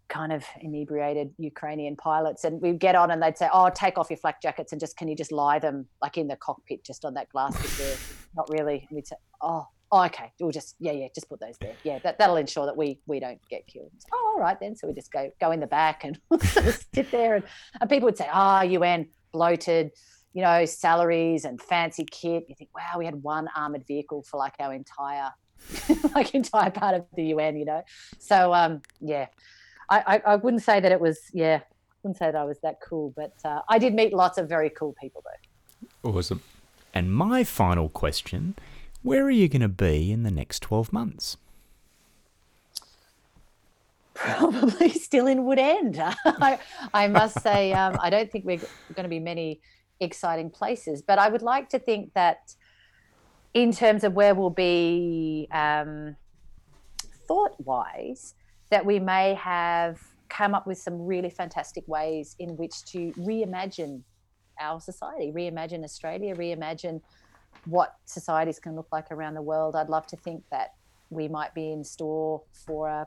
kind 0.08 0.32
of 0.32 0.44
inebriated 0.60 1.34
Ukrainian 1.38 1.96
pilots, 1.96 2.44
and 2.44 2.62
we'd 2.62 2.78
get 2.78 2.94
on 2.94 3.10
and 3.10 3.20
they'd 3.20 3.36
say, 3.36 3.48
"Oh, 3.52 3.70
take 3.74 3.98
off 3.98 4.08
your 4.08 4.18
flak 4.18 4.40
jackets 4.40 4.70
and 4.70 4.78
just 4.78 4.96
can 4.96 5.08
you 5.08 5.16
just 5.16 5.32
lie 5.32 5.58
them 5.58 5.88
like 6.00 6.16
in 6.16 6.28
the 6.28 6.36
cockpit, 6.36 6.84
just 6.84 7.04
on 7.04 7.14
that 7.14 7.28
glass? 7.30 7.56
Not 8.36 8.48
really. 8.50 8.86
And 8.88 8.94
we'd 8.94 9.08
say, 9.08 9.16
"Oh, 9.40 9.66
oh, 9.92 10.04
okay, 10.04 10.32
we'll 10.40 10.50
just 10.50 10.74
yeah, 10.80 10.92
yeah, 10.92 11.08
just 11.14 11.28
put 11.28 11.38
those 11.38 11.56
there. 11.60 11.74
Yeah, 11.84 11.98
that 12.00 12.18
that'll 12.18 12.36
ensure 12.36 12.66
that 12.66 12.76
we 12.76 12.98
we 13.06 13.20
don't 13.20 13.40
get 13.48 13.66
killed." 13.66 13.92
oh, 14.12 14.32
all 14.34 14.40
right 14.40 14.58
then. 14.58 14.74
So 14.74 14.88
we 14.88 14.94
just 14.94 15.12
go 15.12 15.30
go 15.40 15.52
in 15.52 15.60
the 15.60 15.66
back 15.66 16.04
and 16.04 16.18
sit 16.42 17.10
there, 17.10 17.36
and, 17.36 17.44
and 17.80 17.88
people 17.88 18.06
would 18.06 18.18
say, 18.18 18.28
"Ah, 18.32 18.60
oh, 18.60 18.62
UN 18.62 19.08
bloated." 19.32 19.92
You 20.34 20.40
know, 20.40 20.64
salaries 20.64 21.44
and 21.44 21.60
fancy 21.60 22.06
kit. 22.10 22.46
You 22.48 22.54
think, 22.54 22.70
wow, 22.74 22.98
we 22.98 23.04
had 23.04 23.22
one 23.22 23.48
armored 23.54 23.86
vehicle 23.86 24.22
for 24.22 24.38
like 24.38 24.54
our 24.60 24.72
entire 24.72 25.30
like 26.14 26.34
entire 26.34 26.70
part 26.70 26.94
of 26.94 27.04
the 27.14 27.24
UN, 27.24 27.56
you 27.56 27.66
know. 27.66 27.82
So 28.18 28.54
um, 28.54 28.80
yeah, 29.00 29.26
I, 29.90 30.02
I, 30.06 30.32
I 30.32 30.36
wouldn't 30.36 30.62
say 30.62 30.80
that 30.80 30.90
it 30.90 31.00
was, 31.00 31.18
yeah, 31.32 31.60
wouldn't 32.02 32.18
say 32.18 32.26
that 32.26 32.36
I 32.36 32.44
was 32.44 32.58
that 32.60 32.78
cool, 32.80 33.12
but 33.16 33.34
uh, 33.44 33.60
I 33.68 33.78
did 33.78 33.94
meet 33.94 34.12
lots 34.12 34.38
of 34.38 34.48
very 34.48 34.70
cool 34.70 34.94
people 35.00 35.22
though. 35.24 36.10
Awesome. 36.10 36.42
And 36.94 37.12
my 37.12 37.44
final 37.44 37.88
question 37.88 38.54
where 39.02 39.24
are 39.24 39.30
you 39.30 39.48
going 39.48 39.62
to 39.62 39.68
be 39.68 40.12
in 40.12 40.22
the 40.22 40.30
next 40.30 40.60
12 40.60 40.92
months? 40.92 41.36
Probably 44.14 44.88
still 44.90 45.26
in 45.26 45.40
Woodend. 45.40 45.98
I, 46.24 46.58
I 46.94 47.08
must 47.08 47.40
say, 47.42 47.72
um, 47.72 47.96
I 48.00 48.10
don't 48.10 48.30
think 48.30 48.44
we're 48.44 48.58
going 48.94 49.04
to 49.04 49.08
be 49.08 49.18
many 49.18 49.60
exciting 50.00 50.50
places, 50.50 51.02
but 51.02 51.18
I 51.18 51.28
would 51.28 51.42
like 51.42 51.68
to 51.70 51.78
think 51.78 52.12
that 52.14 52.54
in 53.54 53.72
terms 53.72 54.04
of 54.04 54.14
where 54.14 54.34
we'll 54.34 54.50
be 54.50 55.48
um, 55.52 56.16
thought 57.26 57.54
wise, 57.60 58.34
that 58.70 58.86
we 58.86 58.98
may 58.98 59.34
have 59.34 60.00
come 60.28 60.54
up 60.54 60.66
with 60.66 60.78
some 60.78 61.04
really 61.04 61.28
fantastic 61.28 61.86
ways 61.86 62.34
in 62.38 62.56
which 62.56 62.84
to 62.86 63.12
reimagine 63.18 64.02
our 64.60 64.80
society, 64.80 65.30
reimagine 65.30 65.84
Australia, 65.84 66.34
reimagine 66.34 67.00
what 67.64 67.94
societies 68.04 68.58
can 68.58 68.74
look 68.74 68.88
like 68.92 69.10
around 69.10 69.34
the 69.34 69.42
world. 69.42 69.76
I'd 69.76 69.88
love 69.88 70.06
to 70.08 70.16
think 70.16 70.42
that 70.50 70.74
we 71.10 71.28
might 71.28 71.54
be 71.54 71.72
in 71.72 71.84
store 71.84 72.42
for 72.66 72.88
a, 72.88 73.06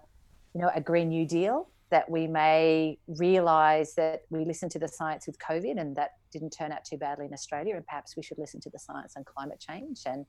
you 0.54 0.62
know, 0.62 0.72
a 0.74 0.82
Green 0.82 1.10
New 1.10 1.26
Deal. 1.26 1.70
That 1.92 2.10
we 2.10 2.28
may 2.28 2.98
realise 3.08 3.94
that 3.94 4.24
we 4.30 4.44
listened 4.44 4.72
to 4.72 4.80
the 4.80 4.88
science 4.88 5.28
with 5.28 5.38
COVID, 5.40 5.80
and 5.80 5.96
that 5.96 6.12
didn't 6.32 6.50
turn 6.50 6.72
out 6.72 6.84
too 6.84 6.98
badly 6.98 7.26
in 7.26 7.34
Australia. 7.34 7.76
And 7.76 7.86
perhaps 7.86 8.18
we 8.18 8.24
should 8.24 8.40
listen 8.40 8.60
to 8.62 8.70
the 8.70 8.80
science 8.80 9.14
on 9.16 9.24
climate 9.24 9.60
change, 9.60 10.02
and 10.06 10.26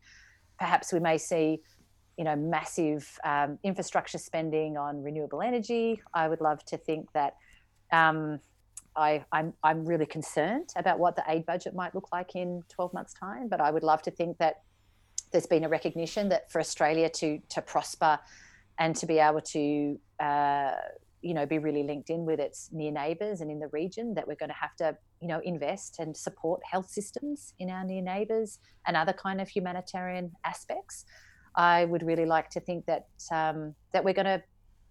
perhaps 0.58 0.92
we 0.92 1.00
may 1.00 1.18
see 1.18 1.60
you 2.16 2.24
know, 2.24 2.36
massive 2.36 3.18
um, 3.24 3.58
infrastructure 3.62 4.18
spending 4.18 4.76
on 4.76 5.02
renewable 5.02 5.42
energy. 5.42 6.00
I 6.14 6.28
would 6.28 6.40
love 6.40 6.64
to 6.66 6.78
think 6.78 7.12
that 7.12 7.34
um, 7.92 8.40
I, 8.96 9.24
I'm, 9.32 9.52
I'm 9.62 9.84
really 9.84 10.06
concerned 10.06 10.70
about 10.76 10.98
what 10.98 11.16
the 11.16 11.24
aid 11.28 11.46
budget 11.46 11.74
might 11.74 11.94
look 11.94 12.08
like 12.12 12.34
in 12.34 12.62
12 12.68 12.94
months' 12.94 13.14
time, 13.14 13.48
but 13.48 13.60
I 13.60 13.70
would 13.70 13.82
love 13.82 14.02
to 14.02 14.10
think 14.10 14.38
that 14.38 14.62
there's 15.32 15.46
been 15.46 15.64
a 15.64 15.68
recognition 15.68 16.28
that 16.30 16.50
for 16.50 16.60
Australia 16.60 17.10
to 17.10 17.40
to 17.50 17.60
prosper 17.60 18.18
and 18.78 18.94
to 18.96 19.06
be 19.06 19.18
able 19.18 19.40
to 19.40 19.98
uh, 20.20 20.72
you 21.20 21.34
know 21.34 21.46
be 21.46 21.58
really 21.58 21.82
linked 21.82 22.10
in 22.10 22.24
with 22.24 22.38
its 22.40 22.70
near 22.72 22.92
neighbours 22.92 23.40
and 23.40 23.50
in 23.50 23.58
the 23.58 23.68
region 23.68 24.14
that 24.14 24.26
we're 24.26 24.36
going 24.36 24.48
to 24.50 24.54
have 24.54 24.74
to 24.76 24.96
you 25.20 25.28
know 25.28 25.40
invest 25.44 25.98
and 25.98 26.16
support 26.16 26.60
health 26.70 26.88
systems 26.88 27.54
in 27.58 27.70
our 27.70 27.84
near 27.84 28.02
neighbours 28.02 28.58
and 28.86 28.96
other 28.96 29.12
kind 29.12 29.40
of 29.40 29.48
humanitarian 29.48 30.32
aspects. 30.44 31.04
I 31.54 31.86
would 31.86 32.02
really 32.02 32.26
like 32.26 32.50
to 32.50 32.60
think 32.60 32.86
that 32.86 33.08
um, 33.32 33.74
that 33.92 34.04
we're 34.04 34.14
going 34.14 34.26
to 34.26 34.42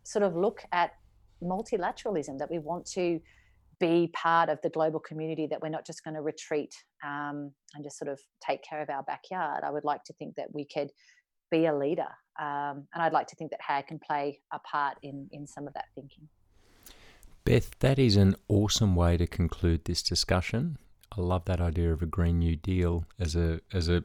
sort 0.03 0.24
of 0.24 0.36
look 0.36 0.62
at 0.72 0.91
multilateralism, 1.41 2.39
that 2.39 2.49
we 2.49 2.60
want 2.60 2.86
to 2.88 3.20
be 3.80 4.11
part 4.13 4.49
of 4.49 4.59
the 4.63 4.69
global 4.69 4.99
community, 4.99 5.47
that 5.47 5.61
we're 5.61 5.69
not 5.69 5.86
just 5.86 6.03
going 6.03 6.15
to 6.15 6.21
retreat 6.21 6.73
um, 7.03 7.51
and 7.73 7.84
just 7.84 7.97
sort 7.97 8.11
of 8.11 8.19
take 8.45 8.63
care 8.63 8.82
of 8.82 8.89
our 8.89 9.03
backyard. 9.03 9.63
I 9.63 9.71
would 9.71 9.84
like 9.84 10.03
to 10.05 10.13
think 10.13 10.36
that 10.36 10.47
we 10.53 10.65
could 10.65 10.91
be 11.51 11.65
a 11.65 11.76
leader, 11.76 12.07
um, 12.39 12.88
and 12.93 13.01
I'd 13.01 13.13
like 13.13 13.28
to 13.28 13.36
think 13.36 13.51
that 13.51 13.59
HAG 13.61 13.88
can 13.88 13.99
play 13.99 14.39
a 14.51 14.59
part 14.59 14.97
in 15.03 15.28
in 15.32 15.47
some 15.47 15.67
of 15.67 15.73
that 15.73 15.86
thinking. 15.95 16.28
Beth, 17.43 17.78
that 17.80 17.99
is 17.99 18.15
an 18.15 18.36
awesome 18.47 18.95
way 18.95 19.17
to 19.17 19.28
conclude 19.28 19.86
this 19.86 20.01
discussion. 20.01 20.78
I 21.15 21.21
love 21.21 21.45
that 21.45 21.61
idea 21.61 21.93
of 21.93 22.01
a 22.01 22.07
Green 22.07 22.39
New 22.39 22.55
Deal 22.55 23.05
as 23.19 23.36
a 23.36 23.59
as 23.71 23.88
a 23.88 24.03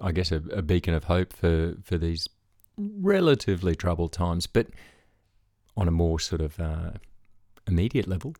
I 0.00 0.12
guess, 0.12 0.32
a, 0.32 0.36
a 0.52 0.62
beacon 0.62 0.94
of 0.94 1.04
hope 1.04 1.32
for, 1.32 1.76
for 1.82 1.98
these 1.98 2.28
relatively 2.76 3.74
troubled 3.74 4.12
times. 4.12 4.46
But 4.46 4.68
on 5.76 5.88
a 5.88 5.90
more 5.90 6.18
sort 6.18 6.40
of 6.40 6.58
uh, 6.60 6.92
immediate 7.66 8.08
level, 8.08 8.34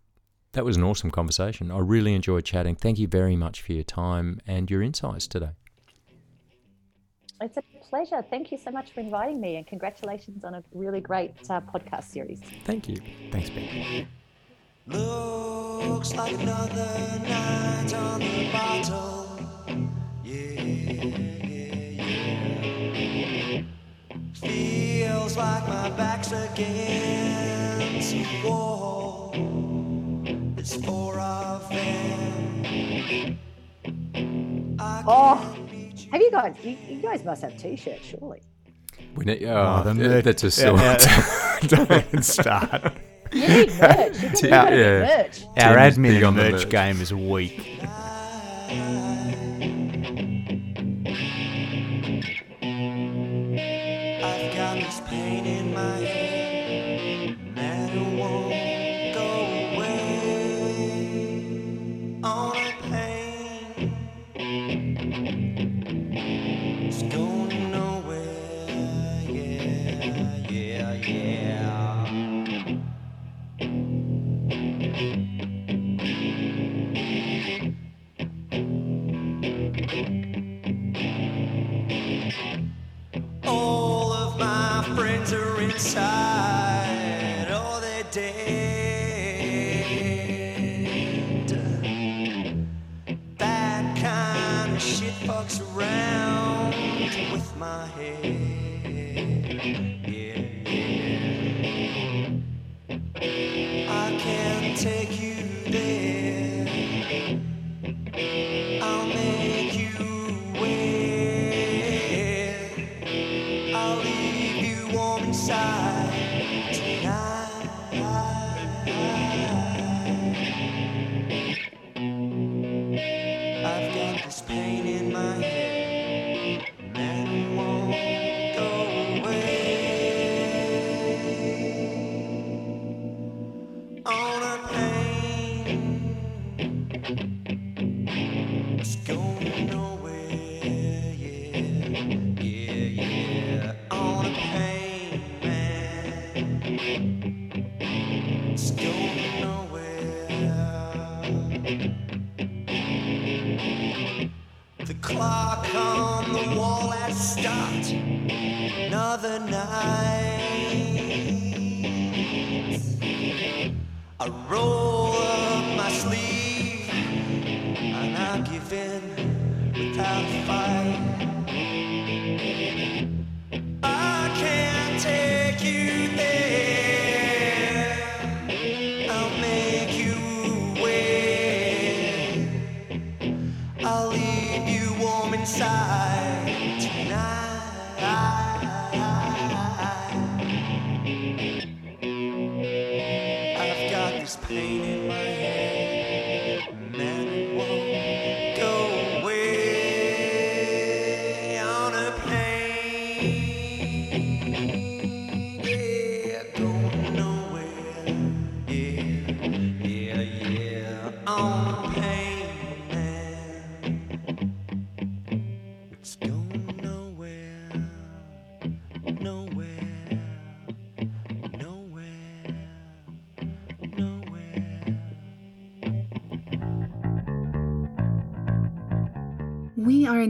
that 0.52 0.64
was 0.64 0.76
an 0.76 0.82
awesome 0.82 1.10
conversation. 1.10 1.70
I 1.70 1.78
really 1.78 2.14
enjoyed 2.14 2.44
chatting. 2.44 2.74
Thank 2.74 2.98
you 2.98 3.06
very 3.06 3.36
much 3.36 3.60
for 3.62 3.72
your 3.72 3.84
time 3.84 4.40
and 4.46 4.70
your 4.70 4.82
insights 4.82 5.26
today. 5.26 5.50
It's 7.40 7.56
a 7.56 7.62
pleasure. 7.88 8.22
Thank 8.28 8.52
you 8.52 8.58
so 8.58 8.70
much 8.70 8.92
for 8.92 9.00
inviting 9.00 9.40
me, 9.40 9.56
and 9.56 9.66
congratulations 9.66 10.44
on 10.44 10.54
a 10.54 10.62
really 10.74 11.00
great 11.00 11.32
uh, 11.48 11.60
podcast 11.62 12.04
series. 12.04 12.40
Thank 12.64 12.88
you. 12.88 12.96
Thanks, 13.30 13.48
Ben. 13.50 14.06
Looks 14.86 16.14
like 16.14 16.32
another 16.32 17.20
night 17.22 17.94
on 17.94 18.20
the 18.20 18.50
bottle. 18.52 19.26
Yeah. 20.22 20.60
Feels 24.34 25.36
like 25.36 25.68
my 25.68 25.90
back's 25.90 26.32
against 26.32 28.10
the 28.12 28.24
wall. 28.44 29.79
It's 30.60 30.76
four 30.76 31.18
of 31.18 31.66
them. 31.70 33.38
Oh, 35.08 35.56
have 36.12 36.20
you 36.20 36.30
guys? 36.30 36.54
You, 36.62 36.76
you 36.86 37.00
guys 37.00 37.24
must 37.24 37.40
have 37.40 37.56
T-shirts, 37.56 38.04
surely. 38.04 38.42
We 39.14 39.24
need. 39.24 39.44
Oh, 39.44 39.82
oh 39.86 39.94
the 39.94 40.20
that's 40.20 40.44
a 40.44 40.50
sort. 40.50 40.78
Yeah, 40.78 40.98
yeah. 41.62 41.86
Don't 41.86 42.22
start. 42.22 42.92
You 43.32 43.48
need 43.48 43.72
merch. 43.80 44.22
You 44.22 44.48
yeah, 44.50 44.68
yeah. 44.68 45.00
merch. 45.00 45.44
Our 45.56 45.76
admin 45.76 46.20
merch, 46.34 46.52
merch 46.52 46.68
game 46.68 47.00
is 47.00 47.14
weak. 47.14 47.80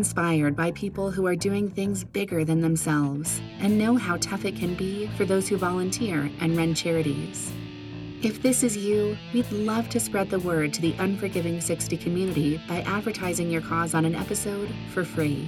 Inspired 0.01 0.57
by 0.57 0.71
people 0.71 1.11
who 1.11 1.27
are 1.27 1.37
doing 1.37 1.69
things 1.69 2.05
bigger 2.05 2.43
than 2.43 2.63
themselves 2.63 3.39
and 3.59 3.77
know 3.77 3.97
how 3.97 4.17
tough 4.17 4.47
it 4.47 4.57
can 4.57 4.75
be 4.75 5.09
for 5.09 5.27
those 5.27 5.47
who 5.47 5.59
volunteer 5.59 6.31
and 6.41 6.57
run 6.57 6.75
charities. 6.75 7.53
If 8.23 8.41
this 8.41 8.63
is 8.63 8.79
you, 8.79 9.19
we'd 9.35 9.53
love 9.53 9.91
to 9.91 10.01
spread 10.01 10.31
the 10.31 10.39
word 10.39 10.73
to 10.73 10.81
the 10.81 10.95
Unforgiving 11.01 11.61
60 11.61 11.99
community 11.99 12.59
by 12.67 12.81
advertising 12.81 13.51
your 13.51 13.61
cause 13.61 13.93
on 13.93 14.07
an 14.07 14.15
episode 14.15 14.71
for 14.95 15.05
free. 15.05 15.47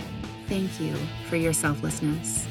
thank 0.49 0.77
you 0.81 0.93
for 1.29 1.37
your 1.37 1.53
selflessness. 1.53 2.47